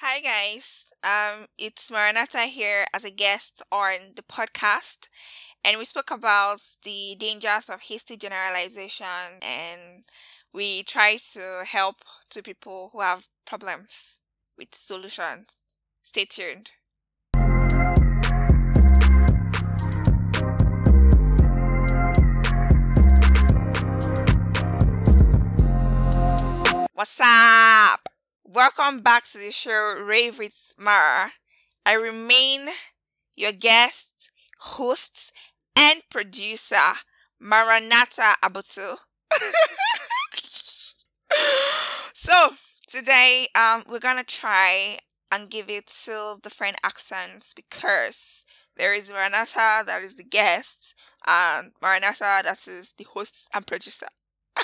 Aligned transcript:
Hi 0.00 0.20
guys, 0.20 0.92
um, 1.02 1.46
it's 1.58 1.90
Maranatha 1.90 2.42
here 2.42 2.86
as 2.94 3.04
a 3.04 3.10
guest 3.10 3.64
on 3.72 4.14
the 4.14 4.22
podcast, 4.22 5.08
and 5.64 5.76
we 5.76 5.82
spoke 5.82 6.12
about 6.12 6.60
the 6.84 7.16
dangers 7.18 7.68
of 7.68 7.80
hasty 7.80 8.16
generalization, 8.16 9.40
and 9.42 10.04
we 10.52 10.84
try 10.84 11.16
to 11.32 11.64
help 11.66 11.96
to 12.30 12.44
people 12.44 12.90
who 12.92 13.00
have 13.00 13.26
problems 13.44 14.20
with 14.56 14.72
solutions. 14.72 15.64
Stay 16.04 16.26
tuned. 16.26 16.70
What's 26.94 27.20
up? 27.20 27.97
Welcome 28.50 29.00
back 29.00 29.24
to 29.32 29.38
the 29.38 29.52
show 29.52 30.00
Rave 30.02 30.38
with 30.38 30.74
Mara. 30.78 31.32
I 31.84 31.92
remain 31.92 32.68
your 33.36 33.52
guest, 33.52 34.30
host, 34.58 35.32
and 35.76 36.00
producer, 36.10 36.94
Maranatha 37.38 38.36
Abutu. 38.42 38.96
so 42.14 42.54
today, 42.86 43.48
um, 43.54 43.84
we're 43.86 43.98
gonna 43.98 44.24
try 44.24 44.96
and 45.30 45.50
give 45.50 45.68
it 45.68 45.86
two 45.86 46.36
different 46.42 46.78
accents 46.82 47.52
because 47.52 48.46
there 48.78 48.94
is 48.94 49.10
Maranatha 49.10 49.84
that 49.84 50.00
is 50.02 50.14
the 50.14 50.24
guest, 50.24 50.94
and 51.26 51.72
Maranatha 51.82 52.40
that 52.44 52.66
is 52.66 52.94
the 52.96 53.04
host 53.12 53.50
and 53.54 53.66
producer. 53.66 54.06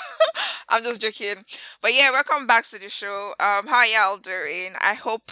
I'm 0.69 0.83
just 0.83 1.01
joking. 1.01 1.35
But 1.81 1.93
yeah, 1.93 2.11
welcome 2.11 2.47
back 2.47 2.65
to 2.69 2.79
the 2.79 2.89
show. 2.89 3.33
Um, 3.39 3.67
how 3.67 3.83
y'all 3.85 4.17
doing? 4.17 4.73
I 4.81 4.93
hope 4.93 5.31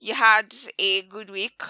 you 0.00 0.14
had 0.14 0.54
a 0.78 1.02
good 1.02 1.30
week. 1.30 1.62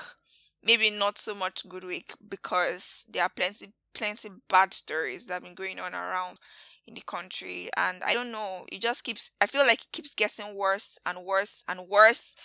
Maybe 0.65 0.91
not 0.91 1.19
so 1.19 1.35
much 1.35 1.69
good 1.69 1.85
week 1.85 2.13
because 2.29 3.07
there 3.11 3.25
are 3.25 3.31
plenty 3.35 3.73
plenty 3.95 4.31
bad 4.49 4.73
stories 4.73 5.27
that 5.27 5.35
have 5.35 5.43
been 5.43 5.55
going 5.55 5.79
on 5.79 5.95
around 5.95 6.39
in 6.87 6.95
the 6.95 7.03
country 7.03 7.69
and 7.77 8.03
I 8.05 8.15
don't 8.15 8.33
know, 8.33 8.65
it 8.73 8.81
just 8.81 9.05
keeps 9.05 9.33
I 9.41 9.47
feel 9.47 9.63
like 9.67 9.83
it 9.83 9.93
keeps 9.93 10.15
getting 10.15 10.55
worse 10.57 10.99
and 11.07 11.25
worse 11.25 11.65
and 11.69 11.89
worse. 11.89 12.37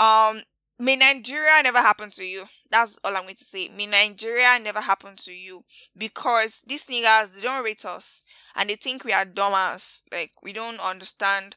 Um 0.00 0.42
May 0.86 0.96
Nigeria 0.96 1.62
never 1.62 1.78
happen 1.78 2.10
to 2.10 2.24
you. 2.24 2.44
That's 2.68 2.98
all 3.04 3.16
I'm 3.16 3.22
going 3.22 3.36
to 3.36 3.44
say. 3.44 3.68
May 3.68 3.86
Nigeria 3.86 4.58
never 4.60 4.80
happen 4.80 5.14
to 5.16 5.32
you 5.32 5.64
because 5.96 6.62
these 6.66 6.86
niggas 6.86 7.34
they 7.36 7.42
don't 7.42 7.62
rate 7.64 7.84
us 7.84 8.24
and 8.56 8.68
they 8.68 8.74
think 8.74 9.04
we 9.04 9.12
are 9.12 9.24
dumbass. 9.24 10.02
Like 10.10 10.32
we 10.42 10.52
don't 10.52 10.80
understand 10.80 11.54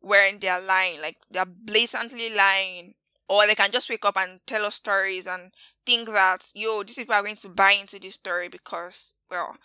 where 0.00 0.30
they're 0.38 0.60
lying. 0.60 1.00
Like 1.00 1.16
they're 1.30 1.44
blatantly 1.44 2.32
lying. 2.34 2.94
Or 3.28 3.46
they 3.46 3.56
can 3.56 3.72
just 3.72 3.90
wake 3.90 4.04
up 4.06 4.16
and 4.16 4.40
tell 4.46 4.64
us 4.64 4.76
stories 4.76 5.26
and 5.26 5.50
think 5.84 6.06
that 6.08 6.46
yo, 6.54 6.82
these 6.84 6.96
people 6.98 7.14
are 7.16 7.22
going 7.22 7.36
to 7.36 7.48
buy 7.48 7.72
into 7.72 7.98
this 7.98 8.14
story 8.14 8.48
because 8.48 9.12
well, 9.30 9.56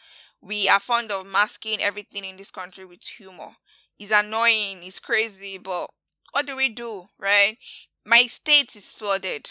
we 0.41 0.67
are 0.67 0.79
fond 0.79 1.11
of 1.11 1.25
masking 1.27 1.79
everything 1.81 2.25
in 2.25 2.35
this 2.37 2.51
country 2.51 2.83
with 2.83 3.03
humor. 3.03 3.51
It's 3.99 4.11
annoying, 4.11 4.79
it's 4.81 4.99
crazy, 4.99 5.59
but 5.59 5.89
what 6.31 6.47
do 6.47 6.57
we 6.57 6.67
do, 6.69 7.05
right? 7.19 7.57
My 8.05 8.25
state 8.27 8.75
is 8.75 8.93
flooded. 8.93 9.49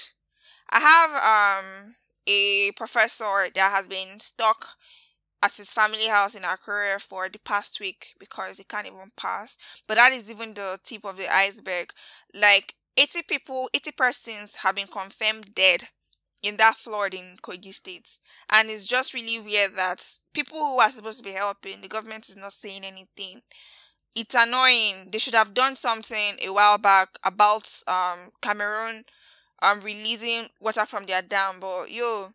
I 0.71 0.81
have 0.81 1.65
um 1.65 1.97
a 2.27 2.73
professor 2.73 3.49
that 3.55 3.73
has 3.73 3.89
been 3.89 4.21
stuck 4.21 4.77
at 5.43 5.55
his 5.57 5.73
family 5.73 6.07
house 6.09 6.35
in 6.35 6.43
Akure 6.43 7.01
for 7.01 7.29
the 7.29 7.39
past 7.41 7.81
week 7.81 8.15
because 8.19 8.59
he 8.59 8.65
can't 8.65 8.87
even 8.87 9.13
pass. 9.17 9.59
But 9.87 9.97
that 9.97 10.13
is 10.13 10.31
even 10.31 10.55
the 10.55 10.79
tip 10.85 11.05
of 11.05 11.17
the 11.17 11.33
iceberg. 11.35 11.93
Like 12.35 12.75
80 12.97 13.23
people, 13.23 13.71
80 13.75 13.93
persons 13.93 14.57
have 14.57 14.77
been 14.77 14.89
confirmed 14.89 15.55
dead 15.55 15.89
in 16.43 16.57
that 16.59 16.77
flood 16.77 17.15
in 17.15 17.39
Kogi 17.43 17.73
State. 17.75 18.19
And 18.51 18.71
it's 18.71 18.87
just 18.89 19.15
really 19.15 19.41
weird 19.41 19.77
that 19.77 20.07
people 20.35 20.59
who 20.59 20.79
are 20.81 20.91
supposed 20.91 21.19
to 21.19 21.25
be 21.25 21.33
helping, 21.33 21.81
the 21.81 21.89
government 21.89 22.29
is 22.29 22.37
not 22.37 22.53
saying 22.53 22.85
anything. 22.85 23.43
It's 24.15 24.35
annoying. 24.35 25.09
They 25.11 25.19
should 25.19 25.35
have 25.35 25.55
done 25.55 25.77
something 25.77 26.37
a 26.43 26.51
while 26.51 26.79
back 26.79 27.19
about 27.25 27.83
um 27.87 28.31
Cameroon 28.43 29.05
um 29.63 29.81
releasing 29.81 30.49
water 30.61 30.87
from 30.87 31.07
their 31.07 31.23
dam, 31.23 31.61
but 31.61 31.91
yo, 31.91 32.33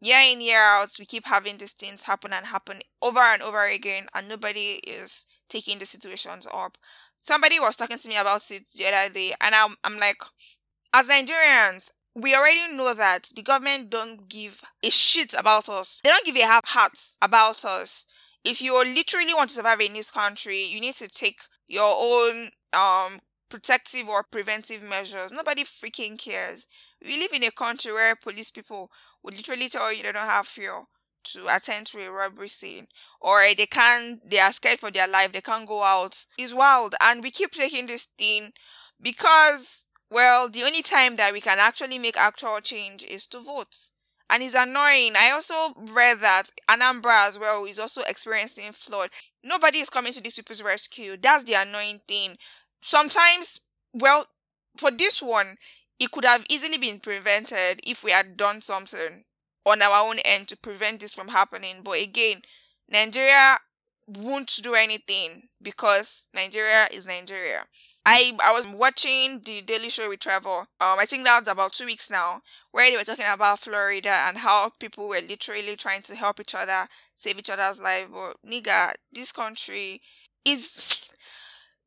year 0.00 0.20
in 0.32 0.40
year 0.40 0.60
out 0.62 0.90
we 0.98 1.06
keep 1.06 1.26
having 1.26 1.58
these 1.58 1.72
things 1.72 2.04
happen 2.04 2.32
and 2.32 2.46
happen 2.46 2.80
over 3.02 3.20
and 3.20 3.42
over 3.42 3.64
again 3.66 4.06
and 4.14 4.28
nobody 4.28 4.80
is 4.86 5.26
taking 5.48 5.78
the 5.78 5.86
situations 5.86 6.46
up. 6.52 6.78
Somebody 7.18 7.60
was 7.60 7.76
talking 7.76 7.98
to 7.98 8.08
me 8.08 8.16
about 8.16 8.50
it 8.50 8.68
the 8.76 8.86
other 8.86 9.12
day 9.12 9.34
and 9.40 9.54
i'm, 9.54 9.76
I'm 9.84 9.98
like 9.98 10.22
as 10.92 11.08
nigerians 11.08 11.90
we 12.14 12.34
already 12.34 12.74
know 12.76 12.92
that 12.94 13.30
the 13.36 13.42
government 13.42 13.90
don't 13.90 14.28
give 14.28 14.62
a 14.82 14.90
shit 14.90 15.32
about 15.38 15.68
us. 15.68 16.00
They 16.02 16.10
don't 16.10 16.26
give 16.26 16.34
a 16.36 16.40
half 16.40 16.66
heart 16.66 16.98
about 17.22 17.64
us 17.64 18.06
if 18.44 18.62
you 18.62 18.74
literally 18.74 19.34
want 19.34 19.50
to 19.50 19.56
survive 19.56 19.80
in 19.80 19.92
this 19.94 20.10
country 20.10 20.62
you 20.64 20.80
need 20.80 20.94
to 20.94 21.08
take 21.08 21.40
your 21.68 21.94
own 21.96 22.48
um 22.72 23.20
protective 23.48 24.08
or 24.08 24.22
preventive 24.30 24.82
measures. 24.82 25.32
Nobody 25.32 25.64
freaking 25.64 26.18
cares. 26.18 26.66
We 27.04 27.18
live 27.18 27.32
in 27.34 27.42
a 27.44 27.50
country 27.50 27.92
where 27.92 28.14
police 28.16 28.50
people 28.50 28.90
would 29.22 29.36
literally 29.36 29.68
tell 29.68 29.92
you 29.92 30.02
they 30.02 30.12
don't 30.12 30.24
have 30.26 30.46
fuel 30.46 30.88
to 31.24 31.46
attend 31.54 31.86
to 31.88 31.98
a 31.98 32.10
robbery 32.10 32.48
scene 32.48 32.86
or 33.20 33.42
they 33.56 33.66
can't 33.66 34.20
they 34.28 34.38
are 34.38 34.52
scared 34.52 34.78
for 34.78 34.90
their 34.90 35.06
life 35.08 35.32
they 35.32 35.40
can't 35.42 35.68
go 35.68 35.82
out 35.82 36.24
it's 36.38 36.54
wild. 36.54 36.94
And 37.00 37.22
we 37.22 37.30
keep 37.30 37.50
taking 37.52 37.86
this 37.86 38.06
thing 38.06 38.52
because 39.00 39.88
well 40.10 40.48
the 40.48 40.62
only 40.62 40.82
time 40.82 41.16
that 41.16 41.32
we 41.32 41.40
can 41.40 41.58
actually 41.58 41.98
make 41.98 42.16
actual 42.16 42.60
change 42.60 43.02
is 43.04 43.26
to 43.28 43.40
vote 43.40 43.74
and 44.30 44.42
it's 44.42 44.54
annoying 44.54 45.12
i 45.18 45.30
also 45.32 45.54
read 45.92 46.18
that 46.18 46.44
anambra 46.68 47.28
as 47.28 47.38
well 47.38 47.64
is 47.64 47.78
also 47.78 48.02
experiencing 48.08 48.72
flood 48.72 49.10
nobody 49.44 49.78
is 49.78 49.90
coming 49.90 50.12
to 50.12 50.20
these 50.22 50.34
people's 50.34 50.62
rescue 50.62 51.16
that's 51.20 51.44
the 51.44 51.54
annoying 51.54 52.00
thing 52.08 52.36
sometimes 52.80 53.60
well 53.92 54.26
for 54.76 54.90
this 54.90 55.20
one 55.22 55.56
it 55.98 56.10
could 56.10 56.24
have 56.24 56.44
easily 56.48 56.78
been 56.78 56.98
prevented 57.00 57.80
if 57.86 58.02
we 58.02 58.10
had 58.10 58.36
done 58.36 58.60
something 58.62 59.24
on 59.66 59.82
our 59.82 60.08
own 60.08 60.18
end 60.24 60.48
to 60.48 60.56
prevent 60.56 61.00
this 61.00 61.12
from 61.12 61.28
happening. 61.28 61.82
But 61.84 62.00
again, 62.02 62.42
Nigeria 62.88 63.58
won't 64.06 64.58
do 64.62 64.74
anything 64.74 65.48
because 65.62 66.30
Nigeria 66.34 66.88
is 66.90 67.06
Nigeria. 67.06 67.66
I 68.06 68.32
I 68.42 68.52
was 68.52 68.66
watching 68.66 69.40
the 69.44 69.60
Daily 69.62 69.90
Show 69.90 70.08
with 70.08 70.20
Trevor. 70.20 70.60
Um, 70.60 70.66
I 70.80 71.04
think 71.06 71.24
that 71.24 71.40
was 71.40 71.48
about 71.48 71.72
two 71.74 71.86
weeks 71.86 72.10
now, 72.10 72.42
where 72.72 72.90
they 72.90 72.96
were 72.96 73.04
talking 73.04 73.26
about 73.28 73.60
Florida 73.60 74.10
and 74.26 74.38
how 74.38 74.70
people 74.80 75.08
were 75.08 75.20
literally 75.28 75.76
trying 75.76 76.02
to 76.02 76.14
help 76.16 76.40
each 76.40 76.54
other, 76.54 76.86
save 77.14 77.38
each 77.38 77.50
other's 77.50 77.80
life. 77.80 78.08
But 78.10 78.36
nigga, 78.48 78.94
this 79.12 79.32
country 79.32 80.00
is 80.44 81.10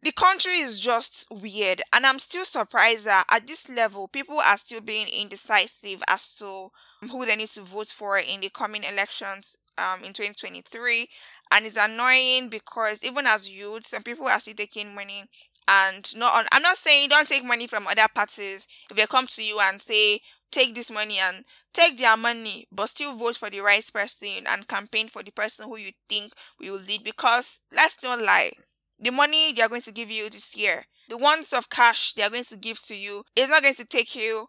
the 0.01 0.11
country 0.11 0.59
is 0.59 0.79
just 0.79 1.27
weird 1.31 1.81
and 1.93 2.05
i'm 2.05 2.19
still 2.19 2.45
surprised 2.45 3.05
that 3.05 3.25
at 3.31 3.47
this 3.47 3.69
level 3.69 4.07
people 4.07 4.39
are 4.39 4.57
still 4.57 4.81
being 4.81 5.07
indecisive 5.07 6.03
as 6.07 6.35
to 6.35 6.69
who 7.11 7.25
they 7.25 7.35
need 7.35 7.47
to 7.47 7.61
vote 7.61 7.87
for 7.87 8.17
in 8.17 8.39
the 8.41 8.49
coming 8.49 8.83
elections 8.83 9.57
um, 9.77 10.03
in 10.03 10.13
2023 10.13 11.07
and 11.51 11.65
it's 11.65 11.77
annoying 11.77 12.49
because 12.49 13.03
even 13.03 13.25
as 13.25 13.49
youth 13.49 13.85
some 13.87 14.03
people 14.03 14.27
are 14.27 14.39
still 14.39 14.53
taking 14.53 14.93
money 14.93 15.23
and 15.67 16.15
not 16.17 16.33
on, 16.37 16.45
i'm 16.51 16.61
not 16.61 16.77
saying 16.77 17.09
don't 17.09 17.27
take 17.27 17.43
money 17.45 17.67
from 17.67 17.87
other 17.87 18.07
parties 18.13 18.67
if 18.89 18.97
they 18.97 19.05
come 19.05 19.27
to 19.27 19.43
you 19.43 19.59
and 19.59 19.81
say 19.81 20.19
take 20.51 20.75
this 20.75 20.91
money 20.91 21.17
and 21.19 21.45
take 21.73 21.97
their 21.97 22.17
money 22.17 22.65
but 22.71 22.87
still 22.87 23.15
vote 23.15 23.35
for 23.37 23.49
the 23.49 23.59
right 23.59 23.89
person 23.93 24.45
and 24.47 24.67
campaign 24.67 25.07
for 25.07 25.23
the 25.23 25.31
person 25.31 25.67
who 25.67 25.77
you 25.77 25.91
think 26.07 26.33
will 26.59 26.75
lead 26.87 27.03
because 27.03 27.61
let's 27.75 28.03
not 28.03 28.19
lie 28.21 28.51
the 28.99 29.11
money 29.11 29.51
they 29.53 29.61
are 29.61 29.69
going 29.69 29.81
to 29.81 29.91
give 29.91 30.09
you 30.09 30.29
this 30.29 30.55
year, 30.55 30.85
the 31.09 31.17
ones 31.17 31.53
of 31.53 31.69
cash 31.69 32.13
they 32.13 32.23
are 32.23 32.29
going 32.29 32.43
to 32.43 32.57
give 32.57 32.79
to 32.85 32.95
you, 32.95 33.25
is 33.35 33.49
not 33.49 33.61
going 33.61 33.73
to 33.75 33.85
take 33.85 34.15
you 34.15 34.47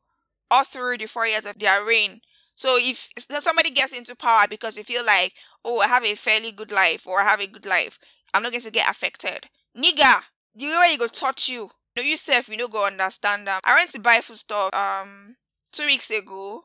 all 0.50 0.64
through 0.64 0.98
the 0.98 1.06
four 1.06 1.26
years 1.26 1.44
of 1.46 1.58
their 1.58 1.84
reign. 1.84 2.20
So 2.54 2.78
if 2.80 3.08
somebody 3.40 3.70
gets 3.70 3.96
into 3.96 4.14
power 4.14 4.44
because 4.48 4.76
you 4.78 4.84
feel 4.84 5.04
like, 5.04 5.32
oh, 5.64 5.80
I 5.80 5.88
have 5.88 6.04
a 6.04 6.14
fairly 6.14 6.52
good 6.52 6.70
life 6.70 7.06
or 7.06 7.20
I 7.20 7.24
have 7.24 7.40
a 7.40 7.48
good 7.48 7.66
life, 7.66 7.98
I'm 8.32 8.42
not 8.42 8.52
going 8.52 8.62
to 8.62 8.70
get 8.70 8.88
affected. 8.88 9.48
Nigga, 9.76 10.22
the 10.54 10.66
way 10.66 10.90
you 10.92 10.98
go 10.98 11.06
touch 11.06 11.48
you. 11.48 11.70
You 11.96 12.16
self, 12.16 12.48
you 12.48 12.56
know, 12.56 12.68
go 12.68 12.86
understand 12.86 13.46
them. 13.46 13.60
I 13.64 13.76
went 13.76 13.90
to 13.90 14.00
buy 14.00 14.20
food 14.20 14.36
stuff 14.36 14.74
um 14.74 15.36
two 15.72 15.86
weeks 15.86 16.10
ago, 16.10 16.64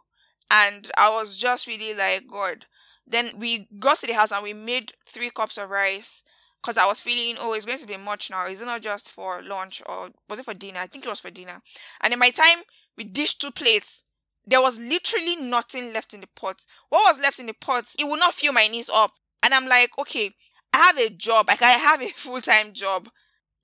and 0.50 0.90
I 0.98 1.10
was 1.10 1.38
just 1.38 1.68
really 1.68 1.94
like, 1.94 2.28
God. 2.28 2.66
Then 3.06 3.32
we 3.38 3.68
got 3.80 3.98
to 4.00 4.08
the 4.08 4.14
house 4.14 4.32
and 4.32 4.44
we 4.44 4.54
made 4.54 4.94
three 5.06 5.32
cups 5.32 5.58
of 5.58 5.70
rice 5.70 6.24
because 6.62 6.78
I 6.78 6.86
was 6.86 7.00
feeling, 7.00 7.38
oh, 7.40 7.54
it's 7.54 7.66
going 7.66 7.80
to 7.80 7.88
be 7.88 7.98
much 7.98 8.30
now. 8.30 8.46
Is 8.48 8.62
it 8.62 8.66
not 8.66 8.82
just 8.82 9.12
for 9.12 9.42
lunch 9.42 9.82
or 9.88 10.10
was 10.30 10.40
it 10.40 10.46
for 10.46 10.54
dinner? 10.54 10.80
I 10.80 10.88
think 10.88 11.06
it 11.06 11.10
was 11.10 11.20
for 11.20 11.32
dinner. 11.32 11.62
And 12.02 12.14
in 12.14 12.20
my 12.20 12.30
time, 12.30 12.60
we 12.98 13.04
dished 13.04 13.42
two 13.42 13.52
plates. 13.52 14.06
There 14.46 14.62
was 14.62 14.80
literally 14.80 15.36
nothing 15.38 15.94
left 15.94 16.14
in 16.14 16.22
the 16.22 16.28
pot. 16.36 16.66
What 16.90 17.04
was 17.10 17.20
left 17.24 17.40
in 17.40 17.46
the 17.48 17.54
pot, 17.54 17.86
it 17.98 18.08
would 18.08 18.20
not 18.20 18.34
fill 18.34 18.54
my 18.54 18.68
knees 18.68 18.90
up. 18.94 19.12
And 19.44 19.54
I'm 19.54 19.68
like, 19.68 19.92
okay, 19.98 20.32
I 20.74 20.78
have 20.78 20.98
a 20.98 21.10
job. 21.10 21.48
Like 21.48 21.62
I 21.62 21.72
have 21.72 22.02
a 22.02 22.08
full 22.16 22.42
time 22.42 22.74
job, 22.74 23.10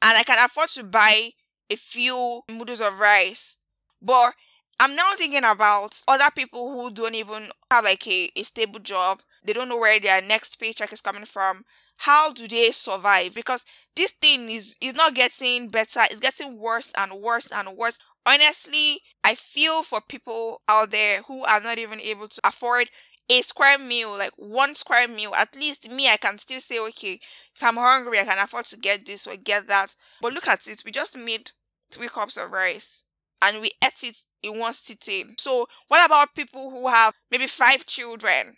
and 0.05 0.17
I 0.17 0.23
can 0.23 0.43
afford 0.43 0.69
to 0.71 0.85
buy 0.85 1.31
a 1.71 1.77
few 1.77 2.43
noodles 2.49 2.81
of 2.81 2.99
rice 2.99 3.59
But 4.01 4.35
I'm 4.79 4.95
now 4.95 5.13
thinking 5.15 5.43
about 5.45 6.01
other 6.07 6.29
people 6.35 6.71
who 6.71 6.91
don't 6.91 7.15
even 7.15 7.49
have 7.71 7.85
like 7.85 8.07
a, 8.07 8.31
a 8.35 8.43
stable 8.43 8.79
job. 8.79 9.21
They 9.43 9.53
don't 9.53 9.69
know 9.69 9.77
where 9.79 9.99
their 9.99 10.21
next 10.21 10.57
paycheck 10.57 10.93
is 10.93 11.01
coming 11.01 11.25
from. 11.25 11.65
How 11.99 12.33
do 12.33 12.47
they 12.47 12.71
survive? 12.71 13.35
Because 13.35 13.65
this 13.95 14.11
thing 14.13 14.49
is 14.49 14.77
is 14.81 14.95
not 14.95 15.15
getting 15.15 15.69
better. 15.69 16.01
It's 16.11 16.19
getting 16.19 16.59
worse 16.59 16.93
and 16.97 17.13
worse 17.13 17.51
and 17.51 17.77
worse. 17.77 17.99
Honestly, 18.25 19.01
I 19.23 19.35
feel 19.35 19.83
for 19.83 20.01
people 20.01 20.61
out 20.67 20.91
there 20.91 21.21
who 21.23 21.43
are 21.45 21.61
not 21.61 21.77
even 21.79 22.01
able 22.01 22.27
to 22.27 22.41
afford 22.43 22.89
a 23.29 23.41
square 23.41 23.77
meal, 23.79 24.11
like 24.11 24.31
one 24.37 24.75
square 24.75 25.07
meal, 25.07 25.33
at 25.35 25.55
least 25.55 25.89
me, 25.91 26.09
I 26.09 26.17
can 26.17 26.37
still 26.37 26.59
say, 26.59 26.79
okay, 26.79 27.19
if 27.55 27.63
I'm 27.63 27.77
hungry, 27.77 28.19
I 28.19 28.25
can 28.25 28.37
afford 28.37 28.65
to 28.65 28.77
get 28.77 29.05
this 29.05 29.25
or 29.27 29.35
get 29.35 29.67
that. 29.67 29.95
But 30.21 30.33
look 30.33 30.47
at 30.47 30.67
it, 30.67 30.81
we 30.85 30.91
just 30.91 31.17
made 31.17 31.51
three 31.91 32.07
cups 32.07 32.37
of 32.37 32.51
rice 32.51 33.03
and 33.41 33.61
we 33.61 33.71
ate 33.83 34.03
it 34.03 34.17
in 34.43 34.59
one 34.59 34.73
sitting. 34.73 35.35
So, 35.39 35.67
what 35.87 36.05
about 36.05 36.35
people 36.35 36.69
who 36.69 36.87
have 36.87 37.13
maybe 37.31 37.47
five 37.47 37.85
children 37.85 38.57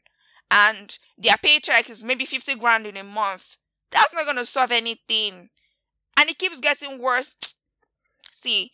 and 0.52 0.98
their 1.18 1.38
paycheck 1.42 1.90
is 1.90 2.04
maybe 2.04 2.26
50 2.26 2.56
grand 2.56 2.86
in 2.86 2.98
a 2.98 3.04
month? 3.04 3.58
That's 3.92 4.14
not 4.14 4.26
going 4.26 4.38
to 4.38 4.46
solve 4.46 4.72
anything. 4.72 5.50
And 6.18 6.30
it 6.30 6.38
keeps 6.38 6.60
getting 6.62 7.00
worse. 7.02 7.36
See, 8.32 8.72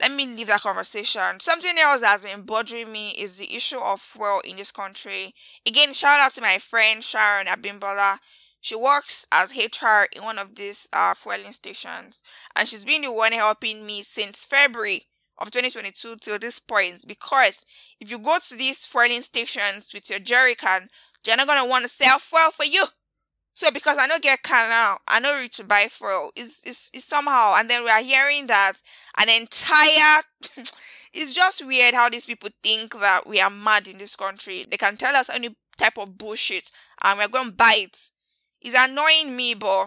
let 0.00 0.12
me 0.12 0.26
leave 0.26 0.48
that 0.48 0.60
conversation. 0.60 1.40
Something 1.40 1.78
else 1.78 2.02
that's 2.02 2.24
been 2.24 2.42
bothering 2.42 2.92
me 2.92 3.10
is 3.10 3.36
the 3.36 3.54
issue 3.54 3.78
of 3.78 4.00
fuel 4.00 4.40
in 4.44 4.56
this 4.56 4.70
country. 4.70 5.34
Again, 5.66 5.94
shout 5.94 6.20
out 6.20 6.34
to 6.34 6.40
my 6.40 6.58
friend 6.58 7.02
Sharon 7.02 7.46
Abimbola. 7.46 8.18
She 8.60 8.74
works 8.74 9.26
as 9.32 9.56
HR 9.56 10.08
in 10.14 10.22
one 10.22 10.38
of 10.38 10.54
these 10.54 10.88
uh, 10.92 11.14
fueling 11.14 11.52
stations, 11.52 12.22
and 12.54 12.66
she's 12.66 12.84
been 12.84 13.02
the 13.02 13.12
one 13.12 13.32
helping 13.32 13.86
me 13.86 14.02
since 14.02 14.44
February 14.44 15.02
of 15.38 15.50
2022 15.50 16.16
till 16.16 16.38
this 16.38 16.58
point. 16.58 17.04
Because 17.06 17.64
if 18.00 18.10
you 18.10 18.18
go 18.18 18.38
to 18.38 18.56
these 18.56 18.84
fueling 18.84 19.22
stations 19.22 19.92
with 19.94 20.10
your 20.10 20.18
jerry 20.18 20.54
can, 20.54 20.88
they're 21.24 21.36
not 21.36 21.46
gonna 21.46 21.66
want 21.66 21.82
to 21.82 21.88
sell 21.88 22.18
fuel 22.18 22.50
for 22.50 22.64
you. 22.64 22.84
So 23.56 23.70
because 23.70 23.96
I 23.96 24.06
don't 24.06 24.22
get 24.22 24.42
car 24.42 24.68
now, 24.68 24.98
I 25.08 25.18
know 25.18 25.46
to 25.50 25.64
buy 25.64 25.86
fuel. 25.88 26.30
Is 26.36 26.62
is 26.66 26.90
is 26.92 27.06
somehow, 27.06 27.54
and 27.56 27.70
then 27.70 27.84
we 27.84 27.90
are 27.90 28.02
hearing 28.02 28.48
that 28.48 28.74
an 29.16 29.30
entire. 29.30 30.22
it's 31.14 31.32
just 31.32 31.66
weird 31.66 31.94
how 31.94 32.10
these 32.10 32.26
people 32.26 32.50
think 32.62 32.92
that 33.00 33.26
we 33.26 33.40
are 33.40 33.48
mad 33.48 33.88
in 33.88 33.96
this 33.96 34.14
country. 34.14 34.66
They 34.70 34.76
can 34.76 34.98
tell 34.98 35.16
us 35.16 35.30
any 35.30 35.56
type 35.78 35.96
of 35.96 36.18
bullshit, 36.18 36.70
and 37.02 37.18
we're 37.18 37.28
going 37.28 37.48
to 37.48 37.56
buy 37.56 37.76
it. 37.78 37.96
It's 38.60 38.76
annoying 38.78 39.34
me, 39.34 39.54
but 39.54 39.86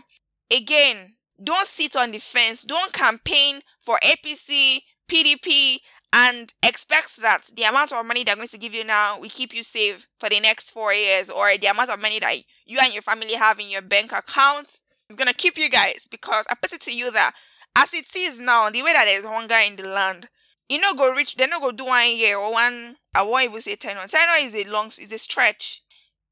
again, 0.52 1.14
don't 1.44 1.68
sit 1.68 1.96
on 1.96 2.10
the 2.10 2.18
fence. 2.18 2.64
Don't 2.64 2.92
campaign 2.92 3.60
for 3.82 4.00
APC, 4.04 4.80
PDP, 5.08 5.78
and 6.12 6.52
expect 6.64 7.22
that 7.22 7.42
the 7.56 7.66
amount 7.70 7.94
of 7.94 8.04
money 8.04 8.24
they're 8.24 8.36
going 8.36 8.48
to 8.48 8.58
give 8.58 8.74
you 8.74 8.84
now 8.84 9.20
will 9.20 9.30
keep 9.30 9.54
you 9.54 9.62
safe 9.62 10.08
for 10.20 10.28
the 10.28 10.40
next 10.40 10.72
four 10.72 10.92
years, 10.92 11.30
or 11.30 11.56
the 11.56 11.68
amount 11.68 11.92
of 11.92 12.02
money 12.02 12.18
that 12.18 12.34
you 12.70 12.78
and 12.82 12.94
your 12.94 13.02
family 13.02 13.34
have 13.34 13.60
in 13.60 13.70
your 13.70 13.82
bank 13.82 14.12
accounts 14.12 14.84
is 15.10 15.16
gonna 15.16 15.34
keep 15.34 15.58
you 15.58 15.70
guys 15.70 16.08
because 16.10 16.46
I 16.50 16.56
put 16.56 16.74
it 16.74 16.82
to 16.82 16.92
you 16.96 17.12
that 17.12 17.34
as 17.76 17.94
it 17.94 18.06
is 18.16 18.40
now, 18.40 18.70
the 18.70 18.84
way 18.84 18.94
that 18.94 19.06
there's 19.06 19.26
hunger 19.26 19.56
in 19.68 19.76
the 19.76 19.88
land, 19.90 20.30
you 20.70 20.80
know 20.80 20.94
go 20.94 21.12
reach 21.14 21.36
they're 21.36 21.48
not 21.48 21.62
gonna 21.62 21.76
do 21.76 21.86
one 21.86 22.12
year 22.16 22.38
or 22.38 22.52
one 22.52 22.96
I 23.16 23.24
won't 23.24 23.46
even 23.46 23.62
say 23.62 23.76
ten 23.76 23.96
Ten 24.08 24.28
is 24.46 24.56
a 24.56 24.70
long 24.72 24.88
is 24.88 25.12
a 25.12 25.18
stretch. 25.18 25.82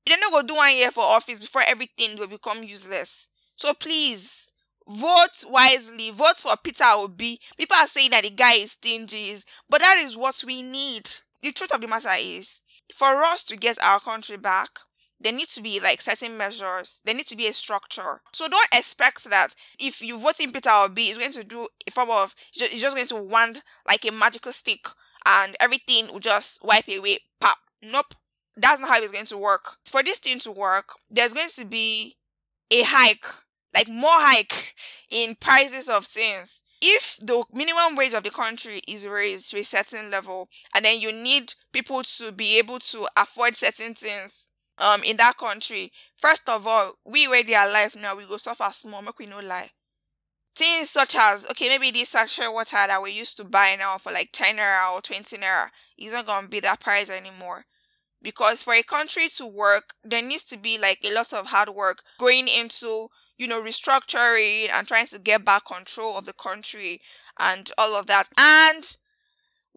They're 0.05 0.17
not 0.19 0.31
gonna 0.31 0.47
do 0.47 0.55
one 0.55 0.75
year 0.75 0.91
for 0.91 1.03
office 1.03 1.39
before 1.39 1.63
everything 1.65 2.17
will 2.17 2.27
become 2.27 2.63
useless. 2.63 3.29
So 3.55 3.73
please 3.73 4.53
vote 4.87 5.43
wisely, 5.47 6.11
vote 6.11 6.37
for 6.37 6.55
Peter 6.63 6.85
Obi. 6.87 7.39
People 7.57 7.75
are 7.77 7.87
saying 7.87 8.11
that 8.11 8.23
the 8.23 8.29
guy 8.29 8.53
is 8.53 8.73
stingy, 8.73 9.35
but 9.69 9.81
that 9.81 9.97
is 9.97 10.15
what 10.15 10.41
we 10.45 10.61
need. 10.61 11.09
The 11.41 11.51
truth 11.51 11.73
of 11.73 11.81
the 11.81 11.87
matter 11.87 12.13
is, 12.17 12.61
for 12.93 13.23
us 13.23 13.43
to 13.45 13.55
get 13.57 13.77
our 13.83 13.99
country 13.99 14.37
back, 14.37 14.79
there 15.19 15.33
need 15.33 15.47
to 15.49 15.61
be 15.61 15.79
like 15.79 16.01
certain 16.01 16.37
measures. 16.37 17.01
There 17.05 17.15
need 17.15 17.27
to 17.27 17.35
be 17.35 17.47
a 17.47 17.53
structure. 17.53 18.21
So 18.33 18.47
don't 18.47 18.67
expect 18.73 19.23
that 19.29 19.55
if 19.79 20.01
you 20.01 20.19
vote 20.19 20.39
in 20.39 20.51
Peter 20.51 20.69
or 20.69 20.85
Obi, 20.85 21.03
it's 21.03 21.17
going 21.17 21.31
to 21.31 21.43
do 21.43 21.67
a 21.87 21.91
form 21.91 22.09
of 22.11 22.35
it's 22.53 22.79
just 22.79 22.95
going 22.95 23.07
to 23.07 23.15
want 23.15 23.63
like 23.87 24.05
a 24.05 24.11
magical 24.11 24.51
stick 24.51 24.87
and 25.25 25.55
everything 25.59 26.07
will 26.11 26.19
just 26.19 26.63
wipe 26.63 26.87
away. 26.87 27.19
Pop. 27.39 27.57
Nope. 27.83 28.13
That's 28.55 28.79
not 28.81 28.89
how 28.89 29.01
it's 29.01 29.11
going 29.11 29.25
to 29.25 29.37
work. 29.37 29.77
For 29.85 30.01
this 30.01 30.19
thing 30.19 30.39
to 30.39 30.51
work, 30.51 30.89
there's 31.09 31.33
going 31.33 31.49
to 31.49 31.65
be 31.65 32.15
a 32.71 32.81
hike, 32.83 33.25
like 33.73 33.87
more 33.87 34.09
hike 34.09 34.73
in 35.11 35.35
prices 35.35 35.89
of 35.89 36.05
things. 36.05 36.63
If 36.81 37.17
the 37.21 37.43
minimum 37.53 37.95
wage 37.95 38.13
of 38.13 38.23
the 38.23 38.29
country 38.29 38.81
is 38.87 39.07
raised 39.07 39.51
to 39.51 39.59
a 39.59 39.63
certain 39.63 40.11
level, 40.11 40.47
and 40.75 40.85
then 40.85 41.01
you 41.01 41.11
need 41.11 41.53
people 41.73 42.03
to 42.03 42.31
be 42.31 42.57
able 42.59 42.79
to 42.79 43.07
afford 43.15 43.55
certain 43.55 43.93
things, 43.95 44.49
um 44.79 45.03
in 45.03 45.17
that 45.17 45.37
country 45.37 45.91
first 46.17 46.47
of 46.49 46.67
all 46.67 46.95
we 47.05 47.27
where 47.27 47.43
they 47.43 47.55
are 47.55 47.67
alive 47.69 47.95
now 47.95 48.15
we 48.15 48.25
go 48.25 48.37
suffer 48.37 48.69
small 48.71 49.01
make 49.01 49.19
we 49.19 49.25
no 49.25 49.39
lie. 49.39 49.71
Things 50.55 50.89
such 50.89 51.15
as 51.15 51.47
okay 51.51 51.69
maybe 51.69 51.91
this 51.91 52.09
sachet 52.09 52.47
water 52.49 52.75
that 52.87 53.01
we 53.01 53.11
used 53.11 53.37
to 53.37 53.43
buy 53.43 53.75
now 53.77 53.97
for 53.97 54.11
like 54.11 54.29
10 54.33 54.57
naira 54.57 54.91
or 54.93 55.01
20 55.01 55.37
naira 55.37 55.69
isn't 55.97 56.25
gonna 56.25 56.47
be 56.47 56.59
that 56.61 56.79
price 56.79 57.09
anymore. 57.09 57.65
Because 58.21 58.63
for 58.63 58.73
a 58.73 58.83
country 58.83 59.29
to 59.29 59.45
work 59.47 59.93
there 60.03 60.21
needs 60.23 60.43
to 60.45 60.57
be 60.57 60.77
like 60.79 60.99
a 61.03 61.13
lot 61.13 61.33
of 61.33 61.47
hard 61.47 61.69
work 61.69 62.03
going 62.19 62.47
into 62.47 63.09
you 63.37 63.47
know 63.47 63.61
restructuring 63.61 64.69
and 64.71 64.87
trying 64.87 65.07
to 65.07 65.19
get 65.19 65.45
back 65.45 65.65
control 65.65 66.17
of 66.17 66.25
the 66.25 66.33
country 66.33 67.01
and 67.39 67.71
all 67.77 67.95
of 67.95 68.07
that. 68.07 68.29
And 68.37 68.97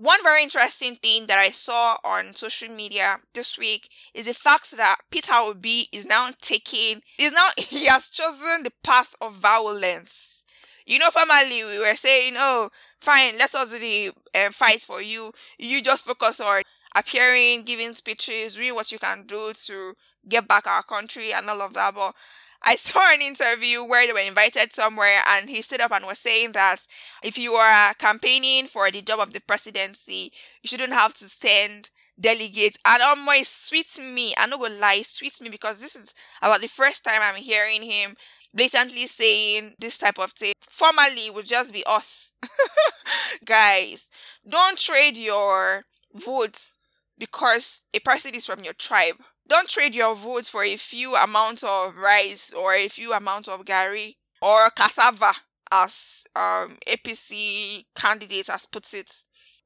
one 0.00 0.22
very 0.22 0.42
interesting 0.42 0.96
thing 0.96 1.26
that 1.26 1.38
I 1.38 1.50
saw 1.50 1.98
on 2.02 2.34
social 2.34 2.74
media 2.74 3.20
this 3.34 3.58
week 3.58 3.88
is 4.14 4.26
the 4.26 4.32
fact 4.32 4.70
that 4.78 4.96
Peter 5.10 5.34
Obi 5.34 5.88
is 5.92 6.06
now 6.06 6.30
taking, 6.40 7.02
is 7.18 7.32
now, 7.32 7.48
he 7.58 7.84
has 7.86 8.08
chosen 8.08 8.62
the 8.62 8.72
path 8.82 9.14
of 9.20 9.34
violence. 9.34 10.44
You 10.86 10.98
know, 10.98 11.10
formerly 11.10 11.64
we 11.64 11.78
were 11.78 11.94
saying, 11.94 12.34
oh, 12.38 12.70
fine, 13.00 13.36
let 13.38 13.54
us 13.54 13.72
do 13.72 13.78
the 13.78 14.12
uh, 14.34 14.50
fight 14.50 14.80
for 14.80 15.02
you. 15.02 15.32
You 15.58 15.82
just 15.82 16.06
focus 16.06 16.40
on 16.40 16.62
appearing, 16.96 17.62
giving 17.64 17.92
speeches, 17.92 18.54
doing 18.54 18.74
what 18.74 18.90
you 18.90 18.98
can 18.98 19.24
do 19.26 19.52
to 19.66 19.92
get 20.28 20.48
back 20.48 20.66
our 20.66 20.82
country 20.82 21.32
and 21.32 21.48
all 21.48 21.60
of 21.60 21.74
that. 21.74 21.94
But 21.94 22.14
I 22.62 22.74
saw 22.76 23.10
an 23.12 23.22
interview 23.22 23.82
where 23.84 24.06
they 24.06 24.12
were 24.12 24.18
invited 24.20 24.72
somewhere 24.72 25.22
and 25.26 25.48
he 25.48 25.62
stood 25.62 25.80
up 25.80 25.92
and 25.92 26.04
was 26.06 26.18
saying 26.18 26.52
that 26.52 26.86
if 27.24 27.38
you 27.38 27.54
are 27.54 27.94
campaigning 27.94 28.66
for 28.66 28.90
the 28.90 29.02
job 29.02 29.20
of 29.20 29.32
the 29.32 29.40
presidency, 29.40 30.32
you 30.62 30.68
shouldn't 30.68 30.92
have 30.92 31.14
to 31.14 31.24
send 31.24 31.90
delegates. 32.20 32.78
And 32.84 33.02
um, 33.02 33.26
it 33.30 33.46
sweets 33.46 33.98
me. 33.98 34.34
I 34.36 34.46
know 34.46 34.58
will 34.58 34.72
lie, 34.78 35.02
sweets 35.02 35.40
me 35.40 35.48
because 35.48 35.80
this 35.80 35.96
is 35.96 36.12
about 36.42 36.60
the 36.60 36.68
first 36.68 37.04
time 37.04 37.20
I'm 37.22 37.36
hearing 37.36 37.82
him 37.82 38.14
blatantly 38.52 39.06
saying 39.06 39.74
this 39.78 39.96
type 39.98 40.18
of 40.18 40.32
thing. 40.32 40.52
Formally 40.68 41.26
it 41.26 41.34
would 41.34 41.46
just 41.46 41.72
be 41.72 41.82
us. 41.86 42.34
Guys, 43.44 44.10
don't 44.48 44.78
trade 44.78 45.16
your 45.16 45.84
votes 46.14 46.76
because 47.18 47.84
a 47.94 48.00
person 48.00 48.34
is 48.34 48.46
from 48.46 48.64
your 48.64 48.74
tribe 48.74 49.16
don't 49.50 49.68
trade 49.68 49.94
your 49.96 50.14
votes 50.14 50.48
for 50.48 50.62
a 50.62 50.76
few 50.76 51.16
amount 51.16 51.64
of 51.64 51.96
rice 51.96 52.52
or 52.52 52.72
a 52.72 52.86
few 52.86 53.12
amount 53.12 53.48
of 53.48 53.64
gari 53.64 54.14
or 54.40 54.70
cassava 54.70 55.32
as 55.72 56.24
um, 56.36 56.78
APC 56.86 57.84
candidates 57.96 58.48
has 58.48 58.64
put 58.66 58.94
it. 58.94 59.12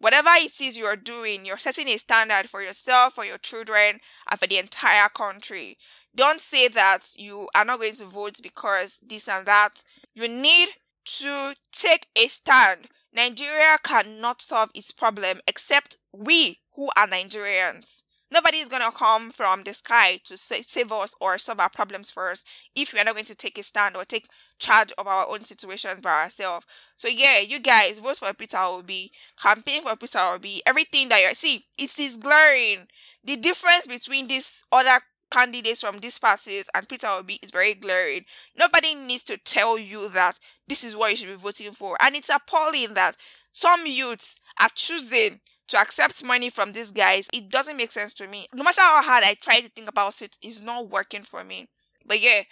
Whatever 0.01 0.31
it 0.37 0.59
is 0.61 0.79
you're 0.79 0.97
doing, 0.97 1.45
you're 1.45 1.59
setting 1.59 1.89
a 1.89 1.99
standard 1.99 2.49
for 2.49 2.63
yourself, 2.63 3.13
for 3.15 3.27
your 3.27 3.37
children, 3.39 4.01
and 4.31 4.41
for 4.41 4.47
the 4.47 4.59
entire 4.59 5.09
country. 5.11 5.77
Don't 6.17 6.41
say 6.41 6.69
that 6.69 7.01
you 7.17 7.47
are 7.55 7.65
not 7.65 7.79
going 7.79 7.95
to 7.95 8.05
vote 8.07 8.39
because 8.43 9.01
this 9.07 9.29
and 9.29 9.47
that. 9.47 9.85
You 10.15 10.29
need 10.29 10.69
to 11.05 11.55
take 11.73 12.07
a 12.17 12.27
stand. 12.29 12.89
Nigeria 13.15 13.79
cannot 13.83 14.41
solve 14.41 14.71
its 14.75 14.93
problem 14.93 15.41
except 15.47 15.97
we 16.13 16.61
who 16.73 16.89
are 16.97 17.07
Nigerians. 17.07 18.03
Nobody 18.33 18.59
is 18.59 18.69
going 18.69 18.83
to 18.83 18.91
come 18.91 19.31
from 19.31 19.63
the 19.63 19.73
sky 19.75 20.19
to 20.25 20.37
save 20.37 20.91
us 20.91 21.15
or 21.21 21.39
solve 21.39 21.61
our 21.61 21.69
problems 21.69 22.11
for 22.11 22.31
us 22.31 22.45
if 22.75 22.93
we 22.93 22.99
are 23.01 23.05
not 23.05 23.15
going 23.15 23.25
to 23.27 23.35
take 23.37 23.59
a 23.59 23.63
stand 23.63 23.97
or 23.97 24.05
take 24.05 24.27
charge 24.59 24.93
of 24.99 25.07
our 25.07 25.27
own 25.29 25.45
situations 25.45 26.01
by 26.01 26.23
ourselves. 26.25 26.67
So 26.97 27.09
yeah, 27.09 27.41
you 27.41 27.61
guys 27.61 27.99
vote 27.99 28.19
for 28.19 28.33
Peter 28.35 28.57
Obi, 28.59 29.13
campaign 29.41 29.83
for 29.83 29.97
Peter 29.97 30.19
Obi. 30.19 30.63
Everything 30.67 31.09
that 31.11 31.23
you 31.23 31.35
see, 31.35 31.65
it 31.79 31.99
is 31.99 32.17
glaring. 32.17 32.87
The 33.23 33.37
difference 33.37 33.87
between 33.87 34.27
these 34.27 34.65
other 34.73 35.01
candidates 35.31 35.81
from 35.81 35.99
these 35.99 36.19
parties 36.19 36.69
and 36.75 36.89
Peter 36.89 37.09
Obi 37.09 37.39
is 37.43 37.51
very 37.51 37.75
glaring. 37.75 38.25
Nobody 38.57 38.95
needs 38.95 39.25
to 39.25 39.37
tell 39.39 39.79
you 39.79 40.09
that 40.11 40.39
this 40.69 40.85
is 40.85 40.97
what 40.97 41.11
you 41.11 41.17
should 41.17 41.29
be 41.29 41.35
voting 41.35 41.73
for, 41.73 41.97
and 42.01 42.15
it's 42.15 42.31
appalling 42.31 42.95
that 42.95 43.17
some 43.53 43.87
youths 43.87 44.41
are 44.61 44.69
choosing 44.75 45.41
to 45.69 45.79
accept 45.79 46.25
money 46.25 46.51
from 46.51 46.73
these 46.73 46.91
guys, 46.91 47.29
it 47.33 47.49
doesn't 47.51 47.77
make 47.77 47.93
sense 47.93 48.15
to 48.15 48.29
me. 48.29 48.47
No 48.55 48.63
matter 48.65 48.81
how 48.83 49.03
hard 49.03 49.25
I 49.25 49.35
try 49.35 49.61
to 49.61 49.69
think 49.69 49.89
about 49.89 50.21
it, 50.23 50.37
it's 50.43 50.61
not 50.61 50.89
working 50.91 51.23
for 51.23 51.45
me. 51.45 51.69
But 52.07 52.21
yeah, 52.23 52.43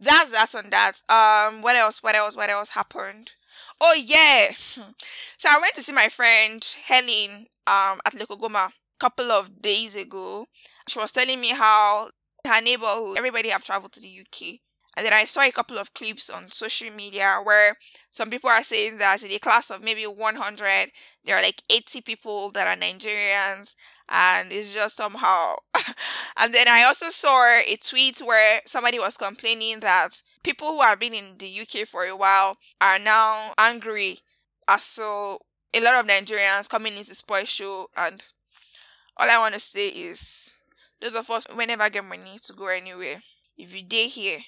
that's 0.00 0.30
that's 0.32 0.54
on 0.54 0.70
that. 0.70 1.00
Um, 1.08 1.62
what 1.62 1.76
else? 1.76 2.02
What 2.02 2.14
else? 2.14 2.36
What 2.36 2.50
else 2.50 2.70
happened? 2.70 3.32
Oh 3.80 3.94
yeah. 3.94 4.48
So 5.38 5.48
I 5.50 5.60
went 5.60 5.74
to 5.74 5.82
see 5.82 5.92
my 5.92 6.08
friend 6.08 6.64
Helen 6.84 7.46
um 7.66 8.00
at 8.04 8.14
Lekogoma 8.14 8.68
a 8.68 8.72
couple 8.98 9.30
of 9.30 9.60
days 9.62 9.94
ago. 9.94 10.46
She 10.88 10.98
was 10.98 11.12
telling 11.12 11.40
me 11.40 11.48
how 11.50 12.08
her 12.46 12.60
neighborhood, 12.62 13.18
everybody 13.18 13.50
have 13.50 13.64
traveled 13.64 13.92
to 13.92 14.00
the 14.00 14.08
UK. 14.08 14.60
And 14.96 15.04
then 15.04 15.12
I 15.12 15.24
saw 15.24 15.42
a 15.42 15.52
couple 15.52 15.78
of 15.78 15.92
clips 15.92 16.30
on 16.30 16.50
social 16.50 16.90
media 16.90 17.38
where 17.42 17.76
some 18.10 18.30
people 18.30 18.48
are 18.48 18.62
saying 18.62 18.96
that 18.98 19.22
in 19.22 19.30
a 19.30 19.38
class 19.38 19.70
of 19.70 19.82
maybe 19.82 20.06
100, 20.06 20.90
there 21.24 21.36
are 21.36 21.42
like 21.42 21.62
80 21.70 22.00
people 22.00 22.50
that 22.52 22.66
are 22.66 22.80
Nigerians. 22.80 23.76
And 24.08 24.50
it's 24.50 24.72
just 24.72 24.96
somehow. 24.96 25.56
and 26.38 26.54
then 26.54 26.66
I 26.68 26.84
also 26.84 27.10
saw 27.10 27.44
a 27.44 27.76
tweet 27.76 28.20
where 28.20 28.60
somebody 28.64 28.98
was 28.98 29.16
complaining 29.16 29.80
that 29.80 30.22
people 30.42 30.68
who 30.68 30.80
have 30.80 30.98
been 30.98 31.12
in 31.12 31.36
the 31.38 31.60
UK 31.60 31.86
for 31.86 32.04
a 32.04 32.16
while 32.16 32.56
are 32.80 32.98
now 32.98 33.52
angry. 33.58 34.20
As 34.68 34.84
so 34.84 35.40
a 35.74 35.80
lot 35.80 35.94
of 35.94 36.06
Nigerians 36.06 36.70
coming 36.70 36.96
into 36.96 37.14
spoil 37.14 37.44
show. 37.44 37.90
And 37.96 38.22
all 39.16 39.30
I 39.30 39.38
want 39.38 39.54
to 39.54 39.60
say 39.60 39.88
is 39.88 40.54
those 41.00 41.14
of 41.14 41.28
us 41.30 41.46
we 41.54 41.66
never 41.66 41.90
get 41.90 42.04
money 42.04 42.38
to 42.42 42.52
go 42.54 42.68
anywhere. 42.68 43.20
If 43.58 43.74
you 43.74 43.82
day 43.82 44.06
here, 44.06 44.40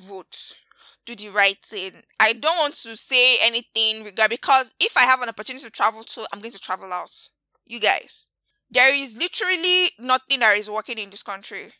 vote 0.00 0.60
do 1.08 1.16
the 1.16 1.30
right 1.30 1.56
thing. 1.64 1.92
I 2.20 2.34
don't 2.34 2.58
want 2.58 2.74
to 2.74 2.96
say 2.96 3.36
anything 3.42 4.04
regard 4.04 4.30
because 4.30 4.74
if 4.78 4.96
I 4.96 5.02
have 5.02 5.22
an 5.22 5.28
opportunity 5.28 5.64
to 5.64 5.70
travel 5.70 6.02
to, 6.04 6.26
I'm 6.32 6.40
going 6.40 6.52
to 6.52 6.58
travel 6.58 6.92
out. 6.92 7.10
You 7.66 7.80
guys, 7.80 8.26
there 8.70 8.94
is 8.94 9.16
literally 9.16 9.86
nothing 9.98 10.40
that 10.40 10.56
is 10.56 10.70
working 10.70 10.98
in 10.98 11.10
this 11.10 11.22
country. 11.22 11.72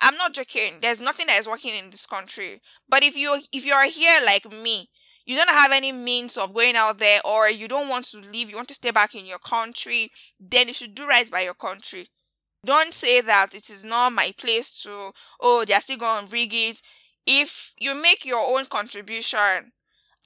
I'm 0.00 0.16
not 0.16 0.32
joking. 0.32 0.74
There's 0.80 1.00
nothing 1.00 1.26
that 1.26 1.38
is 1.38 1.46
working 1.46 1.74
in 1.74 1.90
this 1.90 2.06
country. 2.06 2.60
But 2.88 3.04
if 3.04 3.16
you 3.16 3.38
if 3.52 3.66
you 3.66 3.74
are 3.74 3.84
here 3.84 4.18
like 4.24 4.50
me, 4.50 4.88
you 5.26 5.36
don't 5.36 5.48
have 5.50 5.70
any 5.72 5.92
means 5.92 6.36
of 6.36 6.54
going 6.54 6.74
out 6.74 6.98
there 6.98 7.20
or 7.24 7.48
you 7.48 7.68
don't 7.68 7.88
want 7.88 8.06
to 8.06 8.18
leave, 8.18 8.50
you 8.50 8.56
want 8.56 8.68
to 8.68 8.74
stay 8.74 8.90
back 8.90 9.14
in 9.14 9.26
your 9.26 9.38
country, 9.38 10.10
then 10.40 10.68
you 10.68 10.74
should 10.74 10.94
do 10.94 11.06
right 11.06 11.30
by 11.30 11.42
your 11.42 11.54
country. 11.54 12.06
Don't 12.64 12.94
say 12.94 13.20
that 13.20 13.54
it 13.54 13.70
is 13.70 13.84
not 13.84 14.12
my 14.12 14.32
place 14.38 14.82
to, 14.82 15.10
oh, 15.40 15.64
they're 15.66 15.80
still 15.80 15.98
going 15.98 16.26
to 16.26 16.32
rig 16.32 16.54
it 16.54 16.80
if 17.26 17.74
you 17.78 17.94
make 18.00 18.24
your 18.24 18.40
own 18.58 18.66
contribution 18.66 19.72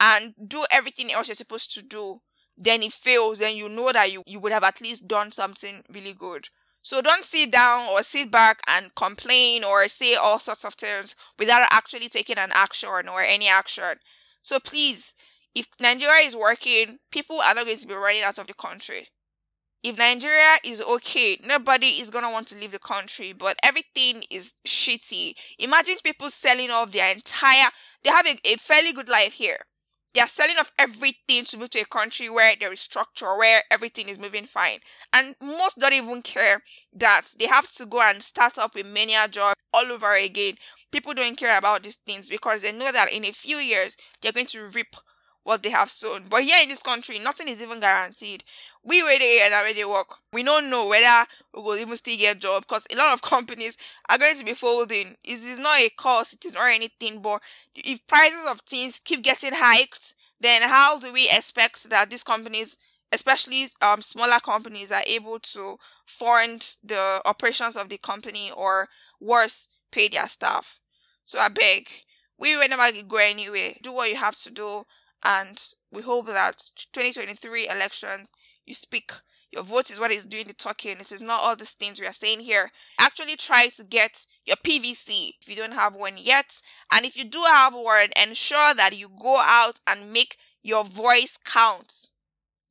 and 0.00 0.34
do 0.46 0.64
everything 0.70 1.12
else 1.12 1.28
you're 1.28 1.34
supposed 1.34 1.72
to 1.74 1.82
do, 1.82 2.20
then 2.56 2.82
it 2.82 2.92
fails, 2.92 3.38
then 3.38 3.56
you 3.56 3.68
know 3.68 3.92
that 3.92 4.12
you, 4.12 4.22
you 4.26 4.40
would 4.40 4.52
have 4.52 4.64
at 4.64 4.80
least 4.80 5.06
done 5.08 5.30
something 5.30 5.82
really 5.92 6.14
good. 6.14 6.48
So 6.82 7.02
don't 7.02 7.24
sit 7.24 7.50
down 7.52 7.88
or 7.90 8.02
sit 8.02 8.30
back 8.30 8.60
and 8.68 8.94
complain 8.94 9.64
or 9.64 9.88
say 9.88 10.14
all 10.14 10.38
sorts 10.38 10.64
of 10.64 10.74
things 10.74 11.16
without 11.38 11.66
actually 11.70 12.08
taking 12.08 12.38
an 12.38 12.50
action 12.54 13.08
or 13.08 13.20
any 13.20 13.48
action. 13.48 13.96
So 14.40 14.60
please, 14.60 15.14
if 15.54 15.66
Nigeria 15.80 16.24
is 16.26 16.36
working, 16.36 16.98
people 17.10 17.40
are 17.40 17.54
not 17.54 17.64
going 17.66 17.76
to 17.76 17.88
be 17.88 17.94
running 17.94 18.22
out 18.22 18.38
of 18.38 18.46
the 18.46 18.54
country 18.54 19.08
if 19.86 19.98
Nigeria 19.98 20.58
is 20.64 20.82
okay, 20.82 21.38
nobody 21.44 21.86
is 22.00 22.10
gonna 22.10 22.30
want 22.30 22.48
to 22.48 22.56
leave 22.56 22.72
the 22.72 22.78
country, 22.78 23.32
but 23.32 23.58
everything 23.62 24.22
is 24.30 24.54
shitty. 24.66 25.34
Imagine 25.58 25.96
people 26.04 26.30
selling 26.30 26.70
off 26.70 26.92
their 26.92 27.12
entire 27.12 27.70
they 28.04 28.10
have 28.10 28.26
a, 28.26 28.36
a 28.44 28.56
fairly 28.56 28.92
good 28.92 29.08
life 29.08 29.32
here. 29.34 29.58
They 30.14 30.20
are 30.20 30.28
selling 30.28 30.56
off 30.58 30.72
everything 30.78 31.44
to 31.44 31.58
move 31.58 31.70
to 31.70 31.80
a 31.80 31.84
country 31.84 32.30
where 32.30 32.54
there 32.58 32.72
is 32.72 32.80
structure, 32.80 33.36
where 33.36 33.62
everything 33.70 34.08
is 34.08 34.18
moving 34.18 34.44
fine. 34.44 34.78
And 35.12 35.36
most 35.42 35.78
don't 35.78 35.92
even 35.92 36.22
care 36.22 36.62
that 36.94 37.34
they 37.38 37.46
have 37.46 37.70
to 37.72 37.86
go 37.86 38.00
and 38.00 38.22
start 38.22 38.56
up 38.58 38.76
a 38.76 38.82
mania 38.84 39.28
job 39.28 39.56
all 39.74 39.84
over 39.92 40.14
again. 40.14 40.54
People 40.90 41.12
don't 41.14 41.36
care 41.36 41.58
about 41.58 41.82
these 41.82 41.96
things 41.96 42.28
because 42.30 42.62
they 42.62 42.72
know 42.72 42.90
that 42.92 43.12
in 43.12 43.24
a 43.26 43.32
few 43.32 43.58
years 43.58 43.96
they're 44.22 44.32
going 44.32 44.46
to 44.46 44.68
reap 44.68 44.96
what 45.46 45.62
they 45.62 45.70
have 45.70 45.88
sown. 45.88 46.24
But 46.28 46.42
here 46.42 46.58
in 46.60 46.68
this 46.68 46.82
country, 46.82 47.20
nothing 47.20 47.46
is 47.46 47.62
even 47.62 47.78
guaranteed. 47.78 48.42
We 48.82 49.00
ready 49.02 49.38
and 49.44 49.54
already 49.54 49.84
work. 49.84 50.08
We 50.32 50.42
don't 50.42 50.68
know 50.70 50.88
whether 50.88 51.24
we 51.54 51.62
will 51.62 51.76
even 51.76 51.94
still 51.94 52.18
get 52.18 52.36
a 52.36 52.38
job 52.40 52.64
because 52.64 52.84
a 52.92 52.96
lot 52.96 53.12
of 53.12 53.22
companies 53.22 53.76
are 54.08 54.18
going 54.18 54.36
to 54.36 54.44
be 54.44 54.54
folding. 54.54 55.16
It 55.22 55.34
is 55.34 55.60
not 55.60 55.78
a 55.78 55.88
cost, 55.90 56.34
it 56.34 56.48
is 56.48 56.54
not 56.54 56.72
anything. 56.72 57.22
But 57.22 57.42
if 57.76 58.04
prices 58.08 58.44
of 58.50 58.60
things 58.62 58.98
keep 58.98 59.22
getting 59.22 59.52
hiked, 59.54 60.14
then 60.40 60.62
how 60.62 60.98
do 60.98 61.12
we 61.12 61.28
expect 61.32 61.88
that 61.90 62.10
these 62.10 62.24
companies, 62.24 62.76
especially 63.12 63.66
um, 63.80 64.02
smaller 64.02 64.40
companies, 64.44 64.90
are 64.90 65.04
able 65.06 65.38
to 65.38 65.78
fund 66.06 66.74
the 66.82 67.22
operations 67.24 67.76
of 67.76 67.88
the 67.88 67.98
company 67.98 68.50
or 68.50 68.88
worse, 69.20 69.68
pay 69.92 70.08
their 70.08 70.26
staff? 70.26 70.80
So 71.24 71.38
I 71.38 71.50
beg, 71.50 71.88
we 72.36 72.56
will 72.56 72.68
never 72.68 73.00
go 73.02 73.18
anywhere. 73.18 73.74
Do 73.80 73.92
what 73.92 74.10
you 74.10 74.16
have 74.16 74.34
to 74.40 74.50
do 74.50 74.84
and 75.26 75.60
we 75.92 76.02
hope 76.02 76.26
that 76.26 76.70
2023 76.92 77.68
elections 77.68 78.32
you 78.64 78.74
speak 78.74 79.12
your 79.52 79.62
vote 79.62 79.90
is 79.90 79.98
what 79.98 80.10
is 80.10 80.26
doing 80.26 80.46
the 80.46 80.52
talking. 80.52 80.98
It 81.00 81.12
is 81.12 81.22
not 81.22 81.40
all 81.40 81.56
these 81.56 81.72
things 81.72 82.00
we 82.00 82.06
are 82.06 82.12
saying 82.12 82.40
here. 82.40 82.70
Actually 82.98 83.36
try 83.36 83.68
to 83.68 83.84
get 83.84 84.26
your 84.44 84.56
pvc 84.56 85.30
if 85.40 85.48
you 85.48 85.56
don't 85.56 85.72
have 85.72 85.94
one 85.94 86.14
yet. 86.16 86.60
And 86.92 87.06
if 87.06 87.16
you 87.16 87.24
do 87.24 87.42
have 87.46 87.72
one 87.74 88.10
ensure 88.22 88.74
that 88.74 88.98
you 88.98 89.08
go 89.08 89.38
out 89.38 89.80
and 89.86 90.12
make 90.12 90.36
your 90.62 90.84
voice 90.84 91.38
count. 91.42 92.06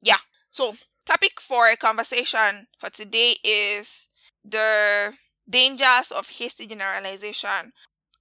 Yeah. 0.01 0.17
So 0.51 0.75
topic 1.05 1.39
for 1.39 1.67
a 1.67 1.77
conversation 1.77 2.67
for 2.77 2.89
today 2.89 3.35
is 3.43 4.09
the 4.43 5.13
dangers 5.49 6.11
of 6.15 6.29
hasty 6.29 6.67
generalization. 6.67 7.73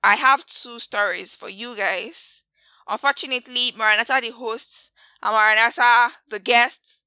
I 0.03 0.17
have 0.17 0.47
two 0.47 0.79
stories 0.79 1.35
for 1.35 1.49
you 1.49 1.77
guys 1.77 2.44
Unfortunately, 2.89 3.73
Maranatha, 3.77 4.21
the 4.21 4.31
hosts, 4.31 4.91
and 5.23 5.35
Maranatha, 5.35 6.13
the 6.29 6.39
guests, 6.39 7.03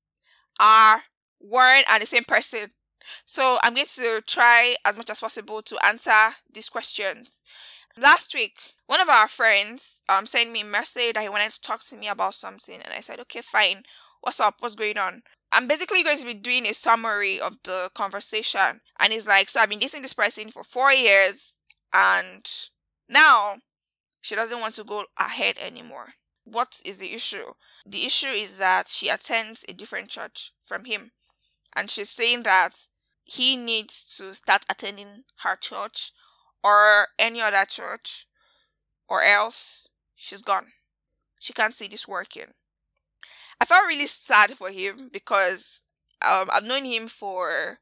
are 0.59 1.03
one 1.39 1.83
and 1.89 2.01
the 2.01 2.07
same 2.07 2.23
person. 2.23 2.71
So 3.25 3.59
I'm 3.63 3.75
going 3.75 3.87
to 3.87 4.21
try 4.25 4.75
as 4.85 4.97
much 4.97 5.09
as 5.09 5.19
possible 5.19 5.61
to 5.63 5.85
answer 5.85 6.35
these 6.53 6.69
questions. 6.69 7.43
Last 7.97 8.33
week, 8.33 8.59
one 8.85 9.01
of 9.01 9.09
our 9.09 9.27
friends 9.27 10.01
um 10.09 10.25
sent 10.25 10.51
me 10.51 10.61
a 10.61 10.65
message 10.65 11.13
that 11.13 11.23
he 11.23 11.29
wanted 11.29 11.51
to 11.53 11.61
talk 11.61 11.81
to 11.85 11.95
me 11.97 12.07
about 12.07 12.35
something, 12.35 12.79
and 12.81 12.93
I 12.93 13.01
said, 13.01 13.19
"Okay, 13.21 13.41
fine. 13.41 13.83
What's 14.21 14.39
up? 14.39 14.55
What's 14.59 14.75
going 14.75 14.97
on?" 14.97 15.23
I'm 15.51 15.67
basically 15.67 16.03
going 16.03 16.19
to 16.19 16.25
be 16.25 16.33
doing 16.35 16.65
a 16.67 16.73
summary 16.73 17.39
of 17.39 17.57
the 17.63 17.89
conversation, 17.95 18.81
and 18.99 19.13
he's 19.13 19.27
like, 19.27 19.49
"So 19.49 19.59
I've 19.61 19.69
been 19.69 19.79
dating 19.79 20.03
this 20.03 20.13
person 20.13 20.51
for 20.51 20.63
four 20.63 20.91
years, 20.93 21.61
and 21.93 22.45
now 23.09 23.57
she 24.27 24.35
doesn't 24.35 24.59
want 24.59 24.73
to 24.73 24.83
go 24.83 25.05
ahead 25.17 25.55
anymore. 25.57 26.15
What 26.43 26.81
is 26.83 26.97
the 26.97 27.13
issue? 27.13 27.53
The 27.85 28.05
issue 28.05 28.27
is 28.27 28.57
that 28.57 28.89
she 28.89 29.07
attends 29.07 29.63
a 29.69 29.73
different 29.73 30.09
church 30.09 30.51
from 30.65 30.83
him. 30.83 31.11
And 31.73 31.89
she's 31.89 32.09
saying 32.09 32.43
that 32.43 32.71
he 33.23 33.55
needs 33.55 34.17
to 34.17 34.33
start 34.33 34.65
attending 34.69 35.23
her 35.43 35.55
church 35.55 36.11
or 36.61 37.07
any 37.17 37.39
other 37.39 37.63
church, 37.63 38.25
or 39.07 39.21
else 39.21 39.87
she's 40.13 40.41
gone. 40.41 40.73
She 41.39 41.53
can't 41.53 41.73
see 41.73 41.87
this 41.87 42.05
working. 42.05 42.51
I 43.61 43.65
felt 43.65 43.87
really 43.87 44.07
sad 44.07 44.51
for 44.57 44.69
him 44.69 45.09
because 45.13 45.83
um, 46.21 46.49
I've 46.51 46.65
known 46.65 46.83
him 46.83 47.07
for 47.07 47.79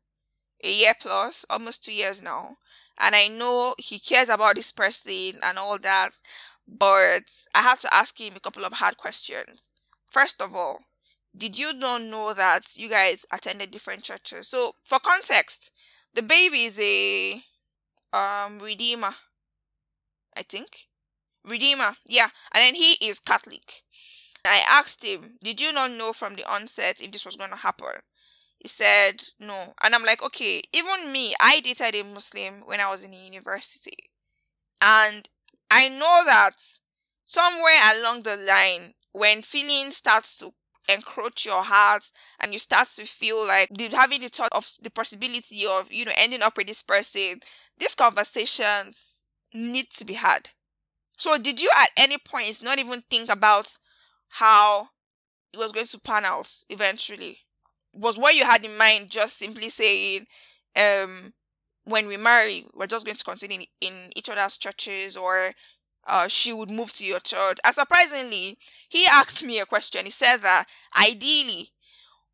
a 0.64 0.72
year 0.72 0.94
plus, 1.02 1.44
almost 1.50 1.84
two 1.84 1.94
years 1.94 2.22
now 2.22 2.58
and 3.00 3.16
I 3.16 3.28
know 3.28 3.76
he 3.78 4.00
cares 4.00 4.30
about 4.30 4.56
this 4.56 4.72
person 4.72 5.40
and 5.44 5.58
all 5.58 5.78
that, 5.80 6.10
but 6.68 7.24
I 7.54 7.62
have 7.62 7.80
to 7.82 7.94
ask 7.94 8.20
him 8.20 8.36
a 8.36 8.40
couple 8.40 8.66
of 8.66 8.74
hard 8.74 8.98
questions. 8.98 9.72
First 10.12 10.42
of 10.42 10.56
all, 10.56 10.80
did 11.38 11.58
you 11.60 11.74
not 11.74 12.02
know 12.04 12.34
that 12.34 12.78
you 12.78 12.90
guys 12.90 13.26
attended 13.32 13.72
different 13.72 14.04
churches? 14.04 14.48
So, 14.48 14.74
for 14.84 15.00
context, 15.00 15.72
the 16.14 16.22
baby 16.22 16.64
is 16.66 16.80
a 16.80 17.44
um 18.14 18.60
redeemer, 18.60 19.16
I 20.36 20.44
think. 20.44 20.88
Redeemer, 21.44 21.98
yeah, 22.06 22.30
and 22.54 22.62
then 22.64 22.76
he 22.76 22.94
is 23.02 23.20
Catholic. 23.20 23.84
I 24.46 24.64
asked 24.68 25.04
him, 25.04 25.38
Did 25.44 25.62
you 25.62 25.74
not 25.74 25.92
know 25.92 26.14
from 26.14 26.36
the 26.36 26.46
onset 26.52 27.02
if 27.02 27.12
this 27.12 27.26
was 27.26 27.38
going 27.38 27.52
to 27.52 27.58
happen? 27.58 28.02
He 28.60 28.68
said 28.68 29.22
no. 29.40 29.74
And 29.84 29.94
I'm 29.96 30.04
like, 30.04 30.24
okay, 30.24 30.62
even 30.74 31.12
me, 31.12 31.34
I 31.40 31.60
dated 31.62 31.96
a 31.96 32.04
Muslim 32.04 32.62
when 32.66 32.80
I 32.80 32.90
was 32.90 33.04
in 33.04 33.14
university. 33.14 33.98
And 34.82 35.28
I 35.72 35.90
know 35.90 36.22
that 36.26 36.56
somewhere 37.26 37.80
along 37.96 38.24
the 38.24 38.38
line, 38.38 38.94
when 39.12 39.42
feeling 39.42 39.92
starts 39.92 40.38
to 40.38 40.54
encroach 40.88 41.46
your 41.46 41.64
heart 41.64 42.12
and 42.40 42.54
you 42.54 42.60
start 42.60 42.88
to 42.90 43.06
feel 43.06 43.46
like 43.48 43.70
having 43.92 44.22
the 44.22 44.30
thought 44.30 44.52
of 44.54 44.72
the 44.82 44.92
possibility 44.92 45.66
of, 45.68 45.92
you 45.92 46.06
know, 46.06 46.12
ending 46.18 46.42
up 46.42 46.58
with 46.58 46.68
this 46.68 46.84
person, 46.84 47.40
these 47.78 47.96
conversations 47.96 49.24
need 49.54 49.90
to 49.92 50.06
be 50.06 50.14
had. 50.14 50.50
So 51.18 51.38
did 51.38 51.62
you 51.62 51.70
at 51.76 51.92
any 51.98 52.18
point 52.18 52.64
not 52.64 52.80
even 52.80 53.02
think 53.04 53.30
about 53.30 53.70
how 54.30 54.90
it 55.54 55.60
was 55.60 55.74
going 55.74 55.88
to 55.88 56.00
pan 56.02 56.26
out 56.26 56.52
eventually? 56.70 57.45
Was 57.96 58.18
what 58.18 58.36
you 58.36 58.46
had 58.46 58.64
in 58.66 58.78
mind 58.78 59.10
just 59.10 59.38
simply 59.38 59.70
saying 59.70 60.26
um 60.80 61.34
when 61.86 62.08
we 62.08 62.18
marry 62.18 62.66
we're 62.74 62.88
just 62.88 63.06
going 63.06 63.16
to 63.16 63.24
continue 63.24 63.60
in, 63.82 63.88
in 63.90 63.94
each 64.16 64.30
other's 64.30 64.58
churches 64.58 65.16
or 65.18 65.52
uh, 66.08 66.28
she 66.28 66.54
would 66.54 66.70
move 66.70 66.94
to 66.94 67.04
your 67.06 67.20
church. 67.20 67.58
And 67.66 67.74
surprisingly, 67.74 68.58
he 68.90 69.06
asked 69.12 69.44
me 69.44 69.60
a 69.60 69.66
question. 69.66 70.06
He 70.06 70.12
said 70.12 70.38
that 70.38 70.66
ideally, 70.98 71.70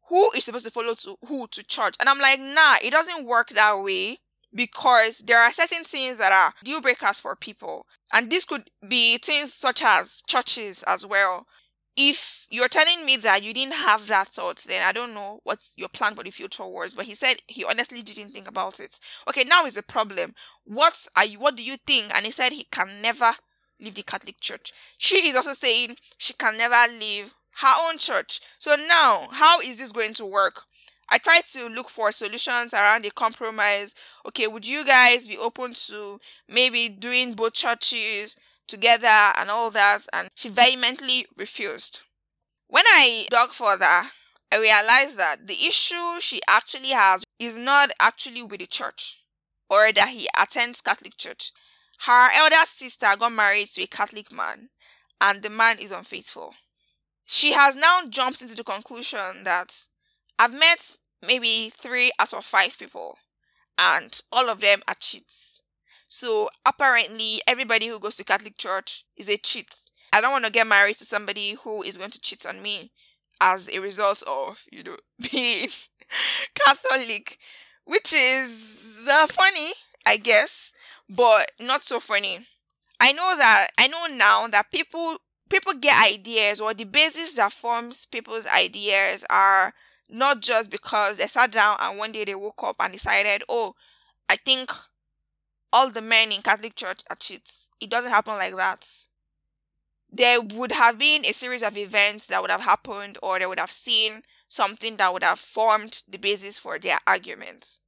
who 0.09 0.31
is 0.35 0.43
supposed 0.45 0.65
to 0.65 0.71
follow 0.71 0.93
to 0.95 1.15
who 1.27 1.47
to 1.51 1.63
church? 1.63 1.95
And 1.99 2.09
I'm 2.09 2.19
like, 2.19 2.39
nah, 2.39 2.75
it 2.83 2.91
doesn't 2.91 3.25
work 3.25 3.49
that 3.49 3.81
way 3.81 4.17
because 4.53 5.19
there 5.19 5.39
are 5.41 5.51
certain 5.51 5.83
things 5.85 6.17
that 6.17 6.31
are 6.31 6.53
deal 6.63 6.81
breakers 6.81 7.19
for 7.19 7.35
people. 7.35 7.85
And 8.13 8.29
this 8.29 8.45
could 8.45 8.69
be 8.87 9.17
things 9.17 9.53
such 9.53 9.81
as 9.83 10.23
churches 10.27 10.83
as 10.85 11.05
well. 11.05 11.47
If 11.97 12.47
you're 12.49 12.69
telling 12.69 13.05
me 13.05 13.17
that 13.17 13.43
you 13.43 13.53
didn't 13.53 13.73
have 13.75 14.07
that 14.07 14.27
thought, 14.27 14.57
then 14.67 14.81
I 14.81 14.91
don't 14.91 15.13
know 15.13 15.41
what's 15.43 15.73
your 15.77 15.89
plan 15.89 16.15
for 16.15 16.23
the 16.23 16.31
future 16.31 16.65
was. 16.65 16.93
But 16.93 17.05
he 17.05 17.15
said 17.15 17.37
he 17.47 17.65
honestly 17.65 18.01
didn't 18.01 18.29
think 18.31 18.47
about 18.47 18.79
it. 18.79 18.99
Okay, 19.27 19.43
now 19.43 19.65
is 19.65 19.75
the 19.75 19.83
problem. 19.83 20.33
What 20.63 21.07
are 21.15 21.25
you 21.25 21.39
what 21.39 21.55
do 21.57 21.63
you 21.63 21.77
think? 21.77 22.15
And 22.15 22.25
he 22.25 22.31
said 22.31 22.53
he 22.53 22.65
can 22.71 23.01
never 23.01 23.33
leave 23.79 23.95
the 23.95 24.03
Catholic 24.03 24.39
Church. 24.39 24.71
She 24.97 25.27
is 25.27 25.35
also 25.35 25.53
saying 25.53 25.97
she 26.17 26.33
can 26.33 26.57
never 26.57 26.91
leave 26.93 27.35
her 27.61 27.73
own 27.81 27.97
church. 27.97 28.39
So 28.57 28.75
now, 28.75 29.27
how 29.31 29.59
is 29.59 29.77
this 29.77 29.91
going 29.91 30.13
to 30.15 30.25
work? 30.25 30.63
I 31.09 31.17
tried 31.17 31.43
to 31.51 31.67
look 31.67 31.89
for 31.89 32.11
solutions 32.13 32.73
around 32.73 33.05
a 33.05 33.11
compromise. 33.11 33.93
Okay, 34.25 34.47
would 34.47 34.65
you 34.65 34.85
guys 34.85 35.27
be 35.27 35.37
open 35.37 35.73
to 35.73 36.19
maybe 36.47 36.87
doing 36.87 37.33
both 37.33 37.53
churches 37.53 38.37
together 38.67 39.07
and 39.07 39.49
all 39.49 39.71
that? 39.71 39.99
And 40.13 40.29
she 40.35 40.49
vehemently 40.49 41.25
refused. 41.37 42.01
When 42.67 42.85
I 42.87 43.27
dug 43.29 43.51
further, 43.51 43.85
I 44.51 44.57
realized 44.57 45.17
that 45.17 45.47
the 45.47 45.53
issue 45.53 46.19
she 46.19 46.39
actually 46.47 46.89
has 46.89 47.23
is 47.39 47.57
not 47.57 47.91
actually 47.99 48.43
with 48.43 48.59
the 48.59 48.67
church 48.67 49.19
or 49.69 49.91
that 49.91 50.09
he 50.09 50.27
attends 50.39 50.81
Catholic 50.81 51.17
church. 51.17 51.51
Her 52.05 52.29
elder 52.33 52.65
sister 52.65 53.07
got 53.17 53.31
married 53.31 53.69
to 53.73 53.83
a 53.83 53.87
Catholic 53.87 54.31
man 54.31 54.69
and 55.21 55.41
the 55.41 55.49
man 55.49 55.79
is 55.79 55.91
unfaithful. 55.91 56.55
She 57.25 57.53
has 57.53 57.75
now 57.75 58.01
jumped 58.09 58.41
into 58.41 58.55
the 58.55 58.63
conclusion 58.63 59.43
that 59.43 59.87
I've 60.37 60.53
met 60.53 60.97
maybe 61.25 61.69
three 61.69 62.11
out 62.19 62.33
of 62.33 62.43
five 62.43 62.77
people, 62.77 63.17
and 63.77 64.19
all 64.31 64.49
of 64.49 64.59
them 64.59 64.81
are 64.87 64.95
cheats. 64.95 65.60
So 66.13 66.49
apparently, 66.65 67.39
everybody 67.47 67.87
who 67.87 67.97
goes 67.97 68.17
to 68.17 68.25
Catholic 68.25 68.57
church 68.57 69.05
is 69.15 69.29
a 69.29 69.37
cheat. 69.37 69.73
I 70.11 70.19
don't 70.19 70.33
want 70.33 70.43
to 70.43 70.51
get 70.51 70.67
married 70.67 70.97
to 70.97 71.05
somebody 71.05 71.53
who 71.63 71.83
is 71.83 71.95
going 71.95 72.11
to 72.11 72.19
cheat 72.19 72.45
on 72.45 72.61
me 72.61 72.91
as 73.39 73.69
a 73.69 73.79
result 73.79 74.21
of, 74.27 74.61
you 74.73 74.83
know, 74.83 74.97
being 75.31 75.69
Catholic, 76.53 77.37
which 77.85 78.11
is 78.13 79.07
uh, 79.09 79.25
funny, 79.27 79.71
I 80.05 80.17
guess, 80.17 80.73
but 81.09 81.49
not 81.61 81.85
so 81.85 82.01
funny. 82.01 82.39
I 82.99 83.13
know 83.13 83.33
that 83.37 83.69
I 83.77 83.87
know 83.87 84.07
now 84.13 84.47
that 84.47 84.69
people 84.69 85.17
people 85.49 85.71
get 85.79 86.11
ideas 86.13 86.59
or 86.59 86.73
the 86.73 86.83
basis 86.83 87.35
that 87.35 87.53
forms 87.53 88.05
people's 88.05 88.47
ideas 88.47 89.23
are 89.29 89.73
not 90.09 90.41
just 90.41 90.69
because 90.71 91.15
they 91.17 91.27
sat 91.27 91.53
down 91.53 91.77
and 91.79 91.97
one 91.97 92.11
day 92.11 92.25
they 92.25 92.35
woke 92.35 92.61
up 92.63 92.75
and 92.81 92.91
decided, 92.91 93.43
oh, 93.47 93.75
I 94.27 94.35
think 94.35 94.71
all 95.73 95.89
the 95.89 96.01
men 96.01 96.31
in 96.31 96.41
Catholic 96.41 96.75
Church 96.75 97.01
are 97.09 97.15
cheats. 97.15 97.71
It 97.79 97.89
doesn't 97.89 98.11
happen 98.11 98.35
like 98.35 98.55
that. 98.55 98.87
There 100.11 100.41
would 100.41 100.73
have 100.73 100.97
been 100.99 101.21
a 101.25 101.33
series 101.33 101.63
of 101.63 101.77
events 101.77 102.27
that 102.27 102.41
would 102.41 102.51
have 102.51 102.61
happened, 102.61 103.17
or 103.23 103.39
they 103.39 103.45
would 103.45 103.59
have 103.59 103.71
seen 103.71 104.23
something 104.47 104.97
that 104.97 105.13
would 105.13 105.23
have 105.23 105.39
formed 105.39 106.03
the 106.07 106.17
basis 106.17 106.57
for 106.57 106.77
their 106.77 106.97
arguments. 107.07 107.79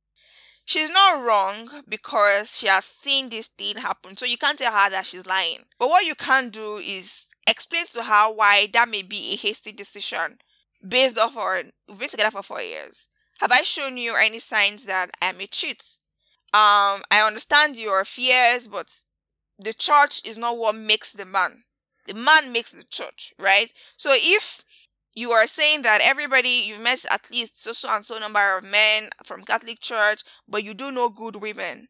She's 0.66 0.90
not 0.90 1.26
wrong 1.26 1.84
because 1.90 2.58
she 2.58 2.68
has 2.68 2.86
seen 2.86 3.28
this 3.28 3.48
thing 3.50 3.78
happen, 3.78 4.16
so 4.16 4.26
you 4.26 4.38
can't 4.38 4.58
tell 4.58 4.72
her 4.72 4.90
that 4.90 5.06
she's 5.06 5.26
lying. 5.26 5.66
But 5.78 5.90
what 5.90 6.06
you 6.06 6.16
can 6.16 6.50
do 6.50 6.78
is 6.78 7.28
explain 7.46 7.86
to 7.88 8.04
her 8.04 8.34
why 8.34 8.68
that 8.72 8.88
may 8.88 9.02
be 9.02 9.34
a 9.34 9.36
hasty 9.36 9.74
decision 9.74 10.40
based 10.86 11.18
off 11.18 11.36
our 11.38 11.64
we've 11.88 12.00
been 12.00 12.10
together 12.10 12.32
for 12.32 12.44
four 12.44 12.62
years. 12.62 13.08
Have 13.40 13.52
I 13.52 13.64
shown 13.64 13.98
you 13.98 14.16
any 14.16 14.40
signs 14.40 14.86
that 14.86 15.12
I'm 15.22 15.42
a 15.42 15.48
cheat? 15.48 15.84
Um, 16.54 17.02
I 17.12 17.22
understand 17.26 17.76
your 17.78 18.06
fears, 18.06 18.68
but 18.68 18.94
the 19.60 19.74
church 19.74 20.26
is 20.26 20.38
not 20.38 20.58
what 20.58 20.76
makes 20.76 21.14
the 21.14 21.26
man. 21.26 21.64
The 22.08 22.14
man 22.14 22.52
makes 22.52 22.72
the 22.72 22.84
church, 22.84 23.34
right? 23.40 23.72
So 23.98 24.14
if 24.16 24.64
you 25.16 25.32
are 25.32 25.48
saying 25.48 25.84
that 25.84 26.02
everybody 26.04 26.50
you've 26.66 26.82
met 26.82 27.06
at 27.12 27.30
least 27.32 27.62
so 27.64 27.72
so 27.74 27.90
and 27.90 28.06
so 28.06 28.18
number 28.20 28.58
of 28.58 28.64
men 28.64 29.10
from 29.24 29.44
Catholic 29.44 29.80
Church, 29.80 30.24
but 30.48 30.64
you 30.64 30.74
do 30.74 30.92
know 30.92 31.10
good 31.10 31.38
women. 31.38 31.90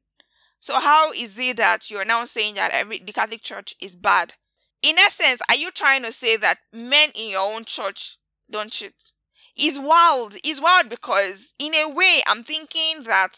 So 0.59 0.79
how 0.79 1.11
is 1.11 1.37
it 1.39 1.57
that 1.57 1.89
you 1.91 1.97
are 1.97 2.05
now 2.05 2.25
saying 2.25 2.55
that 2.55 2.71
every 2.71 2.99
the 2.99 3.13
Catholic 3.13 3.41
Church 3.43 3.75
is 3.81 3.95
bad? 3.95 4.33
In 4.81 4.97
essence, 4.97 5.41
are 5.49 5.55
you 5.55 5.71
trying 5.71 6.03
to 6.03 6.11
say 6.11 6.37
that 6.37 6.59
men 6.73 7.09
in 7.15 7.29
your 7.29 7.41
own 7.55 7.65
church 7.65 8.17
don't 8.49 8.71
cheat. 8.71 8.93
It's 9.55 9.79
wild. 9.79 10.35
It's 10.43 10.61
wild 10.61 10.89
because, 10.89 11.53
in 11.59 11.73
a 11.75 11.87
way, 11.89 12.21
I'm 12.27 12.43
thinking 12.43 13.03
that 13.05 13.37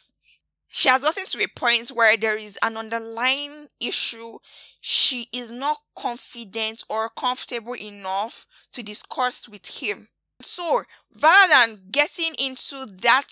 she 0.75 0.89
has 0.89 1.01
gotten 1.03 1.25
to 1.25 1.41
a 1.41 1.47
point 1.57 1.88
where 1.88 2.17
there 2.17 2.35
is 2.35 2.59
an 2.61 2.75
underlying 2.75 3.67
issue 3.79 4.38
she 4.81 5.25
is 5.31 5.49
not 5.49 5.77
confident 5.97 6.83
or 6.89 7.09
comfortable 7.17 7.75
enough 7.75 8.45
to 8.73 8.83
discuss 8.83 9.47
with 9.47 9.65
him. 9.81 10.09
So, 10.41 10.83
rather 11.21 11.53
than 11.53 11.79
getting 11.91 12.33
into 12.38 12.85
that 13.03 13.25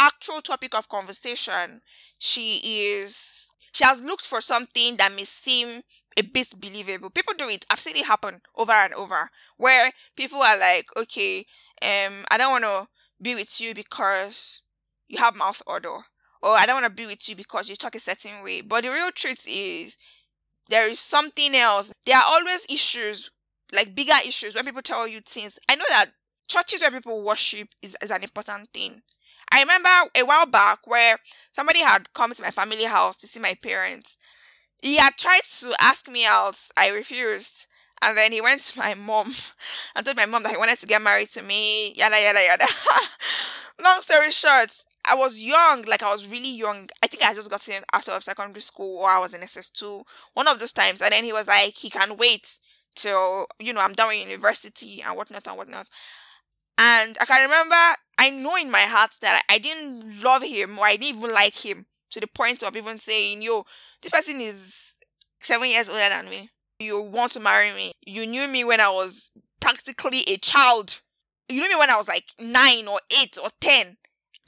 actual 0.00 0.40
topic 0.40 0.74
of 0.74 0.88
conversation, 0.88 1.82
she 2.18 2.60
is 2.94 3.50
she 3.72 3.84
has 3.84 4.02
looked 4.02 4.26
for 4.26 4.40
something 4.40 4.96
that 4.96 5.12
may 5.14 5.24
seem 5.24 5.82
a 6.16 6.22
bit 6.22 6.48
believable. 6.58 7.10
People 7.10 7.34
do 7.36 7.48
it. 7.50 7.66
I've 7.70 7.78
seen 7.78 7.96
it 7.96 8.06
happen 8.06 8.40
over 8.56 8.72
and 8.72 8.94
over 8.94 9.30
where 9.58 9.92
people 10.16 10.40
are 10.42 10.58
like, 10.58 10.86
okay, 10.96 11.40
um, 11.82 12.24
I 12.30 12.38
don't 12.38 12.50
want 12.50 12.64
to 12.64 12.88
be 13.22 13.34
with 13.34 13.60
you 13.60 13.74
because 13.74 14.62
you 15.08 15.18
have 15.18 15.36
mouth 15.36 15.62
odor, 15.66 16.00
or 16.42 16.50
I 16.52 16.66
don't 16.66 16.82
want 16.82 16.86
to 16.86 17.02
be 17.02 17.06
with 17.06 17.28
you 17.28 17.36
because 17.36 17.68
you 17.68 17.76
talk 17.76 17.94
a 17.94 18.00
certain 18.00 18.42
way. 18.44 18.60
But 18.60 18.84
the 18.84 18.90
real 18.90 19.10
truth 19.10 19.46
is, 19.48 19.96
there 20.68 20.88
is 20.88 21.00
something 21.00 21.54
else. 21.54 21.92
There 22.06 22.16
are 22.16 22.24
always 22.26 22.66
issues, 22.70 23.30
like 23.74 23.94
bigger 23.94 24.14
issues, 24.26 24.54
when 24.54 24.64
people 24.64 24.82
tell 24.82 25.08
you 25.08 25.20
things. 25.20 25.58
I 25.68 25.76
know 25.76 25.84
that 25.88 26.06
churches 26.48 26.80
where 26.82 26.90
people 26.90 27.22
worship 27.22 27.68
is, 27.82 27.96
is 28.02 28.10
an 28.10 28.22
important 28.22 28.68
thing. 28.72 29.02
I 29.50 29.60
remember 29.60 29.88
a 30.14 30.22
while 30.24 30.46
back 30.46 30.80
where 30.86 31.16
somebody 31.52 31.80
had 31.80 32.12
come 32.12 32.32
to 32.34 32.42
my 32.42 32.50
family 32.50 32.84
house 32.84 33.16
to 33.18 33.26
see 33.26 33.40
my 33.40 33.54
parents, 33.62 34.18
he 34.82 34.96
had 34.96 35.16
tried 35.16 35.42
to 35.60 35.74
ask 35.80 36.08
me 36.08 36.24
out. 36.26 36.58
I 36.76 36.88
refused. 36.88 37.66
And 38.00 38.16
then 38.16 38.30
he 38.32 38.40
went 38.40 38.60
to 38.62 38.78
my 38.78 38.94
mom 38.94 39.32
and 39.96 40.04
told 40.04 40.16
my 40.16 40.26
mom 40.26 40.42
that 40.44 40.52
he 40.52 40.58
wanted 40.58 40.78
to 40.78 40.86
get 40.86 41.02
married 41.02 41.30
to 41.30 41.42
me. 41.42 41.92
Yada, 41.94 42.20
yada, 42.20 42.40
yada. 42.44 42.66
Long 43.82 44.00
story 44.02 44.30
short, 44.30 44.70
I 45.10 45.14
was 45.14 45.40
young, 45.40 45.82
like 45.88 46.02
I 46.02 46.12
was 46.12 46.28
really 46.28 46.50
young. 46.50 46.88
I 47.02 47.06
think 47.06 47.24
I 47.24 47.34
just 47.34 47.50
got 47.50 47.66
in 47.68 47.82
out 47.92 48.08
of 48.08 48.22
secondary 48.22 48.60
school 48.60 48.98
or 48.98 49.08
I 49.08 49.18
was 49.18 49.34
in 49.34 49.40
SS2, 49.40 50.04
one 50.34 50.48
of 50.48 50.58
those 50.58 50.72
times. 50.72 51.00
And 51.00 51.12
then 51.12 51.24
he 51.24 51.32
was 51.32 51.48
like, 51.48 51.74
he 51.76 51.90
can 51.90 52.16
wait 52.16 52.58
till, 52.94 53.46
you 53.58 53.72
know, 53.72 53.80
I'm 53.80 53.94
done 53.94 54.08
with 54.08 54.28
university 54.28 55.02
and 55.06 55.16
whatnot 55.16 55.46
and 55.46 55.56
whatnot. 55.56 55.88
And 56.78 57.16
I 57.20 57.24
can 57.24 57.42
remember, 57.42 57.76
I 58.18 58.30
know 58.30 58.56
in 58.56 58.70
my 58.70 58.82
heart 58.82 59.12
that 59.22 59.42
I 59.48 59.58
didn't 59.58 60.22
love 60.22 60.42
him 60.42 60.78
or 60.78 60.84
I 60.84 60.96
didn't 60.96 61.18
even 61.18 61.32
like 61.32 61.64
him 61.64 61.86
to 62.10 62.20
the 62.20 62.26
point 62.26 62.62
of 62.62 62.76
even 62.76 62.98
saying, 62.98 63.42
yo, 63.42 63.64
this 64.02 64.12
person 64.12 64.40
is 64.40 64.96
seven 65.40 65.68
years 65.68 65.88
older 65.88 66.08
than 66.08 66.28
me. 66.28 66.50
You 66.78 67.00
want 67.00 67.32
to 67.32 67.40
marry 67.40 67.72
me. 67.72 67.92
You 68.06 68.26
knew 68.26 68.46
me 68.46 68.64
when 68.64 68.80
I 68.80 68.90
was 68.90 69.32
practically 69.60 70.22
a 70.28 70.36
child. 70.36 71.00
You 71.48 71.60
knew 71.60 71.68
me 71.68 71.76
when 71.76 71.90
I 71.90 71.96
was 71.96 72.08
like 72.08 72.26
nine 72.40 72.86
or 72.86 73.00
eight 73.20 73.36
or 73.42 73.50
ten. 73.60 73.96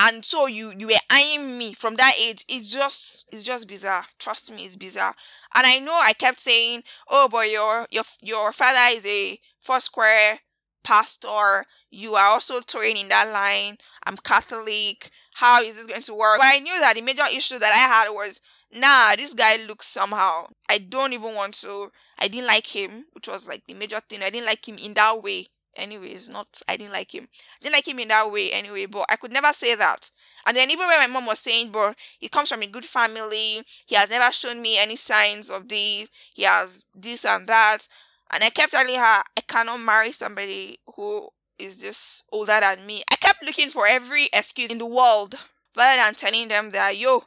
And 0.02 0.24
so 0.24 0.46
you 0.46 0.72
you 0.76 0.88
were 0.88 0.94
eyeing 1.10 1.58
me 1.58 1.74
from 1.74 1.96
that 1.96 2.14
age. 2.20 2.44
It's 2.48 2.72
just 2.72 3.28
it's 3.32 3.42
just 3.44 3.68
bizarre. 3.68 4.06
Trust 4.18 4.50
me, 4.52 4.64
it's 4.64 4.76
bizarre. 4.76 5.14
And 5.54 5.66
I 5.66 5.78
know 5.78 5.94
I 6.00 6.14
kept 6.14 6.40
saying, 6.40 6.84
"Oh, 7.08 7.28
but 7.28 7.50
your 7.50 7.86
your 7.90 8.04
your 8.22 8.52
father 8.52 8.96
is 8.96 9.06
a 9.06 9.38
four 9.60 9.80
square 9.80 10.40
pastor. 10.82 11.66
You 11.90 12.14
are 12.16 12.28
also 12.28 12.60
touring 12.60 12.96
in 12.96 13.08
that 13.08 13.30
line. 13.32 13.78
I'm 14.06 14.16
Catholic. 14.16 15.10
How 15.34 15.62
is 15.62 15.76
this 15.76 15.86
going 15.86 16.02
to 16.02 16.14
work?" 16.14 16.38
But 16.38 16.46
I 16.54 16.60
knew 16.60 16.78
that 16.80 16.94
the 16.96 17.02
major 17.02 17.26
issue 17.32 17.58
that 17.58 17.72
I 17.74 17.94
had 18.06 18.10
was 18.10 18.40
nah, 18.72 19.14
this 19.16 19.34
guy 19.34 19.56
looks 19.66 19.86
somehow. 19.86 20.46
I 20.68 20.78
don't 20.78 21.12
even 21.12 21.34
want 21.34 21.54
to. 21.62 21.92
I 22.18 22.28
didn't 22.28 22.46
like 22.46 22.66
him, 22.74 23.06
which 23.12 23.28
was 23.28 23.48
like 23.48 23.66
the 23.66 23.74
major 23.74 24.00
thing. 24.00 24.22
I 24.22 24.30
didn't 24.30 24.46
like 24.46 24.66
him 24.68 24.78
in 24.78 24.94
that 24.94 25.22
way. 25.22 25.46
Anyways, 25.76 26.28
not 26.28 26.61
I 26.68 26.76
didn't 26.76 26.92
like 26.92 27.14
him. 27.14 27.28
I 27.33 27.56
didn't 27.62 27.74
like 27.74 27.88
him 27.88 27.98
in 28.00 28.09
that 28.09 28.30
way 28.30 28.50
anyway, 28.52 28.87
but 28.87 29.06
I 29.09 29.16
could 29.16 29.33
never 29.33 29.52
say 29.52 29.74
that. 29.76 30.11
And 30.46 30.56
then 30.56 30.70
even 30.70 30.87
when 30.88 30.98
my 30.98 31.06
mom 31.06 31.26
was 31.26 31.38
saying, 31.38 31.70
bro, 31.70 31.94
he 32.18 32.28
comes 32.28 32.48
from 32.48 32.62
a 32.62 32.66
good 32.66 32.85
family, 32.85 33.62
he 33.87 33.94
has 33.94 34.11
never 34.11 34.33
shown 34.33 34.61
me 34.61 34.78
any 34.78 34.96
signs 34.96 35.50
of 35.50 35.68
this, 35.68 36.09
he 36.35 36.42
has 36.42 36.85
this 36.94 37.24
and 37.24 37.46
that. 37.46 37.87
And 38.30 38.42
I 38.44 38.50
kept 38.50 38.72
telling 38.72 38.94
her, 38.96 39.02
I 39.37 39.40
cannot 39.46 39.78
marry 39.80 40.12
somebody 40.12 40.78
who 40.96 41.28
is 41.59 41.78
just 41.78 42.24
older 42.33 42.59
than 42.61 42.87
me. 42.87 43.02
I 43.11 43.16
kept 43.16 43.44
looking 43.44 43.68
for 43.68 43.87
every 43.87 44.28
excuse 44.33 44.70
in 44.70 44.78
the 44.78 44.87
world 44.87 45.35
rather 45.76 46.00
than 46.00 46.14
telling 46.14 46.48
them 46.48 46.70
that, 46.70 46.96
yo, 46.96 47.24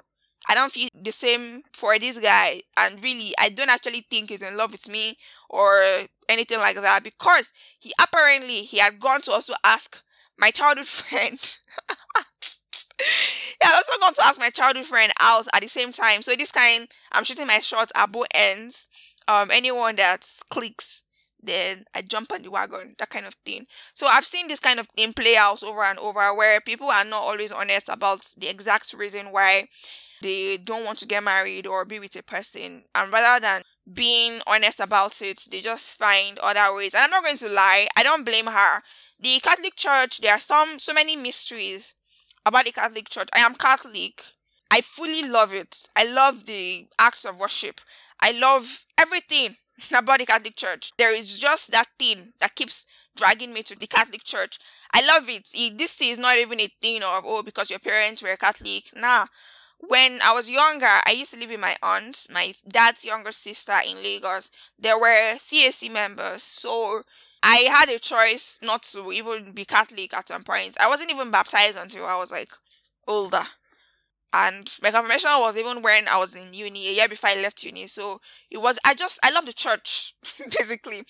I 0.48 0.56
don't 0.56 0.72
feel 0.72 0.90
the 0.94 1.12
same 1.12 1.64
for 1.74 1.98
this 2.00 2.20
guy. 2.20 2.62
And 2.78 3.02
really, 3.04 3.34
I 3.40 3.50
don't 3.50 3.70
actually 3.70 4.06
think 4.10 4.30
he's 4.30 4.42
in 4.42 4.58
love 4.58 4.72
with 4.72 4.90
me 4.90 5.18
or 5.50 5.82
anything 6.30 6.60
like 6.60 6.76
that 6.76 7.04
because 7.04 7.52
he 7.80 7.92
apparently 8.02 8.62
he 8.64 8.78
had 8.80 9.00
gone 9.00 9.22
to 9.22 9.32
also 9.32 9.54
ask 9.64 10.02
my 10.38 10.52
childhood 10.52 10.88
friend. 10.88 11.40
he 13.00 13.06
had 13.62 13.76
also 13.76 13.94
gone 14.00 14.14
to 14.14 14.26
ask 14.26 14.40
my 14.40 14.50
childhood 14.50 14.86
friend 14.86 15.12
out 15.22 15.48
at 15.54 15.62
the 15.62 15.68
same 15.70 15.92
time. 15.92 16.22
So 16.22 16.36
this 16.36 16.52
kind, 16.52 16.88
I'm 17.12 17.24
shooting 17.24 17.48
my 17.48 17.60
shots 17.60 17.92
at 17.96 18.12
both 18.12 18.28
ends. 18.34 18.88
Um, 19.28 19.50
anyone 19.52 19.96
that 19.96 20.28
clicks, 20.50 21.04
then 21.42 21.86
I 21.96 22.02
jump 22.02 22.32
on 22.34 22.42
the 22.42 22.52
wagon, 22.52 22.94
that 22.98 23.10
kind 23.10 23.26
of 23.26 23.36
thing. 23.46 23.66
So 23.94 24.08
I've 24.08 24.26
seen 24.26 24.48
this 24.48 24.60
kind 24.60 24.80
of 24.80 24.88
thing 24.96 25.14
play 25.14 25.36
out 25.38 25.64
over 25.64 25.82
and 25.84 26.00
over 26.00 26.34
where 26.36 26.60
people 26.62 26.90
are 26.90 27.06
not 27.06 27.22
always 27.24 27.52
honest 27.52 27.90
about 27.90 28.22
the 28.38 28.50
exact 28.50 28.94
reason 28.94 29.28
why 29.32 29.68
they 30.22 30.58
don't 30.58 30.86
want 30.86 31.00
to 31.00 31.08
get 31.08 31.24
married 31.24 31.68
or 31.68 31.86
be 31.86 32.00
with 32.00 32.18
a 32.18 32.24
person. 32.24 32.84
And 32.96 33.14
rather 33.14 33.42
than 33.42 33.62
being 33.92 34.40
honest 34.48 34.80
about 34.80 35.22
it, 35.22 35.40
they 35.52 35.62
just 35.62 35.94
find 35.96 36.40
other 36.40 36.74
ways. 36.76 36.94
And 36.94 37.04
I'm 37.04 37.10
not 37.12 37.24
going 37.24 37.38
to 37.38 37.50
lie, 37.50 37.88
I 37.98 38.04
don't 38.04 38.26
blame 38.26 38.48
her. 38.48 38.82
The 39.20 39.40
Catholic 39.42 39.76
Church, 39.76 40.20
there 40.20 40.34
are 40.34 40.40
some 40.40 40.80
so 40.80 40.94
many 40.94 41.16
mysteries 41.16 41.96
about 42.46 42.66
the 42.66 42.72
Catholic 42.72 43.10
Church. 43.10 43.30
I 43.34 43.40
am 43.40 43.56
Catholic. 43.56 44.24
I 44.72 44.82
fully 44.82 45.28
love 45.28 45.54
it. 45.54 45.88
I 45.96 46.06
love 46.06 46.46
the 46.46 46.88
acts 47.00 47.26
of 47.26 47.40
worship. 47.40 47.80
I 48.20 48.32
love 48.32 48.86
everything 48.98 49.56
about 49.96 50.20
the 50.20 50.26
Catholic 50.26 50.56
Church. 50.56 50.92
There 50.98 51.14
is 51.16 51.38
just 51.40 51.72
that 51.72 51.88
thing 52.00 52.34
that 52.40 52.56
keeps 52.56 52.88
dragging 53.16 53.54
me 53.54 53.64
to 53.64 53.78
the 53.78 53.88
Catholic 53.88 54.24
Church. 54.24 54.58
I 54.94 55.06
love 55.06 55.30
it. 55.30 55.48
This 55.78 56.02
is 56.02 56.18
not 56.20 56.38
even 56.38 56.60
a 56.60 56.68
thing 56.82 57.04
of 57.04 57.24
oh 57.26 57.44
because 57.44 57.70
your 57.70 57.80
parents 57.80 58.24
were 58.24 58.36
Catholic. 58.36 58.86
Nah. 58.96 59.28
When 59.88 60.20
I 60.24 60.34
was 60.34 60.50
younger, 60.50 60.88
I 61.06 61.12
used 61.12 61.34
to 61.34 61.40
live 61.40 61.50
with 61.50 61.60
my 61.60 61.76
aunt, 61.84 62.26
my 62.32 62.54
dad's 62.68 63.04
younger 63.04 63.32
sister 63.32 63.74
in 63.88 64.02
Lagos. 64.02 64.52
There 64.80 64.98
were 64.98 65.36
CAC 65.38 65.90
members, 65.92 66.42
so 66.44 67.04
I 67.44 67.58
had 67.70 67.90
a 67.90 68.00
choice 68.00 68.60
not 68.64 68.84
to 68.84 69.12
even 69.12 69.52
be 69.52 69.66
Catholic 69.66 70.14
at 70.14 70.30
some 70.30 70.44
point. 70.44 70.78
I 70.80 70.88
wasn't 70.88 71.12
even 71.12 71.32
baptized 71.32 71.78
until 71.78 72.06
I 72.06 72.16
was 72.18 72.32
like 72.32 72.54
older. 73.08 73.44
And 74.34 74.68
my 74.82 74.90
confirmation 74.92 75.30
was 75.38 75.58
even 75.58 75.84
when 75.84 76.08
I 76.08 76.18
was 76.18 76.36
in 76.36 76.54
uni, 76.54 76.88
a 76.90 76.94
year 76.94 77.08
before 77.08 77.30
I 77.30 77.36
left 77.36 77.64
uni. 77.64 77.86
So 77.88 78.20
it 78.50 78.58
was, 78.58 78.80
I 78.84 78.96
just, 78.96 79.20
I 79.24 79.32
love 79.32 79.46
the 79.46 79.54
church, 79.54 80.16
basically. 80.40 81.04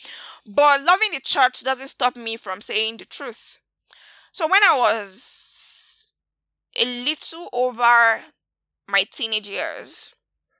But 0.45 0.81
loving 0.83 1.11
the 1.13 1.21
church 1.23 1.63
doesn't 1.63 1.87
stop 1.87 2.17
me 2.17 2.35
from 2.35 2.59
saying 2.59 2.97
the 2.97 3.05
truth. 3.05 3.59
So 4.31 4.47
when 4.47 4.63
I 4.63 4.77
was 4.79 6.13
a 6.81 6.85
little 6.85 7.49
over 7.53 8.21
my 8.87 9.05
teenage 9.11 9.49
years, 9.49 10.13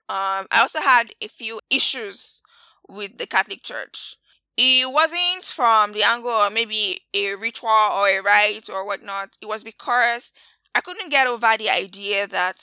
um, 0.08 0.46
I 0.50 0.60
also 0.60 0.80
had 0.80 1.12
a 1.22 1.28
few 1.28 1.60
issues 1.70 2.42
with 2.88 3.18
the 3.18 3.26
Catholic 3.26 3.62
Church 3.62 4.16
it 4.56 4.90
wasn't 4.92 5.44
from 5.44 5.92
the 5.92 6.02
angle 6.04 6.48
maybe 6.50 7.00
a 7.12 7.34
ritual 7.34 7.68
or 7.70 8.08
a 8.08 8.20
rite 8.20 8.70
or 8.70 8.86
whatnot. 8.86 9.36
It 9.42 9.46
was 9.46 9.64
because 9.64 10.32
I 10.74 10.80
couldn't 10.80 11.10
get 11.10 11.26
over 11.26 11.56
the 11.58 11.70
idea 11.70 12.26
that 12.28 12.56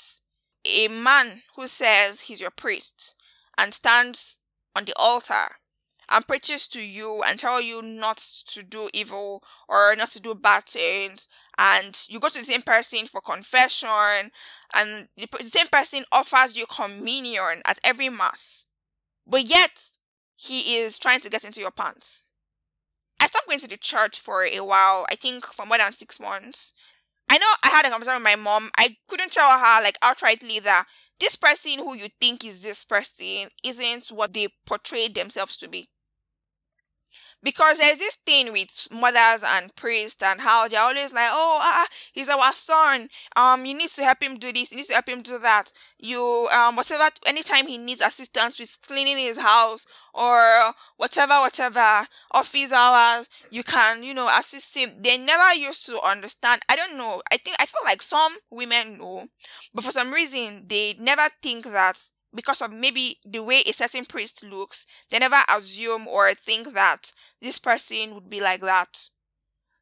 a 0.66 0.88
man 0.88 1.44
who 1.56 1.68
says 1.68 2.22
he's 2.22 2.40
your 2.40 2.52
priest 2.52 3.16
and 3.58 3.74
stands 3.74 4.38
on 4.76 4.86
the 4.86 4.94
altar 4.98 5.56
and 6.10 6.28
preaches 6.28 6.68
to 6.70 6.82
you 6.82 7.24
and 7.26 7.40
tell 7.40 7.62
you 7.62 7.82
not 7.82 8.18
to 8.48 8.64
do 8.64 8.90
evil 8.94 9.44
or 9.68 9.96
not 9.96 10.12
to 10.12 10.22
do 10.22 10.36
bad 10.36 10.66
things 10.66 11.28
and 11.58 12.06
you 12.08 12.20
go 12.20 12.30
to 12.30 12.40
the 12.40 12.46
same 12.46 12.62
person 12.62 13.06
for 13.06 13.22
confession 13.22 14.32
and 14.74 15.08
the 15.18 15.28
same 15.44 15.68
person 15.68 16.04
offers 16.12 16.58
you 16.58 16.66
communion 16.66 17.62
at 17.66 17.80
every 17.84 18.10
mass 18.10 18.68
but 19.28 19.44
yet 19.44 19.82
he 20.36 20.78
is 20.78 20.98
trying 20.98 21.20
to 21.20 21.30
get 21.30 21.44
into 21.44 21.60
your 21.60 21.72
pants. 21.72 22.26
I 23.20 23.28
stopped 23.28 23.48
going 23.48 23.60
to 23.60 23.68
the 23.68 23.78
church 23.78 24.20
for 24.20 24.44
a 24.44 24.60
while, 24.62 25.06
I 25.10 25.16
think 25.16 25.46
for 25.46 25.66
more 25.66 25.78
than 25.78 25.92
six 25.92 26.20
months. 26.20 26.74
I 27.30 27.38
know 27.38 27.48
I 27.64 27.70
had 27.70 27.86
a 27.86 27.90
conversation 27.90 28.18
with 28.18 28.24
my 28.24 28.36
mom. 28.36 28.72
I 28.78 28.98
couldn't 29.08 29.32
tell 29.32 29.52
her, 29.52 29.84
like, 29.84 30.00
outrightly 30.02 30.62
that 30.64 30.86
this 31.20 31.36
person 31.36 31.74
who 31.78 31.96
you 31.96 32.08
think 32.20 32.44
is 32.44 32.62
this 32.62 32.84
person 32.84 33.50
isn't 33.64 34.08
what 34.08 34.34
they 34.34 34.48
portrayed 34.66 35.14
themselves 35.14 35.56
to 35.58 35.70
be 35.70 35.88
because 37.44 37.80
there's 37.80 37.98
this 37.98 38.16
thing 38.18 38.52
with 38.52 38.88
mothers 38.92 39.44
and 39.46 39.76
priests 39.76 40.22
and 40.24 40.40
how 40.42 40.68
they're 40.68 40.82
always 40.82 41.14
like, 41.14 41.30
oh, 41.32 41.60
ah, 41.62 41.88
he's 42.14 42.30
our 42.30 42.54
son. 42.54 43.10
Um, 43.36 43.66
you 43.66 43.76
need 43.78 43.90
to 43.90 44.04
help 44.04 44.22
him 44.22 44.38
do 44.38 44.52
this. 44.52 44.72
You 44.72 44.78
need 44.78 44.86
to 44.88 44.94
help 44.94 45.10
him 45.10 45.22
do 45.22 45.40
that. 45.40 45.72
You, 46.00 46.48
um, 46.56 46.76
whatever, 46.76 47.10
anytime 47.28 47.68
he 47.68 47.78
needs 47.78 48.02
assistance 48.02 48.60
with 48.60 48.78
cleaning 48.88 49.18
his 49.18 49.40
house 49.40 49.86
or 50.14 50.74
whatever, 50.98 51.40
whatever, 51.40 52.08
office 52.32 52.72
hours, 52.72 53.30
you 53.50 53.64
can, 53.64 54.04
you 54.04 54.14
know, 54.14 54.28
assist 54.40 54.76
him. 54.76 54.90
They 55.02 55.18
never 55.18 55.54
used 55.54 55.86
to 55.88 56.00
understand. 56.02 56.62
I 56.70 56.76
don't 56.76 56.98
know. 56.98 57.22
I 57.32 57.38
think, 57.38 57.56
I 57.60 57.66
feel 57.66 57.82
like 57.86 58.02
some 58.02 58.34
women 58.50 58.98
know, 58.98 59.28
but 59.74 59.84
for 59.84 59.92
some 59.92 60.12
reason, 60.12 60.66
they 60.68 60.96
never 61.00 61.24
think 61.42 61.66
that 61.66 62.00
because 62.34 62.62
of 62.62 62.74
maybe 62.74 63.18
the 63.26 63.44
way 63.44 63.58
a 63.68 63.74
certain 63.74 64.06
priest 64.06 64.44
looks, 64.44 64.86
they 65.10 65.20
never 65.20 65.44
assume 65.50 66.08
or 66.08 66.34
think 66.34 66.74
that 66.74 67.12
this 67.42 67.60
person 67.60 68.14
would 68.14 68.30
be 68.30 68.42
like 68.42 68.62
that. 68.62 69.10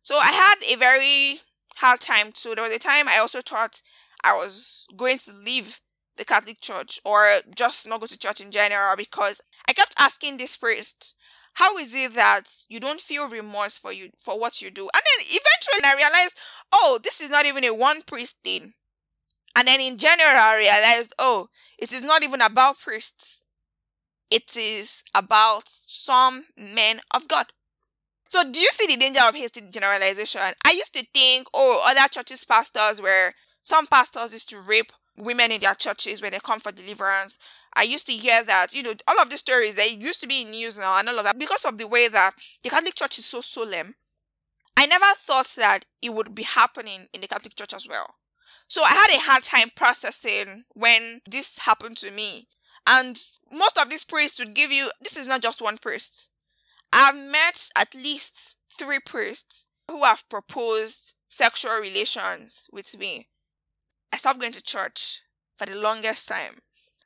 So 0.01 0.15
I 0.17 0.31
had 0.31 0.55
a 0.73 0.77
very 0.77 1.39
hard 1.75 1.99
time 2.01 2.31
too. 2.31 2.55
There 2.55 2.63
was 2.63 2.73
a 2.73 2.79
time 2.79 3.07
I 3.07 3.17
also 3.19 3.41
thought 3.41 3.81
I 4.23 4.35
was 4.35 4.88
going 4.95 5.17
to 5.19 5.33
leave 5.33 5.79
the 6.17 6.25
Catholic 6.25 6.59
Church 6.62 6.99
or 7.05 7.25
just 7.55 7.88
not 7.88 8.01
go 8.01 8.07
to 8.07 8.17
church 8.19 8.41
in 8.41 8.51
general 8.51 8.95
because 8.97 9.41
I 9.67 9.73
kept 9.73 9.95
asking 9.97 10.38
this 10.38 10.57
priest, 10.57 11.15
how 11.53 11.77
is 11.77 11.93
it 11.95 12.13
that 12.15 12.49
you 12.69 12.79
don't 12.79 13.01
feel 13.01 13.29
remorse 13.29 13.77
for 13.77 13.91
you 13.91 14.09
for 14.17 14.39
what 14.39 14.62
you 14.62 14.71
do? 14.71 14.83
And 14.83 15.01
then 15.03 15.25
eventually 15.27 15.85
I 15.85 15.95
realized, 15.95 16.38
oh, 16.71 16.99
this 17.03 17.21
is 17.21 17.29
not 17.29 17.45
even 17.45 17.63
a 17.63 17.73
one 17.73 18.01
priest 18.01 18.39
thing. 18.43 18.73
And 19.59 19.67
then 19.67 19.81
in 19.81 19.97
general 19.97 20.39
I 20.39 20.55
realized, 20.55 21.13
oh, 21.19 21.49
it 21.77 21.91
is 21.91 22.01
not 22.01 22.23
even 22.23 22.39
about 22.39 22.79
priests. 22.79 23.43
It 24.31 24.55
is 24.55 25.03
about 25.13 25.63
some 25.65 26.45
men 26.55 27.01
of 27.13 27.27
God. 27.27 27.47
So, 28.29 28.49
do 28.49 28.57
you 28.57 28.69
see 28.71 28.87
the 28.87 28.97
danger 28.97 29.19
of 29.21 29.35
hasty 29.35 29.59
generalization? 29.69 30.39
I 30.63 30.71
used 30.71 30.93
to 30.95 31.05
think, 31.13 31.47
oh, 31.53 31.83
other 31.85 32.07
churches' 32.07 32.45
pastors 32.45 33.01
were, 33.01 33.33
some 33.61 33.85
pastors 33.85 34.31
used 34.31 34.47
to 34.51 34.61
rape 34.61 34.93
women 35.17 35.51
in 35.51 35.59
their 35.59 35.75
churches 35.75 36.21
when 36.21 36.31
they 36.31 36.39
come 36.39 36.61
for 36.61 36.71
deliverance. 36.71 37.37
I 37.73 37.83
used 37.83 38.07
to 38.07 38.13
hear 38.13 38.41
that, 38.45 38.73
you 38.73 38.81
know, 38.81 38.93
all 39.09 39.19
of 39.21 39.29
these 39.29 39.41
stories, 39.41 39.75
they 39.75 39.89
used 39.89 40.21
to 40.21 40.27
be 40.27 40.43
in 40.43 40.51
news 40.51 40.77
now 40.77 40.97
and 40.97 41.09
all 41.09 41.19
of 41.19 41.25
that 41.25 41.37
because 41.37 41.65
of 41.65 41.77
the 41.77 41.87
way 41.87 42.07
that 42.07 42.31
the 42.63 42.69
Catholic 42.69 42.95
Church 42.95 43.17
is 43.17 43.25
so 43.25 43.41
solemn. 43.41 43.95
I 44.77 44.85
never 44.85 45.13
thought 45.17 45.53
that 45.57 45.83
it 46.01 46.13
would 46.13 46.33
be 46.33 46.43
happening 46.43 47.09
in 47.13 47.19
the 47.19 47.27
Catholic 47.27 47.55
Church 47.57 47.73
as 47.73 47.85
well. 47.85 48.15
So 48.69 48.84
I 48.84 48.89
had 48.89 49.10
a 49.10 49.21
hard 49.21 49.43
time 49.43 49.71
processing 49.75 50.65
when 50.73 51.21
this 51.27 51.60
happened 51.60 51.97
to 51.97 52.12
me. 52.12 52.47
And 52.86 53.19
most 53.51 53.79
of 53.79 53.89
these 53.89 54.05
priests 54.05 54.38
would 54.39 54.53
give 54.53 54.71
you 54.71 54.91
this 55.01 55.17
is 55.17 55.27
not 55.27 55.41
just 55.41 55.62
one 55.62 55.79
priest. 55.79 56.29
I've 56.93 57.17
met 57.17 57.69
at 57.75 57.95
least 57.95 58.58
three 58.71 58.99
priests 58.99 59.67
who 59.89 60.03
have 60.03 60.29
proposed 60.29 61.15
sexual 61.29 61.79
relations 61.79 62.69
with 62.71 62.97
me. 62.97 63.27
I 64.13 64.17
stopped 64.17 64.39
going 64.39 64.53
to 64.53 64.62
church 64.62 65.21
for 65.58 65.65
the 65.65 65.75
longest 65.75 66.29
time, 66.29 66.60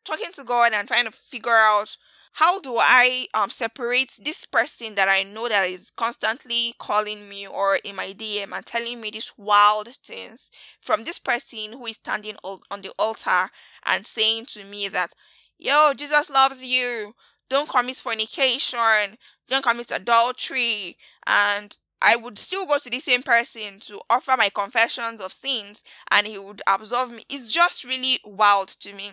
talking 0.04 0.32
to 0.34 0.44
God 0.44 0.74
and 0.74 0.88
trying 0.88 1.06
to 1.06 1.12
figure 1.12 1.52
out 1.52 1.96
how 2.34 2.60
do 2.60 2.78
I 2.80 3.28
um 3.34 3.50
separate 3.50 4.14
this 4.24 4.46
person 4.46 4.96
that 4.96 5.08
I 5.08 5.24
know 5.24 5.48
that 5.50 5.68
is 5.68 5.92
constantly 5.96 6.74
calling 6.80 7.30
me 7.30 7.48
or 7.48 7.78
in 7.84 7.96
my 7.96 8.12
DM 8.14 8.54
and 8.54 8.66
telling 8.66 9.00
me 9.02 9.12
these 9.12 9.32
wild 9.38 9.88
things 10.04 10.52
from 10.82 11.04
this 11.04 11.20
person 11.20 11.74
who 11.74 11.86
is 11.86 11.96
standing 11.98 12.36
on 12.44 12.82
the 12.82 12.92
altar 12.98 13.50
and 13.86 14.06
saying 14.06 14.46
to 14.48 14.64
me 14.64 14.88
that 14.90 15.12
yo, 15.58 15.94
Jesus 15.96 16.30
loves 16.30 16.64
you. 16.64 17.16
Don't 17.50 17.70
commit 17.70 17.98
fornication. 17.98 19.18
Don't 19.48 19.64
commit 19.64 19.92
adultery. 19.92 20.98
And 21.28 21.78
I 22.02 22.16
would 22.16 22.38
still 22.38 22.66
go 22.66 22.78
to 22.78 22.90
the 22.90 23.00
same 23.00 23.24
person 23.24 23.80
to 23.82 24.02
offer 24.10 24.36
my 24.38 24.50
confessions 24.50 25.22
of 25.22 25.32
sins 25.32 25.84
and 26.12 26.28
he 26.28 26.38
would 26.38 26.62
absolve 26.68 27.12
me. 27.12 27.24
It's 27.30 27.52
just 27.52 27.84
really 27.86 28.20
wild 28.26 28.70
to 28.82 28.94
me. 28.94 29.12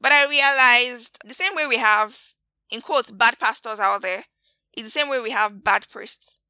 But 0.00 0.12
I 0.12 0.26
realized 0.28 1.18
the 1.26 1.34
same 1.34 1.54
way 1.54 1.66
we 1.66 1.78
have, 1.78 2.18
in 2.70 2.80
quotes, 2.80 3.10
bad 3.10 3.38
pastors 3.38 3.80
out 3.80 4.02
there, 4.02 4.24
it's 4.72 4.84
the 4.84 4.90
same 4.90 5.08
way 5.08 5.20
we 5.20 5.30
have 5.30 5.64
bad 5.64 5.86
priests. 5.88 6.40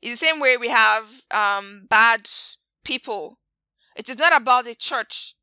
It's 0.00 0.20
the 0.20 0.26
same 0.26 0.40
way 0.40 0.56
we 0.56 0.68
have 0.68 1.22
um, 1.30 1.86
bad 1.88 2.28
people. 2.84 3.38
It 3.96 4.08
is 4.08 4.18
not 4.18 4.36
about 4.36 4.66
the 4.66 4.74
church. 4.74 5.34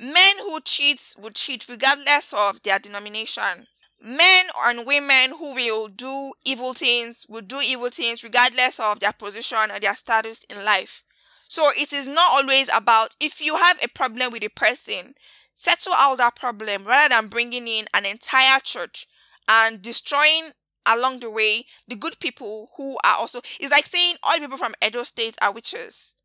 Men 0.00 0.38
who 0.38 0.60
cheat 0.60 1.14
will 1.20 1.30
cheat 1.30 1.66
regardless 1.68 2.32
of 2.32 2.62
their 2.62 2.78
denomination. 2.78 3.66
Men 4.00 4.46
and 4.64 4.86
women 4.86 5.32
who 5.38 5.54
will 5.54 5.88
do 5.88 6.32
evil 6.44 6.72
things 6.72 7.26
will 7.28 7.42
do 7.42 7.60
evil 7.60 7.90
things 7.90 8.24
regardless 8.24 8.80
of 8.80 9.00
their 9.00 9.12
position 9.12 9.70
or 9.70 9.78
their 9.78 9.94
status 9.94 10.44
in 10.44 10.64
life. 10.64 11.04
So 11.48 11.70
it 11.76 11.92
is 11.92 12.08
not 12.08 12.30
always 12.30 12.70
about 12.74 13.16
if 13.20 13.40
you 13.40 13.56
have 13.56 13.78
a 13.84 13.88
problem 13.88 14.32
with 14.32 14.44
a 14.44 14.48
person, 14.48 15.14
settle 15.52 15.92
out 15.92 16.18
that 16.18 16.36
problem 16.36 16.84
rather 16.84 17.14
than 17.14 17.26
bringing 17.26 17.68
in 17.68 17.86
an 17.92 18.06
entire 18.06 18.60
church 18.60 19.06
and 19.50 19.82
destroying 19.82 20.52
along 20.86 21.20
the 21.20 21.30
way 21.30 21.66
the 21.88 21.96
good 21.96 22.18
people 22.20 22.70
who 22.78 22.98
are 23.04 23.16
also 23.18 23.40
it's 23.60 23.72
like 23.72 23.86
saying 23.86 24.16
all 24.24 24.34
the 24.36 24.42
people 24.42 24.58
from 24.58 24.74
Edo 24.86 25.04
State 25.04 25.36
are 25.42 25.52
witches 25.52 26.16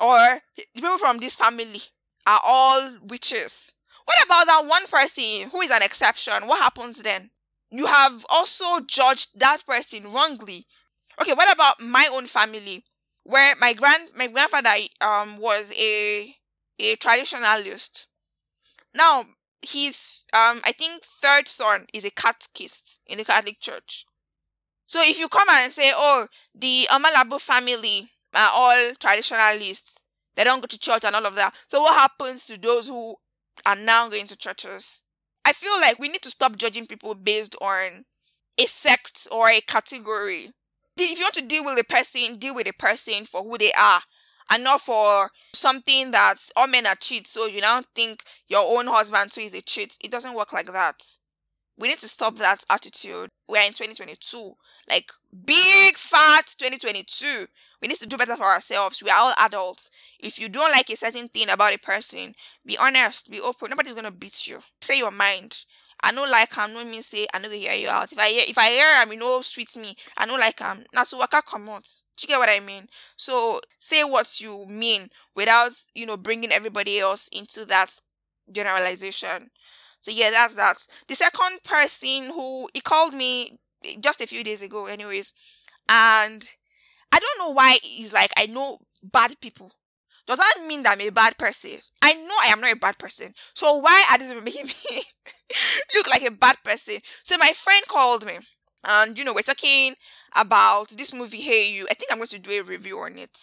or 0.00 0.18
the 0.56 0.64
people 0.74 0.98
from 0.98 1.18
this 1.18 1.36
family 1.36 1.80
are 2.26 2.40
all 2.44 2.98
witches. 3.02 3.74
What 4.04 4.24
about 4.24 4.46
that 4.46 4.66
one 4.66 4.86
person 4.86 5.50
who 5.50 5.60
is 5.60 5.70
an 5.70 5.82
exception? 5.82 6.46
What 6.46 6.60
happens 6.60 7.02
then? 7.02 7.30
You 7.70 7.86
have 7.86 8.26
also 8.28 8.80
judged 8.86 9.38
that 9.40 9.64
person 9.66 10.12
wrongly. 10.12 10.66
Okay, 11.20 11.34
what 11.34 11.52
about 11.52 11.80
my 11.82 12.08
own 12.12 12.26
family? 12.26 12.84
Where 13.24 13.54
my 13.56 13.74
grand 13.74 14.10
my 14.16 14.26
grandfather 14.28 14.70
um 15.00 15.38
was 15.38 15.72
a 15.78 16.36
a 16.78 16.96
traditionalist. 16.96 18.06
Now 18.94 19.26
his 19.62 20.24
um 20.32 20.60
I 20.64 20.72
think 20.72 21.02
third 21.04 21.48
son 21.48 21.86
is 21.92 22.04
a 22.04 22.10
catechist 22.10 23.00
in 23.06 23.18
the 23.18 23.24
Catholic 23.24 23.60
Church. 23.60 24.06
So 24.86 25.00
if 25.02 25.18
you 25.18 25.28
come 25.28 25.48
and 25.50 25.72
say, 25.72 25.92
oh, 25.94 26.26
the 26.54 26.86
Omalabu 26.90 27.40
family 27.40 28.08
are 28.34 28.50
all 28.54 28.92
traditionalists, 28.98 30.04
they 30.34 30.44
don't 30.44 30.60
go 30.60 30.66
to 30.66 30.78
church 30.78 31.04
and 31.04 31.14
all 31.14 31.26
of 31.26 31.36
that. 31.36 31.54
So 31.68 31.80
what 31.80 31.98
happens 31.98 32.46
to 32.46 32.58
those 32.58 32.88
who 32.88 33.16
are 33.64 33.76
now 33.76 34.08
going 34.08 34.26
to 34.28 34.36
churches? 34.36 35.04
I 35.44 35.52
feel 35.52 35.72
like 35.80 35.98
we 35.98 36.08
need 36.08 36.22
to 36.22 36.30
stop 36.30 36.56
judging 36.56 36.86
people 36.86 37.14
based 37.14 37.56
on 37.60 38.04
a 38.58 38.66
sect 38.66 39.28
or 39.30 39.48
a 39.48 39.60
category. 39.60 40.50
If 40.96 41.18
you 41.18 41.24
want 41.24 41.34
to 41.34 41.46
deal 41.46 41.64
with 41.64 41.80
a 41.80 41.84
person, 41.84 42.36
deal 42.36 42.54
with 42.54 42.68
a 42.68 42.72
person 42.74 43.24
for 43.24 43.42
who 43.42 43.56
they 43.58 43.72
are 43.72 44.02
and 44.50 44.64
not 44.64 44.80
for 44.80 45.30
something 45.54 46.10
that 46.10 46.36
all 46.56 46.66
men 46.66 46.86
are 46.86 46.96
cheats. 46.96 47.30
So 47.30 47.46
you 47.46 47.60
don't 47.60 47.86
think 47.94 48.24
your 48.48 48.64
own 48.78 48.86
husband 48.88 49.30
too 49.32 49.42
is 49.42 49.54
a 49.54 49.62
cheat. 49.62 49.96
It 50.02 50.10
doesn't 50.10 50.34
work 50.34 50.52
like 50.52 50.66
that. 50.72 51.02
We 51.78 51.88
need 51.88 51.98
to 52.00 52.08
stop 52.08 52.36
that 52.36 52.64
attitude. 52.68 53.30
We're 53.48 53.62
in 53.62 53.72
2022. 53.72 54.54
Like 54.88 55.10
big 55.44 55.96
fat 55.96 56.54
2022. 56.58 57.46
We 57.80 57.88
need 57.88 57.96
to 57.98 58.06
do 58.06 58.18
better 58.18 58.36
for 58.36 58.44
ourselves. 58.44 59.02
We 59.02 59.08
are 59.10 59.18
all 59.18 59.34
adults. 59.38 59.90
If 60.18 60.38
you 60.38 60.50
don't 60.50 60.72
like 60.72 60.90
a 60.90 60.96
certain 60.96 61.28
thing 61.28 61.48
about 61.48 61.74
a 61.74 61.78
person, 61.78 62.34
be 62.66 62.76
honest, 62.76 63.30
be 63.30 63.40
open. 63.40 63.70
Nobody's 63.70 63.94
gonna 63.94 64.10
beat 64.10 64.46
you. 64.46 64.60
Say 64.82 64.98
your 64.98 65.10
mind. 65.10 65.64
I 66.02 66.12
know 66.12 66.24
like 66.24 66.56
I'm 66.56 66.72
no 66.72 66.84
mean 66.84 67.02
say 67.02 67.26
I 67.34 67.38
know 67.38 67.50
hear 67.50 67.72
you 67.74 67.88
out. 67.88 68.12
If 68.12 68.18
I 68.18 68.28
hear 68.28 68.42
if 68.48 68.58
I 68.58 68.68
hear 68.70 68.86
I'm 68.96 69.12
you 69.12 69.18
know 69.18 69.40
sweet 69.42 69.74
me, 69.76 69.94
I 70.16 70.26
know 70.26 70.36
like 70.36 70.60
I'm 70.62 70.84
not 70.94 71.06
so 71.08 71.18
work 71.18 71.30
come 71.46 71.68
out. 71.68 71.84
Do 72.16 72.22
you 72.26 72.28
get 72.28 72.38
what 72.38 72.50
I 72.50 72.60
mean? 72.60 72.88
So 73.16 73.60
say 73.78 74.04
what 74.04 74.40
you 74.40 74.66
mean 74.66 75.08
without, 75.34 75.72
you 75.94 76.06
know, 76.06 76.16
bringing 76.16 76.52
everybody 76.52 76.98
else 77.00 77.28
into 77.32 77.64
that 77.66 77.92
generalization. 78.50 79.50
So 80.00 80.10
yeah, 80.10 80.30
that's 80.30 80.54
that. 80.56 80.76
The 81.08 81.14
second 81.14 81.62
person 81.64 82.26
who 82.32 82.68
he 82.74 82.80
called 82.80 83.14
me 83.14 83.58
just 84.00 84.20
a 84.20 84.26
few 84.26 84.44
days 84.44 84.62
ago, 84.62 84.86
anyways, 84.86 85.34
and 85.88 86.48
I 87.12 87.18
don't 87.20 87.38
know 87.38 87.50
why 87.54 87.78
he's 87.82 88.12
like 88.12 88.32
I 88.36 88.46
know 88.46 88.78
bad 89.02 89.40
people. 89.40 89.72
Does 90.30 90.38
that 90.38 90.64
mean 90.64 90.84
that 90.84 90.92
I'm 90.92 91.00
a 91.08 91.10
bad 91.10 91.36
person? 91.38 91.72
I 92.00 92.14
know 92.14 92.36
I 92.40 92.52
am 92.52 92.60
not 92.60 92.70
a 92.72 92.76
bad 92.76 92.98
person. 93.00 93.34
So 93.52 93.78
why 93.78 94.04
are 94.08 94.16
they 94.16 94.32
making 94.40 94.66
me 94.66 95.02
look 95.94 96.08
like 96.08 96.22
a 96.22 96.30
bad 96.30 96.54
person? 96.62 96.98
So 97.24 97.36
my 97.36 97.50
friend 97.50 97.84
called 97.88 98.24
me 98.24 98.38
and 98.84 99.18
you 99.18 99.24
know 99.24 99.34
we're 99.34 99.42
talking 99.42 99.96
about 100.36 100.90
this 100.90 101.12
movie 101.12 101.40
Hey 101.40 101.72
You. 101.72 101.84
I 101.90 101.94
think 101.94 102.12
I'm 102.12 102.18
going 102.18 102.28
to 102.28 102.38
do 102.38 102.52
a 102.52 102.62
review 102.62 102.98
on 102.98 103.18
it. 103.18 103.36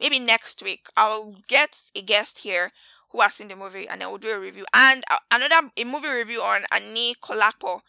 Maybe 0.00 0.18
next 0.18 0.64
week 0.64 0.86
I'll 0.96 1.36
get 1.46 1.80
a 1.94 2.02
guest 2.02 2.40
here 2.40 2.72
who 3.12 3.20
has 3.20 3.34
seen 3.34 3.46
the 3.46 3.54
movie 3.54 3.86
and 3.86 4.00
then 4.00 4.08
we'll 4.08 4.18
do 4.18 4.34
a 4.34 4.40
review 4.40 4.64
and 4.74 5.04
another 5.30 5.68
a 5.76 5.84
movie 5.84 6.08
review 6.08 6.40
on 6.40 6.62
Anikulapo 6.72 7.82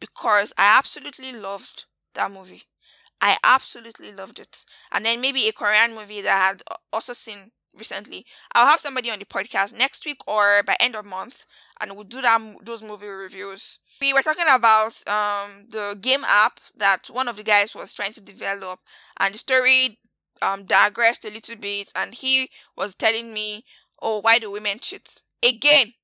because 0.00 0.52
I 0.58 0.76
absolutely 0.76 1.30
loved 1.32 1.84
that 2.14 2.32
movie. 2.32 2.64
I 3.20 3.36
absolutely 3.44 4.10
loved 4.10 4.40
it. 4.40 4.64
And 4.90 5.04
then 5.06 5.20
maybe 5.20 5.46
a 5.46 5.52
Korean 5.52 5.94
movie 5.94 6.22
that 6.22 6.36
I 6.36 6.46
had 6.48 6.62
also 6.92 7.12
seen 7.12 7.52
recently. 7.76 8.24
I'll 8.54 8.66
have 8.66 8.80
somebody 8.80 9.10
on 9.10 9.18
the 9.18 9.24
podcast 9.24 9.76
next 9.76 10.04
week 10.04 10.18
or 10.26 10.62
by 10.64 10.76
end 10.80 10.94
of 10.96 11.04
month 11.04 11.44
and 11.80 11.94
we'll 11.94 12.04
do 12.04 12.20
that 12.22 12.40
those 12.62 12.82
movie 12.82 13.08
reviews. 13.08 13.78
We 14.00 14.12
were 14.12 14.22
talking 14.22 14.44
about 14.48 15.00
um 15.08 15.66
the 15.70 15.96
game 16.00 16.24
app 16.26 16.60
that 16.76 17.08
one 17.10 17.28
of 17.28 17.36
the 17.36 17.42
guys 17.44 17.74
was 17.74 17.94
trying 17.94 18.12
to 18.14 18.20
develop 18.20 18.80
and 19.18 19.34
the 19.34 19.38
story 19.38 19.98
um 20.42 20.64
digressed 20.64 21.24
a 21.24 21.30
little 21.30 21.56
bit 21.56 21.92
and 21.96 22.14
he 22.14 22.50
was 22.76 22.94
telling 22.94 23.32
me, 23.32 23.64
"Oh, 24.00 24.20
why 24.20 24.38
do 24.38 24.50
women 24.50 24.78
cheat?" 24.78 25.22
Again, 25.42 25.94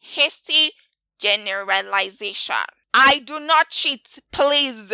hasty 0.00 0.72
generalization. 1.18 2.54
I 2.92 3.18
do 3.24 3.40
not 3.40 3.70
cheat, 3.70 4.18
please. 4.32 4.92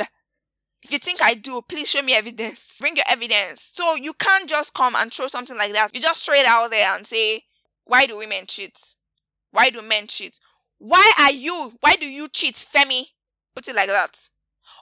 If 0.83 0.93
you 0.93 0.99
think 0.99 1.21
I 1.23 1.35
do, 1.35 1.61
please 1.69 1.91
show 1.91 2.03
me 2.03 2.15
evidence. 2.15 2.79
Bring 2.81 2.97
your 2.97 3.05
evidence. 3.09 3.61
So 3.61 3.95
you 3.97 4.13
can't 4.15 4.49
just 4.49 4.75
come 4.75 4.95
and 4.97 5.13
throw 5.13 5.27
something 5.27 5.57
like 5.57 5.73
that. 5.75 5.95
You 5.95 6.01
just 6.01 6.25
throw 6.25 6.35
it 6.35 6.47
out 6.47 6.71
there 6.71 6.95
and 6.95 7.07
say, 7.07 7.45
why 7.85 8.07
do 8.07 8.19
women 8.19 8.47
cheat? 8.47 8.79
Why 9.51 9.71
do 9.71 9.83
men 9.83 10.07
cheat? 10.07 10.41
Why 10.79 11.13
are 11.19 11.33
you? 11.33 11.73
Why 11.81 11.97
do 11.97 12.07
you 12.07 12.29
cheat, 12.29 12.55
Femi? 12.55 13.05
Put 13.55 13.69
it 13.69 13.77
like 13.77 13.89
that. 13.89 14.29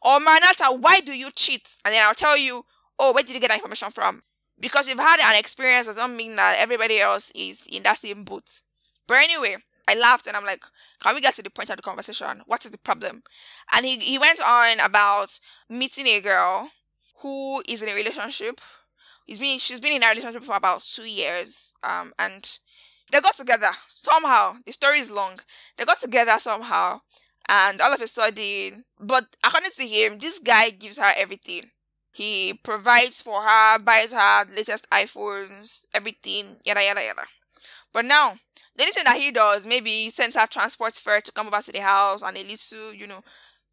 Or 0.03 0.21
Maranatha, 0.21 0.67
why 0.79 1.01
do 1.01 1.17
you 1.17 1.31
cheat? 1.35 1.69
And 1.85 1.93
then 1.93 2.07
I'll 2.07 2.15
tell 2.15 2.39
you, 2.39 2.65
oh, 2.99 3.13
where 3.13 3.25
did 3.25 3.35
you 3.35 3.41
get 3.41 3.49
that 3.49 3.59
information 3.59 3.91
from? 3.91 4.23
Because 4.61 4.89
you've 4.89 4.99
had 4.99 5.21
an 5.21 5.39
experience 5.39 5.87
doesn't 5.87 6.17
mean 6.17 6.37
that 6.37 6.57
everybody 6.59 7.01
else 7.01 7.33
is 7.35 7.67
in 7.73 7.83
that 7.85 7.99
same 7.99 8.25
boat. 8.25 8.63
But 9.07 9.19
anyway, 9.19 9.57
I 9.89 9.95
laughed 9.99 10.27
and 10.27 10.37
I'm 10.37 10.45
like, 10.45 10.63
can 11.01 11.15
we 11.15 11.21
get 11.21 11.35
to 11.37 11.43
the 11.43 11.51
point 11.51 11.71
of 11.71 11.77
the 11.77 11.83
conversation? 11.83 12.43
What 12.47 12.65
is 12.65 12.71
the 12.71 12.79
problem? 12.79 13.23
And 13.73 13.87
he, 13.87 13.97
he 13.99 14.19
went 14.19 14.41
on 14.41 14.81
about 14.81 15.39
meeting 15.69 16.07
a 16.07 16.21
girl 16.21 16.71
who 17.23 17.63
is 17.69 17.83
in 17.83 17.89
a 17.89 17.95
relationship. 17.95 18.61
He's 19.27 19.39
been 19.39 19.59
she's 19.59 19.81
been 19.81 19.97
in 19.97 20.03
a 20.03 20.09
relationship 20.09 20.43
for 20.43 20.57
about 20.57 20.83
two 20.83 21.05
years. 21.05 21.75
Um 21.83 22.13
and 22.19 22.59
they 23.11 23.21
got 23.21 23.35
together 23.37 23.71
somehow. 23.89 24.57
The 24.67 24.73
story 24.73 24.99
is 25.01 25.11
long. 25.11 25.41
They 25.77 25.85
got 25.85 26.01
together 26.01 26.39
somehow 26.39 27.01
and 27.49 27.81
all 27.81 27.95
of 27.95 28.01
a 28.03 28.07
sudden 28.07 28.85
but 29.01 29.25
according 29.45 29.71
to 29.71 29.87
him, 29.87 30.19
this 30.19 30.39
guy 30.39 30.71
gives 30.71 30.99
her 30.99 31.13
everything. 31.17 31.71
He 32.13 32.55
provides 32.63 33.23
for 33.23 33.43
her, 33.43 33.79
buys 33.79 34.13
her 34.13 34.45
latest 34.55 34.91
iPhones, 34.91 35.87
everything, 35.95 36.57
yada 36.65 36.83
yada 36.83 37.03
yada. 37.03 37.25
But 37.93 38.05
now 38.07 38.39
the 38.79 38.85
only 38.85 38.93
thing 38.93 39.05
that 39.07 39.17
he 39.21 39.33
does, 39.33 39.67
maybe 39.67 39.91
he 39.91 40.11
sends 40.11 40.37
her 40.37 40.47
transport 40.47 40.95
fare 40.95 41.21
to 41.21 41.33
come 41.33 41.49
over 41.49 41.61
to 41.61 41.73
the 41.73 41.81
house 41.83 42.23
and 42.23 42.37
a 42.37 42.45
little, 42.45 42.95
you 42.95 43.09
know, 43.09 43.23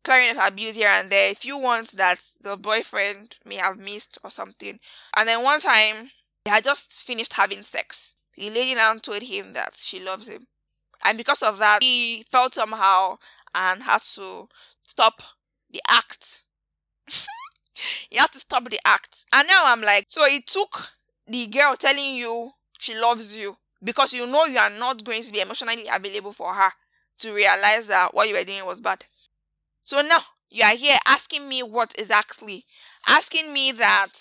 clearing 0.04 0.32
of 0.32 0.38
abuse 0.44 0.76
here 0.76 0.90
and 0.90 1.12
there. 1.12 1.32
A 1.32 1.36
few 1.36 1.60
ones 1.60 1.92
that 1.92 2.20
the 2.42 2.58
boyfriend 2.58 3.36
may 3.46 3.56
have 3.56 3.78
missed 3.78 4.18
or 4.24 4.32
something. 4.32 4.80
And 5.16 5.28
then 5.30 5.44
one 5.44 5.60
time, 5.60 6.10
they 6.44 6.52
had 6.52 6.64
just 6.64 7.04
finished 7.04 7.34
having 7.34 7.62
sex. 7.62 8.16
The 8.36 8.50
lady 8.50 8.74
now 8.74 8.96
told 8.96 9.22
him 9.22 9.54
that 9.54 9.76
she 9.76 10.04
loves 10.04 10.28
him. 10.28 10.48
And 11.04 11.20
because 11.20 11.44
of 11.44 11.60
that, 11.60 11.84
he 11.84 12.26
felt 12.32 12.56
somehow 12.56 13.18
and 13.54 13.84
had 13.84 14.02
to 14.16 14.48
stop 14.88 15.22
the 15.70 15.82
act. 15.88 16.42
he 18.10 18.18
had 18.18 18.32
to 18.32 18.40
stop 18.40 18.68
the 18.70 18.80
act. 18.86 19.26
And 19.32 19.48
now 19.48 19.66
I'm 19.68 19.82
like, 19.82 20.06
so 20.08 20.24
it 20.26 20.48
took 20.48 20.94
the 21.28 21.46
girl 21.46 21.76
telling 21.76 22.16
you 22.16 22.52
she 22.80 22.98
loves 23.00 23.36
you 23.36 23.56
because 23.84 24.14
you 24.14 24.28
know 24.28 24.46
you 24.46 24.58
are 24.58 24.70
not 24.70 25.04
going 25.04 25.22
to 25.22 25.32
be 25.32 25.42
emotionally 25.42 25.86
available 25.94 26.32
for 26.32 26.54
her 26.54 26.72
to 27.20 27.34
realize 27.34 27.88
that 27.88 28.14
what 28.14 28.28
you 28.28 28.36
were 28.36 28.44
doing 28.44 28.66
was 28.66 28.82
bad. 28.82 29.06
So 29.84 30.02
now 30.02 30.20
you 30.50 30.64
are 30.64 30.76
here 30.76 30.98
asking 31.08 31.48
me 31.48 31.64
what 31.64 31.94
exactly, 31.98 32.66
asking 33.08 33.54
me 33.54 33.72
that 33.74 34.14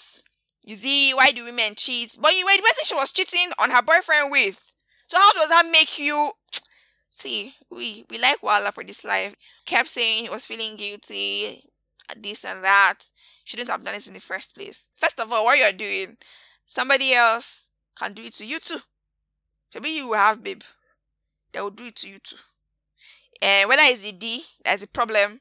you 0.64 0.76
see 0.76 1.12
why 1.12 1.30
do 1.32 1.44
women 1.44 1.74
cheat? 1.76 2.16
But 2.20 2.34
you 2.36 2.44
were 2.44 2.56
the 2.56 2.62
person 2.62 2.84
she 2.84 2.94
was 2.94 3.12
cheating 3.12 3.52
on 3.58 3.70
her 3.70 3.82
boyfriend 3.82 4.30
with. 4.30 4.72
So 5.06 5.18
how 5.18 5.32
does 5.32 5.48
that 5.50 5.68
make 5.70 5.98
you? 5.98 6.32
See, 7.10 7.54
we 7.70 8.04
we 8.10 8.18
like 8.18 8.42
Walla 8.42 8.72
for 8.72 8.82
this 8.84 9.04
life. 9.04 9.36
Kept 9.66 9.88
saying 9.88 10.24
he 10.24 10.30
was 10.30 10.46
feeling 10.46 10.76
guilty, 10.76 11.62
this 12.16 12.44
and 12.44 12.64
that. 12.64 13.00
Shouldn't 13.44 13.68
have 13.68 13.84
done 13.84 13.94
it 13.94 14.06
in 14.06 14.14
the 14.14 14.20
first 14.20 14.56
place. 14.56 14.90
First 14.96 15.20
of 15.20 15.32
all, 15.32 15.44
what 15.44 15.58
you're 15.58 15.72
doing, 15.72 16.16
somebody 16.66 17.12
else 17.12 17.66
can 17.96 18.14
do 18.14 18.22
it 18.24 18.32
to 18.34 18.46
you 18.46 18.58
too. 18.58 18.78
Maybe 19.74 19.90
you 19.90 20.08
will 20.08 20.14
have 20.14 20.42
babe. 20.42 20.62
They 21.52 21.60
will 21.60 21.70
do 21.70 21.86
it 21.86 21.96
to 21.96 22.08
you 22.10 22.18
too. 22.20 22.36
And 23.42 23.68
whether 23.68 23.82
it's 23.84 24.02
the 24.02 24.12
D, 24.12 24.42
that's 24.64 24.82
a 24.82 24.86
problem. 24.86 25.40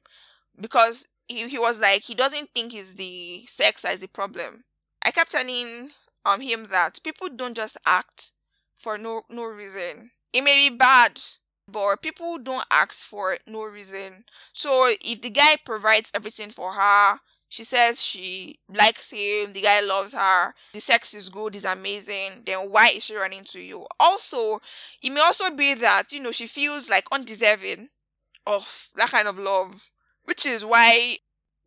Because 0.60 1.08
he, 1.28 1.48
he 1.50 1.60
was 1.60 1.80
like, 1.80 2.04
he 2.04 2.16
doesn't 2.16 2.50
think 2.52 2.74
it's 2.76 2.96
the 2.96 3.46
sex 3.48 3.86
as 3.86 4.04
a 4.04 4.10
problem. 4.10 4.66
I 5.06 5.12
kept 5.12 5.32
telling 5.32 5.92
um 6.26 6.42
him 6.42 6.66
that 6.68 7.00
people 7.04 7.30
don't 7.30 7.56
just 7.56 7.78
act 7.86 8.34
for 8.80 8.98
no 8.98 9.24
no 9.30 9.46
reason. 9.46 10.12
It 10.34 10.44
may 10.44 10.70
be 10.70 10.76
bad, 10.78 11.20
but 11.68 12.02
people 12.02 12.40
don't 12.40 12.66
act 12.72 12.96
for 12.96 13.38
no 13.48 13.64
reason. 13.66 14.26
So 14.54 14.90
if 15.02 15.22
the 15.22 15.30
guy 15.32 15.58
provides 15.66 16.12
everything 16.16 16.50
for 16.52 16.74
her, 16.74 17.20
she 17.54 17.64
says 17.64 18.02
she 18.04 18.60
likes 18.68 19.12
him, 19.12 19.54
the 19.54 19.62
guy 19.62 19.80
loves 19.82 20.14
her, 20.14 20.56
the 20.74 20.80
sex 20.80 21.14
is 21.14 21.30
good, 21.30 21.56
is 21.56 21.66
amazing, 21.66 22.42
then 22.46 22.72
why 22.72 22.88
is 22.90 23.04
she 23.06 23.16
running 23.16 23.44
to 23.46 23.62
you? 23.62 23.86
Also, 24.00 24.60
it 25.04 25.12
may 25.12 25.22
also 25.22 25.56
be 25.56 25.76
that, 25.76 26.12
you 26.12 26.20
know, 26.20 26.32
she 26.32 26.48
feels 26.48 26.90
like 26.90 27.06
undeserving 27.12 27.90
of 28.46 28.90
that 28.96 29.10
kind 29.10 29.28
of 29.28 29.38
love, 29.40 29.92
which 30.26 30.46
is 30.46 30.66
why 30.66 31.18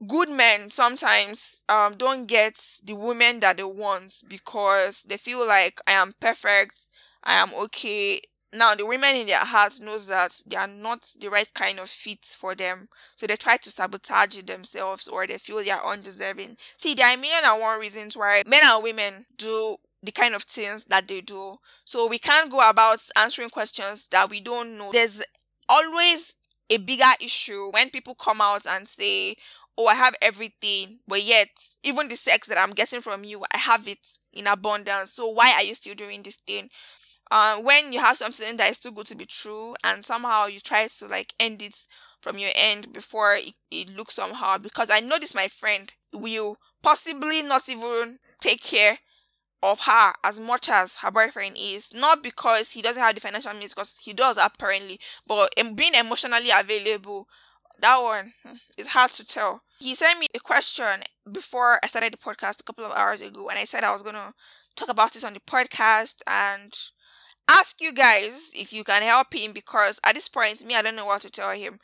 good 0.07 0.29
men 0.29 0.69
sometimes 0.71 1.63
um 1.71 1.95
don't 1.97 2.27
get 2.27 2.55
the 2.85 2.95
women 2.95 3.41
that 3.41 3.57
they 3.57 3.65
want 3.65 4.23
because 4.29 5.05
they 5.05 5.17
feel 5.17 5.47
like 5.47 5.81
I 5.87 5.93
am 5.93 6.15
perfect, 6.21 6.89
I 7.25 7.35
am 7.35 7.53
okay, 7.55 8.21
now 8.53 8.75
the 8.75 8.87
women 8.87 9.15
in 9.17 9.27
their 9.27 9.45
hearts 9.45 9.81
knows 9.81 10.07
that 10.07 10.33
they 10.47 10.57
are 10.57 10.67
not 10.67 11.03
the 11.21 11.29
right 11.29 11.53
kind 11.55 11.79
of 11.79 11.89
fit 11.89 12.25
for 12.25 12.55
them 12.55 12.89
so 13.17 13.27
they 13.27 13.37
try 13.37 13.57
to 13.57 13.71
sabotage 13.71 14.37
themselves 14.43 15.09
or 15.09 15.27
they 15.27 15.39
feel 15.39 15.59
they 15.59 15.71
are 15.71 15.85
undeserving 15.87 16.57
see 16.77 16.95
there 16.95 17.07
are 17.07 17.17
million 17.17 17.41
and 17.45 17.61
one 17.61 17.81
reasons 17.81 18.17
why 18.17 18.43
men 18.47 18.63
and 18.65 18.83
women 18.83 19.27
do 19.37 19.77
the 20.03 20.13
kind 20.13 20.35
of 20.35 20.43
things 20.43 20.85
that 20.85 21.09
they 21.09 21.21
do 21.21 21.57
so 21.85 22.07
we 22.07 22.19
can't 22.19 22.51
go 22.51 22.69
about 22.69 22.99
answering 23.17 23.51
questions 23.51 24.07
that 24.09 24.31
we 24.31 24.41
don't 24.41 24.77
know 24.79 24.91
there's 24.93 25.23
always 25.69 26.37
a 26.71 26.77
bigger 26.79 27.05
issue 27.21 27.71
when 27.73 27.91
people 27.91 28.15
come 28.15 28.41
out 28.41 28.65
and 28.69 28.87
say 28.89 29.35
oh, 29.79 29.87
I 29.87 29.95
have 29.95 30.15
everything, 30.23 31.01
but 31.07 31.23
yet, 31.23 31.49
even 31.83 32.09
the 32.09 32.17
sex 32.17 32.49
that 32.49 32.59
I'm 32.59 32.71
getting 32.71 33.01
from 33.01 33.25
you, 33.25 33.45
I 33.53 33.59
have 33.59 33.87
it 33.87 34.09
in 34.33 34.47
abundance. 34.47 35.13
So 35.13 35.29
why 35.29 35.53
are 35.53 35.63
you 35.63 35.75
still 35.75 35.95
doing 35.95 36.23
this 36.23 36.37
thing? 36.37 36.71
Uh, 37.31 37.57
when 37.59 37.93
you 37.93 38.01
have 38.01 38.17
something 38.17 38.57
that 38.57 38.71
is 38.71 38.81
too 38.81 38.93
good 38.93 39.07
to 39.07 39.17
be 39.17 39.27
true 39.27 39.75
and 39.85 40.05
somehow 40.05 40.47
you 40.47 40.61
try 40.61 40.87
to 40.87 41.07
like 41.07 41.35
end 41.41 41.63
it 41.63 41.77
from 42.21 42.39
your 42.39 42.51
end 42.57 42.93
before 42.93 43.35
it, 43.35 43.55
it 43.71 43.95
looks 43.97 44.15
somehow 44.15 44.59
because 44.59 44.91
i 44.91 45.01
know 45.01 45.19
this 45.19 45.35
my 45.35 45.49
friend 45.49 45.93
will 46.13 46.57
possibly 46.83 47.43
not 47.43 47.69
even 47.69 48.19
take 48.41 48.63
care 48.63 48.99
of 49.63 49.81
her 49.81 50.13
as 50.25 50.39
much 50.39 50.69
as 50.69 50.97
her 50.97 51.11
boyfriend 51.11 51.57
is. 51.59 51.93
Not 51.95 52.23
because 52.23 52.73
he 52.73 52.83
doesn't 52.83 53.03
have 53.03 53.15
the 53.15 53.21
financial 53.21 53.53
means 53.55 53.75
because 53.75 53.99
he 54.03 54.13
does 54.13 54.39
apparently 54.39 55.01
but 55.27 55.53
being 55.75 55.95
emotionally 55.95 56.51
available 56.57 57.29
that 57.81 57.99
one 58.03 58.33
hmm, 58.47 58.57
is 58.79 58.89
hard 58.89 59.13
to 59.13 59.27
tell. 59.27 59.63
He 59.81 59.95
sent 59.95 60.19
me 60.19 60.27
a 60.35 60.41
question 60.41 61.03
before 61.31 61.79
i 61.83 61.87
started 61.87 62.13
the 62.13 62.17
podcast 62.19 62.61
a 62.61 62.65
couple 62.65 62.85
of 62.85 62.93
hours 62.93 63.21
ago 63.21 63.49
and 63.49 63.59
i 63.59 63.65
said 63.65 63.83
i 63.83 63.93
was 63.93 64.03
gonna 64.03 64.33
talk 64.77 64.89
about 64.89 65.13
this 65.13 65.25
on 65.25 65.35
the 65.35 65.41
podcast 65.41 66.23
and 66.27 66.73
ask 67.49 67.81
you 67.81 67.93
guys 67.93 68.53
if 68.55 68.73
you 68.73 68.85
can 68.85 69.03
help 69.03 69.35
him 69.35 69.53
because 69.53 70.01
at 70.05 70.15
this 70.15 70.29
point, 70.29 70.65
me, 70.65 70.75
I 70.75 70.83
don't 70.83 70.97
know 70.97 71.07
what 71.07 71.23
to 71.23 71.31
tell 71.31 71.53
him. 71.53 71.79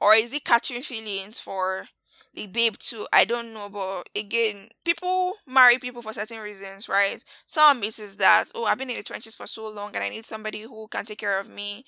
Or 0.00 0.14
is 0.14 0.32
he 0.32 0.40
catching 0.40 0.82
feelings 0.82 1.40
for 1.40 1.88
the 2.34 2.46
babe 2.46 2.74
too? 2.78 3.06
I 3.12 3.24
don't 3.24 3.52
know. 3.52 3.68
But 3.68 4.08
again, 4.16 4.68
people 4.84 5.34
marry 5.46 5.78
people 5.78 6.02
for 6.02 6.12
certain 6.12 6.40
reasons, 6.40 6.88
right? 6.88 7.22
Some 7.46 7.82
is 7.82 8.16
that, 8.16 8.44
oh, 8.54 8.64
I've 8.64 8.78
been 8.78 8.90
in 8.90 8.96
the 8.96 9.02
trenches 9.02 9.34
for 9.36 9.46
so 9.46 9.68
long 9.68 9.94
and 9.94 10.04
I 10.04 10.08
need 10.08 10.24
somebody 10.24 10.62
who 10.62 10.86
can 10.88 11.04
take 11.04 11.18
care 11.18 11.40
of 11.40 11.48
me 11.48 11.84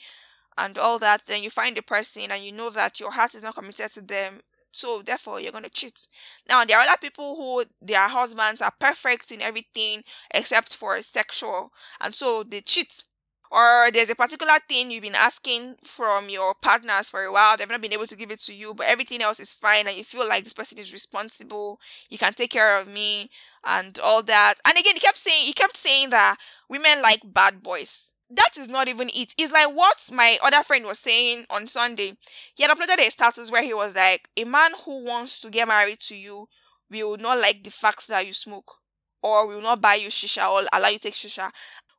and 0.59 0.77
all 0.79 0.99
that. 0.99 1.23
Then 1.27 1.43
you 1.43 1.51
find 1.51 1.77
the 1.77 1.83
person 1.83 2.31
and 2.31 2.43
you 2.43 2.53
know 2.53 2.71
that 2.71 3.01
your 3.01 3.13
heart 3.13 3.35
is 3.35 3.43
not 3.43 3.55
committed 3.55 3.91
to 3.93 4.01
them 4.03 4.41
so 4.73 5.03
therefore 5.03 5.41
you're 5.41 5.51
going 5.51 5.65
to 5.65 5.71
cheat 5.71 6.07
now 6.49 6.65
there 6.65 6.79
are 6.79 6.87
other 6.87 6.97
people 7.01 7.35
who 7.35 7.65
their 7.83 8.09
husbands 8.09 8.63
are 8.63 8.73
perfect 8.79 9.31
in 9.33 9.43
everything 9.43 10.03
except 10.33 10.77
for 10.77 11.01
sexual 11.03 11.73
and 12.01 12.15
so 12.15 12.45
they 12.45 12.61
cheat 12.61 13.05
or 13.51 13.91
there's 13.93 14.11
a 14.11 14.15
particular 14.15 14.55
thing 14.69 14.91
you've 14.91 15.03
been 15.03 15.15
asking 15.15 15.77
from 15.83 16.29
your 16.29 16.55
partners 16.55 17.11
for 17.11 17.25
a 17.25 17.33
while, 17.33 17.57
they've 17.57 17.69
not 17.69 17.81
been 17.81 17.93
able 17.93 18.07
to 18.07 18.17
give 18.17 18.31
it 18.31 18.39
to 18.41 18.53
you, 18.55 18.75
but 18.75 18.87
everything 18.87 19.23
else 19.23 19.41
is 19.41 19.53
fine, 19.53 19.87
and 19.87 19.97
you 19.97 20.05
feel 20.05 20.29
like 20.29 20.45
this 20.45 20.53
person 20.53 20.79
is 20.79 20.93
responsible, 20.93 21.81
you 22.09 22.19
can 22.19 22.33
take 22.33 22.51
care 22.51 22.79
of 22.79 22.87
me, 22.87 23.29
and 23.67 23.99
all 24.03 24.23
that. 24.23 24.55
And 24.67 24.79
again, 24.79 24.95
he 24.95 25.01
kept 25.01 25.19
saying, 25.19 25.45
he 25.45 25.53
kept 25.53 25.77
saying 25.77 26.11
that 26.11 26.37
women 26.69 27.03
like 27.03 27.21
bad 27.25 27.63
boys. 27.63 28.13
That 28.31 28.57
is 28.57 28.69
not 28.69 28.87
even 28.87 29.09
it. 29.09 29.35
It's 29.37 29.53
like 29.53 29.75
what 29.75 30.09
my 30.15 30.39
other 30.45 30.63
friend 30.63 30.85
was 30.87 31.01
saying 31.01 31.47
on 31.51 31.67
Sunday. 31.67 32.17
He 32.55 32.63
had 32.63 32.71
uploaded 32.71 33.05
a 33.05 33.11
status 33.11 33.51
where 33.51 33.65
he 33.65 33.75
was 33.75 33.97
like, 33.97 34.29
a 34.37 34.45
man 34.45 34.71
who 34.85 35.05
wants 35.05 35.41
to 35.41 35.51
get 35.51 35.67
married 35.67 35.99
to 36.03 36.15
you 36.15 36.49
will 36.89 37.17
not 37.17 37.39
like 37.41 37.65
the 37.65 37.71
fact 37.71 38.07
that 38.09 38.27
you 38.27 38.33
smoke, 38.33 38.77
or 39.23 39.47
will 39.49 39.61
not 39.61 39.81
buy 39.81 39.97
you 39.97 40.09
shisha 40.09 40.49
or 40.49 40.67
allow 40.73 40.89
you 40.89 40.99
take 41.01 41.15
shisha. 41.15 41.51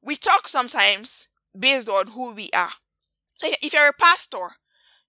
We 0.02 0.16
talk 0.16 0.48
sometimes 0.48 1.28
based 1.58 1.90
on 1.90 2.08
who 2.08 2.34
we 2.34 2.50
are. 2.54 2.72
So 3.36 3.52
if 3.62 3.74
you're 3.74 3.88
a 3.88 3.94
pastor, 3.94 4.50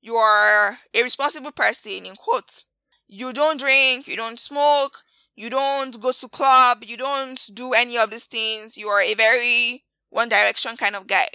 you 0.01 0.17
are 0.17 0.79
a 0.95 1.03
responsible 1.03 1.53
person 1.53 2.07
in 2.07 2.17
quotes. 2.17 2.67
You 3.09 3.33
don't 3.33 3.61
drink, 3.61 4.09
you 4.09 4.17
don't 4.17 4.39
smoke, 4.39 4.99
you 5.35 5.51
don't 5.51 6.01
go 6.01 6.13
to 6.13 6.29
club, 6.29 6.83
you 6.85 6.97
don't 6.97 7.41
do 7.53 7.73
any 7.73 7.99
of 7.99 8.11
these 8.11 8.25
things. 8.25 8.77
You 8.77 8.89
are 8.89 9.03
a 9.03 9.15
very 9.15 9.85
one 10.11 10.29
direction 10.29 10.77
kind 10.77 10.97
of 10.97 11.07
guy. 11.07 11.29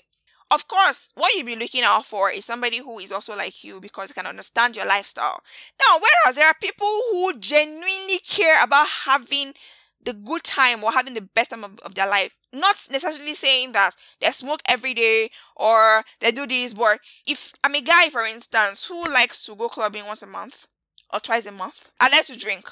Of 0.50 0.68
course, 0.68 1.12
what 1.16 1.34
you'll 1.34 1.46
be 1.46 1.58
looking 1.58 1.84
out 1.84 2.06
for 2.06 2.32
is 2.32 2.46
somebody 2.46 2.78
who 2.78 3.00
is 3.00 3.12
also 3.12 3.36
like 3.36 3.64
you 3.66 3.82
because 3.82 4.14
can 4.14 4.26
understand 4.26 4.78
your 4.78 4.86
lifestyle. 4.86 5.42
Now, 5.80 6.00
whereas 6.00 6.38
there 6.38 6.48
are 6.48 6.56
people 6.62 6.88
who 7.12 7.38
genuinely 7.38 8.20
care 8.26 8.64
about 8.64 8.88
having 8.88 9.54
the 10.04 10.14
good 10.14 10.44
time 10.44 10.84
or 10.84 10.92
having 10.92 11.14
the 11.14 11.22
best 11.22 11.52
time 11.52 11.64
of, 11.64 11.80
of 11.80 11.96
their 11.96 12.08
life. 12.08 12.38
Not 12.54 12.76
necessarily 12.92 13.34
saying 13.34 13.74
that 13.74 13.96
they 14.22 14.32
smoke 14.32 14.62
every 14.68 14.94
day 14.94 15.30
or 15.56 16.04
they 16.20 16.32
do 16.32 16.48
this, 16.48 16.74
but 16.74 17.00
if 17.26 17.54
I'm 17.64 17.76
a 17.76 17.82
guy, 17.82 18.10
for 18.10 18.24
instance, 18.24 18.86
who 18.86 19.04
likes 19.12 19.46
to 19.46 19.56
go 19.56 19.70
clubbing 19.70 20.06
once 20.06 20.22
a 20.22 20.28
month 20.28 20.68
or 21.12 21.20
twice 21.20 21.46
a 21.46 21.52
month, 21.52 21.90
I 22.00 22.10
like 22.10 22.26
to 22.26 22.38
drink. 22.38 22.70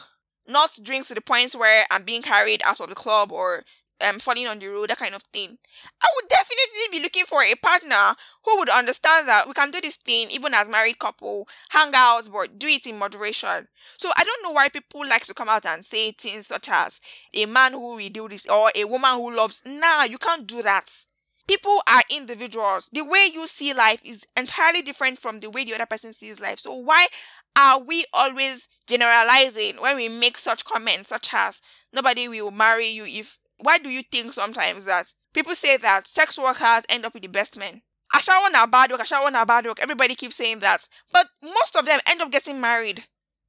Not 0.47 0.71
drink 0.83 1.07
to 1.07 1.15
the 1.15 1.21
point 1.21 1.53
where 1.53 1.85
I'm 1.89 2.03
being 2.03 2.21
carried 2.21 2.61
out 2.63 2.79
of 2.79 2.89
the 2.89 2.95
club 2.95 3.31
or 3.31 3.63
um, 4.01 4.19
falling 4.19 4.47
on 4.47 4.60
the 4.60 4.67
road, 4.67 4.89
that 4.89 4.97
kind 4.97 5.15
of 5.15 5.21
thing. 5.23 5.58
I 6.01 6.08
would 6.15 6.27
definitely 6.29 6.97
be 6.97 7.01
looking 7.03 7.25
for 7.25 7.41
a 7.41 7.55
partner 7.55 8.15
who 8.43 8.58
would 8.60 8.69
understand 8.69 9.27
that 9.27 9.47
we 9.47 9.53
can 9.53 9.71
do 9.71 9.81
this 9.81 9.97
thing 9.97 10.27
even 10.31 10.53
as 10.53 10.67
married 10.69 10.99
couple, 10.99 11.47
hang 11.69 11.91
out, 11.95 12.29
but 12.31 12.58
do 12.60 12.67
it 12.67 12.86
in 12.86 12.97
moderation. 12.99 13.67
So 13.97 14.10
I 14.17 14.23
don't 14.23 14.43
know 14.43 14.51
why 14.51 14.69
people 14.69 15.01
like 15.08 15.25
to 15.25 15.34
come 15.34 15.49
out 15.49 15.65
and 15.65 15.84
say 15.86 16.12
things 16.12 16.47
such 16.47 16.69
as 16.69 16.99
a 17.34 17.45
man 17.45 17.73
who 17.73 17.95
will 17.95 18.10
do 18.10 18.27
this 18.29 18.47
or 18.47 18.71
a 18.75 18.86
woman 18.86 19.15
who 19.15 19.36
loves. 19.36 19.63
Nah, 19.65 20.03
you 20.03 20.17
can't 20.17 20.45
do 20.47 20.62
that. 20.62 20.89
People 21.47 21.79
are 21.88 22.01
individuals. 22.15 22.89
The 22.91 23.03
way 23.05 23.27
you 23.31 23.45
see 23.45 23.73
life 23.73 24.01
is 24.03 24.25
entirely 24.36 24.81
different 24.81 25.19
from 25.19 25.39
the 25.39 25.49
way 25.49 25.63
the 25.63 25.75
other 25.75 25.86
person 25.86 26.12
sees 26.12 26.41
life. 26.41 26.60
So 26.60 26.73
why 26.73 27.08
are 27.55 27.79
we 27.79 28.05
always 28.13 28.67
generalizing 28.88 29.75
when 29.79 29.95
we 29.95 30.10
make 30.10 30.38
such 30.38 30.65
comments 30.65 31.10
such 31.10 31.34
as 31.34 31.62
nobody 31.93 32.27
will 32.27 32.51
marry 32.51 32.88
you 32.88 33.05
if 33.05 33.38
why 33.60 33.78
do 33.78 33.89
you 33.89 34.04
think 34.04 34.34
sometimes 34.34 34.86
that 34.86 35.06
people 35.34 35.56
say 35.56 35.78
that 35.78 36.08
sex 36.08 36.38
workers 36.38 36.84
end 36.89 37.06
up 37.06 37.13
with 37.13 37.24
the 37.24 37.30
best 37.30 37.58
men? 37.58 37.82
Ashawo 38.13 38.52
na 38.52 38.65
bad 38.65 38.91
work, 38.91 39.02
Ashawo 39.02 39.32
na 39.32 39.46
bad 39.46 39.65
work. 39.65 39.80
Everybody 39.82 40.15
keeps 40.15 40.36
saying 40.36 40.60
that. 40.60 40.88
But 41.12 41.28
most 41.44 41.76
of 41.76 41.86
them 41.86 42.00
end 42.08 42.22
up 42.22 42.32
getting 42.32 42.62
married 42.62 43.04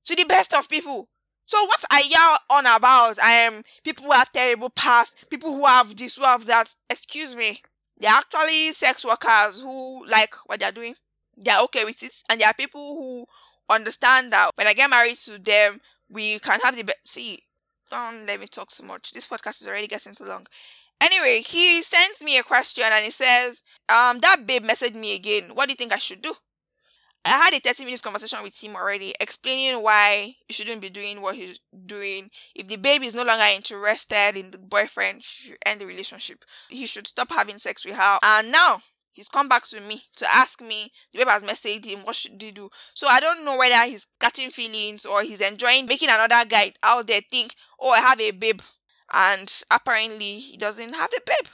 to 0.05 0.17
the 0.17 0.25
best 0.25 0.55
of 0.55 0.69
people. 0.69 1.09
So 1.45 1.65
what 1.65 1.85
are 1.93 2.01
y'all 2.01 2.39
on 2.51 2.67
about? 2.67 3.19
I 3.23 3.31
am 3.33 3.63
people 3.85 4.07
who 4.07 4.13
have 4.13 4.33
terrible 4.33 4.71
past, 4.71 5.25
people 5.31 5.55
who 5.55 5.65
have 5.65 5.95
this, 5.97 6.17
who 6.17 6.25
have 6.25 6.47
that. 6.47 6.75
Excuse 6.91 7.37
me. 7.37 7.61
They're 7.99 8.11
actually 8.11 8.73
sex 8.73 9.05
workers 9.05 9.61
who 9.61 10.05
like 10.07 10.35
what 10.47 10.61
they're 10.61 10.73
doing. 10.73 10.95
They're 11.37 11.61
okay 11.63 11.85
with 11.85 12.03
it. 12.03 12.13
And 12.29 12.41
there 12.41 12.49
are 12.49 12.55
people 12.55 12.97
who 12.97 13.27
understand 13.73 14.33
that 14.33 14.51
when 14.57 14.67
I 14.67 14.75
get 14.75 14.91
married 14.91 15.17
to 15.17 15.39
them, 15.39 15.81
we 16.11 16.39
can 16.41 16.61
have 16.61 16.77
the 16.77 16.83
best. 16.85 17.07
See, 17.07 17.41
don't 17.91 18.27
let 18.27 18.41
me 18.41 18.47
talk 18.47 18.71
so 18.71 18.85
much. 18.85 19.13
This 19.13 19.27
podcast 19.27 19.63
is 19.63 19.69
already 19.69 19.87
getting 19.87 20.15
too 20.15 20.25
long. 20.25 20.47
Anyway, 21.01 21.43
he 21.47 21.83
sends 21.83 22.23
me 22.23 22.39
a 22.39 22.43
question 22.43 22.85
and 22.87 23.05
he 23.05 23.11
says, 23.11 23.63
um, 23.89 24.19
that 24.21 24.47
babe 24.47 24.65
messaged 24.65 24.95
me 24.95 25.15
again. 25.15 25.51
What 25.55 25.67
do 25.67 25.73
you 25.73 25.77
think 25.77 25.93
I 25.93 25.99
should 25.99 26.23
do? 26.23 26.35
I 27.25 27.31
had 27.31 27.55
a 27.55 27.59
30 27.59 27.85
minutes 27.85 28.03
conversation 28.03 28.41
with 28.43 28.63
him 28.63 28.77
already, 28.77 29.13
explaining 29.21 29.83
why 29.83 30.37
you 30.49 30.53
shouldn't 30.53 30.81
be 30.81 30.91
doing 30.91 31.21
what 31.21 31.35
he's 31.35 31.59
doing. 31.85 32.31
If 32.55 32.69
the 32.69 32.77
baby 32.77 33.07
is 33.07 33.17
no 33.17 33.25
longer 33.25 33.45
interested 33.55 34.37
in 34.37 34.53
the 34.53 34.59
boyfriend, 34.59 35.23
end 35.67 35.81
the 35.81 35.87
relationship. 35.87 36.45
He 36.69 36.87
should 36.87 37.09
stop 37.09 37.33
having 37.33 37.59
sex 37.59 37.85
with 37.85 37.97
her. 37.97 38.19
And 38.23 38.53
now 38.53 38.81
he's 39.17 39.29
come 39.29 39.49
back 39.49 39.65
to 39.65 39.81
me 39.81 40.01
to 40.15 40.27
ask 40.33 40.61
me 40.61 40.93
the 41.13 41.19
babe 41.19 41.29
has 41.29 41.43
messaged 41.43 41.85
him 41.85 42.01
what 42.01 42.15
should 42.15 42.41
he 42.41 42.53
do 42.53 42.69
so 42.95 43.09
i 43.09 43.19
don't 43.19 43.45
know 43.45 43.57
whether 43.57 43.83
he's 43.91 44.07
catching 44.21 44.51
feelings 44.51 45.05
or 45.05 45.23
he's 45.23 45.41
enjoying 45.41 45.87
making 45.87 46.09
another 46.11 46.47
guy 46.49 46.71
out 46.85 47.07
there 47.07 47.21
think 47.31 47.55
oh, 47.79 47.91
I 47.91 47.99
have 48.01 48.21
a 48.21 48.31
babe. 48.31 48.61
And 49.13 49.53
apparently 49.71 50.41
he 50.41 50.57
doesn't 50.57 50.95
have 50.95 51.11
a 51.17 51.21
babe 51.25 51.53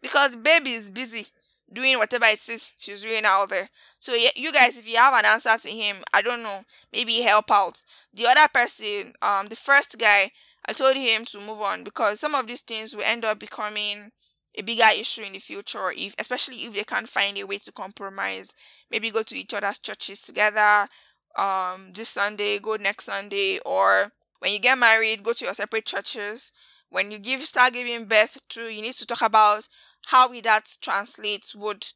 because 0.00 0.36
baby 0.36 0.70
is 0.70 0.90
busy 0.90 1.26
doing 1.72 1.98
whatever 1.98 2.26
it 2.26 2.34
is 2.48 2.72
she's 2.78 3.02
doing 3.02 3.24
out 3.24 3.48
there. 3.48 3.68
So 3.98 4.14
you 4.36 4.52
guys, 4.52 4.78
if 4.78 4.88
you 4.88 4.96
have 4.98 5.14
an 5.14 5.24
answer 5.24 5.56
to 5.56 5.68
him, 5.68 5.96
I 6.12 6.22
don't 6.22 6.42
know, 6.42 6.62
maybe 6.92 7.20
help 7.22 7.50
out. 7.50 7.82
The 8.12 8.26
other 8.26 8.48
person, 8.52 9.14
um, 9.22 9.48
the 9.48 9.56
first 9.56 9.98
guy, 9.98 10.30
I 10.66 10.72
told 10.72 10.96
him 10.96 11.24
to 11.26 11.40
move 11.40 11.60
on 11.60 11.82
because 11.82 12.20
some 12.20 12.34
of 12.34 12.46
these 12.46 12.62
things 12.62 12.94
will 12.94 13.02
end 13.02 13.24
up 13.24 13.40
becoming 13.40 14.12
a 14.56 14.62
bigger 14.62 14.88
issue 14.96 15.22
in 15.22 15.32
the 15.32 15.38
future 15.38 15.90
if 15.96 16.14
especially 16.18 16.56
if 16.56 16.74
they 16.74 16.84
can't 16.84 17.08
find 17.08 17.36
a 17.38 17.44
way 17.44 17.58
to 17.58 17.72
compromise 17.72 18.54
maybe 18.90 19.10
go 19.10 19.22
to 19.22 19.36
each 19.36 19.54
other's 19.54 19.78
churches 19.78 20.20
together 20.22 20.86
um 21.36 21.90
this 21.92 22.10
sunday 22.10 22.58
go 22.58 22.76
next 22.76 23.06
sunday 23.06 23.58
or 23.66 24.12
when 24.40 24.52
you 24.52 24.58
get 24.60 24.76
married, 24.76 25.22
go 25.22 25.32
to 25.32 25.44
your 25.46 25.54
separate 25.54 25.86
churches. 25.86 26.52
When 26.90 27.10
you 27.10 27.18
give 27.18 27.40
start 27.44 27.72
giving 27.72 28.04
birth 28.04 28.38
to, 28.50 28.60
you 28.70 28.82
need 28.82 28.92
to 28.96 29.06
talk 29.06 29.22
about 29.22 29.66
how 30.08 30.28
that 30.42 30.68
translates. 30.82 31.54
Would 31.54 31.86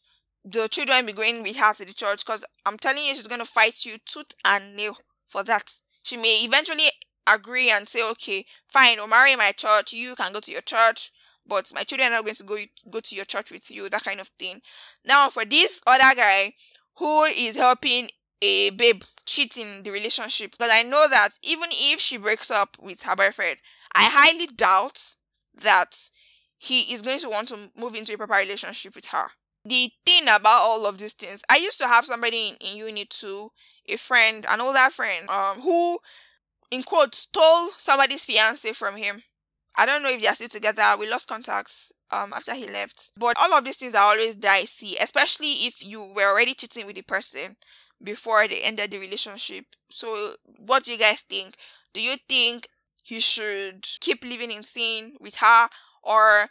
the 0.46 0.66
children 0.68 1.04
be 1.04 1.12
going 1.12 1.42
with 1.42 1.56
her 1.59 1.74
to 1.74 1.84
the 1.84 1.92
church? 1.92 2.24
Because 2.24 2.46
I'm 2.64 2.78
telling 2.78 3.04
you, 3.04 3.14
she's 3.14 3.26
gonna 3.26 3.44
fight 3.44 3.84
you 3.84 3.98
tooth 4.06 4.32
and 4.46 4.74
nail 4.76 4.96
for 5.26 5.42
that. 5.44 5.70
She 6.02 6.16
may 6.16 6.40
eventually 6.44 6.86
agree 7.26 7.70
and 7.70 7.86
say, 7.86 8.09
okay, 8.12 8.46
fine, 8.66 8.96
we'll 8.96 9.09
marry 9.09 9.36
my 9.36 9.52
church. 9.52 9.92
You 9.92 10.14
can 10.16 10.32
go 10.32 10.40
to 10.40 10.50
your 10.50 10.62
church 10.62 11.12
but 11.49 11.72
my 11.74 11.82
children 11.82 12.12
are 12.12 12.22
going 12.22 12.34
to 12.34 12.44
go 12.44 12.59
go 12.90 13.01
to 13.01 13.16
your 13.16 13.24
church 13.24 13.51
with 13.51 13.70
you, 13.70 13.88
that 13.88 14.05
kind 14.05 14.20
of 14.20 14.28
thing. 14.38 14.61
Now, 15.05 15.30
for 15.30 15.44
this 15.44 15.82
other 15.86 16.14
guy 16.14 16.55
who 16.96 17.24
is 17.24 17.57
helping 17.57 18.09
a 18.42 18.70
babe 18.70 19.03
cheating 19.26 19.82
the 19.82 19.90
relationship, 19.90 20.53
because 20.53 20.70
I 20.72 20.82
know 20.82 21.07
that 21.09 21.30
even 21.42 21.68
if 21.70 22.01
she 22.01 22.18
breaks 22.18 22.51
up 22.51 22.76
with 22.80 23.03
her 23.03 23.16
boyfriend, 23.16 23.59
I 23.94 24.09
highly 24.11 24.46
doubt 24.46 25.14
that 25.61 25.96
he 26.59 26.92
is 26.92 27.03
going 27.03 27.20
to 27.20 27.28
want 27.28 27.49
to 27.49 27.70
move 27.76 27.94
into 27.94 28.14
a 28.14 28.18
proper 28.18 28.34
relationship 28.34 28.94
with 28.94 29.07
her. 29.07 29.28
The 29.64 29.90
thing 30.05 30.24
about 30.24 30.61
all 30.61 30.86
of 30.86 30.99
these 30.99 31.14
things, 31.14 31.42
I 31.49 31.57
used 31.57 31.78
to 31.78 31.88
have 31.88 32.05
somebody 32.05 32.49
in, 32.49 32.68
in 32.68 32.76
uni 32.76 33.05
too, 33.05 33.51
a 33.88 33.96
friend, 33.96 34.44
an 34.49 34.61
older 34.61 34.90
friend, 34.90 35.28
um, 35.30 35.61
who 35.61 35.99
in 36.70 36.82
quote 36.82 37.14
stole 37.14 37.70
somebody's 37.76 38.24
fiance 38.24 38.72
from 38.72 38.96
him 38.96 39.22
I 39.76 39.86
don't 39.86 40.02
know 40.02 40.10
if 40.10 40.20
they 40.20 40.26
are 40.28 40.34
still 40.34 40.48
together. 40.48 40.96
We 40.98 41.08
lost 41.08 41.28
contacts 41.28 41.92
um 42.10 42.32
after 42.32 42.54
he 42.54 42.66
left. 42.66 43.12
But 43.16 43.36
all 43.38 43.52
of 43.54 43.64
these 43.64 43.76
things 43.76 43.94
are 43.94 44.10
always 44.10 44.36
dicey, 44.36 44.96
especially 45.00 45.52
if 45.66 45.84
you 45.84 46.02
were 46.04 46.28
already 46.30 46.54
cheating 46.54 46.86
with 46.86 46.96
the 46.96 47.02
person 47.02 47.56
before 48.02 48.46
they 48.48 48.62
ended 48.62 48.90
the 48.90 48.98
relationship. 48.98 49.66
So 49.90 50.34
what 50.58 50.84
do 50.84 50.92
you 50.92 50.98
guys 50.98 51.22
think? 51.22 51.56
Do 51.92 52.00
you 52.02 52.16
think 52.28 52.68
he 53.02 53.20
should 53.20 53.86
keep 54.00 54.24
living 54.24 54.50
in 54.50 54.62
sin 54.62 55.14
with 55.20 55.36
her 55.36 55.68
or 56.02 56.48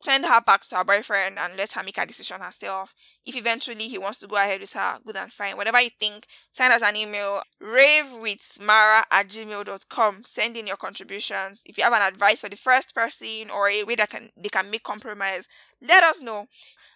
send 0.00 0.24
her 0.24 0.40
back 0.40 0.62
to 0.62 0.76
her 0.76 0.84
boyfriend 0.84 1.38
and 1.38 1.56
let 1.56 1.72
her 1.72 1.82
make 1.82 1.98
a 1.98 2.06
decision 2.06 2.40
herself. 2.40 2.94
If 3.26 3.36
eventually 3.36 3.88
he 3.88 3.98
wants 3.98 4.20
to 4.20 4.26
go 4.26 4.36
ahead 4.36 4.60
with 4.60 4.72
her, 4.74 4.98
good 5.04 5.16
and 5.16 5.32
fine. 5.32 5.56
Whatever 5.56 5.80
you 5.80 5.90
think, 5.98 6.26
send 6.52 6.72
us 6.72 6.82
an 6.82 6.96
email, 6.96 7.42
ravewithmara 7.62 9.02
at 9.10 9.28
gmail.com. 9.28 10.24
Send 10.24 10.56
in 10.56 10.66
your 10.66 10.76
contributions. 10.76 11.62
If 11.66 11.78
you 11.78 11.84
have 11.84 11.92
an 11.92 12.02
advice 12.02 12.40
for 12.40 12.48
the 12.48 12.56
first 12.56 12.94
person 12.94 13.50
or 13.54 13.68
a 13.68 13.82
way 13.84 13.96
that 13.96 14.10
can 14.10 14.30
they 14.36 14.48
can 14.48 14.70
make 14.70 14.84
compromise, 14.84 15.48
let 15.82 16.02
us 16.04 16.22
know. 16.22 16.46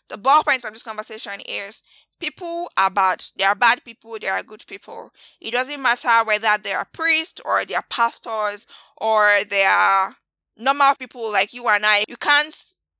The 0.08 0.18
ballpoint 0.18 0.64
of 0.64 0.72
this 0.72 0.82
conversation 0.82 1.40
is 1.48 1.82
people 2.20 2.70
are 2.76 2.90
bad. 2.90 3.24
They 3.36 3.44
are 3.44 3.54
bad 3.54 3.84
people, 3.84 4.16
they 4.20 4.28
are 4.28 4.42
good 4.42 4.64
people. 4.66 5.10
It 5.40 5.50
doesn't 5.52 5.82
matter 5.82 6.24
whether 6.24 6.56
they 6.62 6.72
are 6.72 6.86
priests 6.92 7.40
or 7.44 7.64
they 7.64 7.74
are 7.74 7.84
pastors 7.88 8.66
or 8.96 9.40
they 9.48 9.64
are 9.64 10.16
normal 10.56 10.94
people 10.94 11.32
like 11.32 11.52
you 11.52 11.66
and 11.68 11.84
I. 11.84 12.04
You 12.08 12.16
can't 12.16 12.54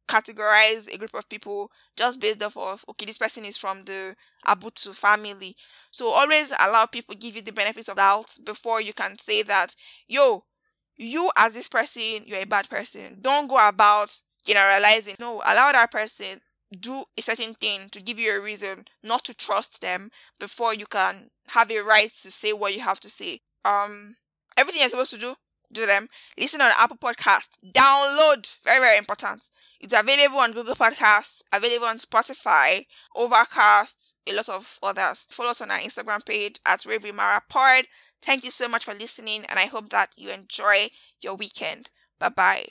categorize 0.08 0.92
a 0.92 0.98
group 0.98 1.14
of 1.14 1.28
people 1.28 1.70
just 1.96 2.20
based 2.20 2.42
off 2.42 2.56
of 2.56 2.84
okay 2.88 3.06
this 3.06 3.18
person 3.18 3.44
is 3.44 3.56
from 3.56 3.84
the 3.84 4.14
abutu 4.46 4.94
family. 4.94 5.56
So 5.90 6.08
always 6.08 6.52
allow 6.60 6.86
people 6.86 7.14
give 7.18 7.36
you 7.36 7.42
the 7.42 7.52
benefits 7.52 7.88
of 7.88 7.96
doubt 7.96 8.36
before 8.44 8.80
you 8.80 8.92
can 8.92 9.18
say 9.18 9.42
that 9.42 9.74
yo 10.08 10.44
you 10.96 11.30
as 11.36 11.54
this 11.54 11.68
person 11.68 12.22
you're 12.24 12.42
a 12.42 12.46
bad 12.46 12.68
person. 12.68 13.18
Don't 13.20 13.48
go 13.48 13.56
about 13.66 14.14
generalizing. 14.44 15.16
No 15.18 15.36
allow 15.46 15.72
that 15.72 15.90
person 15.90 16.40
do 16.78 17.04
a 17.18 17.22
certain 17.22 17.54
thing 17.54 17.88
to 17.90 18.00
give 18.00 18.18
you 18.18 18.34
a 18.36 18.40
reason 18.40 18.86
not 19.02 19.24
to 19.24 19.34
trust 19.34 19.80
them 19.82 20.10
before 20.40 20.74
you 20.74 20.86
can 20.86 21.28
have 21.48 21.70
a 21.70 21.80
right 21.80 22.10
to 22.22 22.30
say 22.30 22.52
what 22.52 22.74
you 22.74 22.80
have 22.80 23.00
to 23.00 23.10
say. 23.10 23.40
Um 23.64 24.16
everything 24.56 24.80
you're 24.80 24.90
supposed 24.90 25.12
to 25.12 25.18
do 25.18 25.34
do 25.72 25.86
them. 25.86 26.08
Listen 26.38 26.60
on 26.60 26.72
apple 26.78 26.96
podcast. 26.98 27.58
Download. 27.72 28.56
Very 28.64 28.80
very 28.80 28.98
important 28.98 29.46
it's 29.82 29.98
available 29.98 30.38
on 30.38 30.52
Google 30.52 30.74
Podcasts, 30.76 31.42
available 31.52 31.86
on 31.86 31.98
Spotify, 31.98 32.86
Overcast, 33.16 34.16
a 34.28 34.34
lot 34.34 34.48
of 34.48 34.78
others. 34.82 35.26
Follow 35.30 35.50
us 35.50 35.60
on 35.60 35.70
our 35.70 35.78
Instagram 35.78 36.24
page 36.24 36.60
at 36.64 36.86
Mara 37.14 37.42
Pod. 37.48 37.86
Thank 38.22 38.44
you 38.44 38.52
so 38.52 38.68
much 38.68 38.84
for 38.84 38.94
listening, 38.94 39.44
and 39.48 39.58
I 39.58 39.66
hope 39.66 39.90
that 39.90 40.10
you 40.16 40.30
enjoy 40.30 40.88
your 41.20 41.34
weekend. 41.34 41.90
Bye 42.20 42.28
bye. 42.28 42.64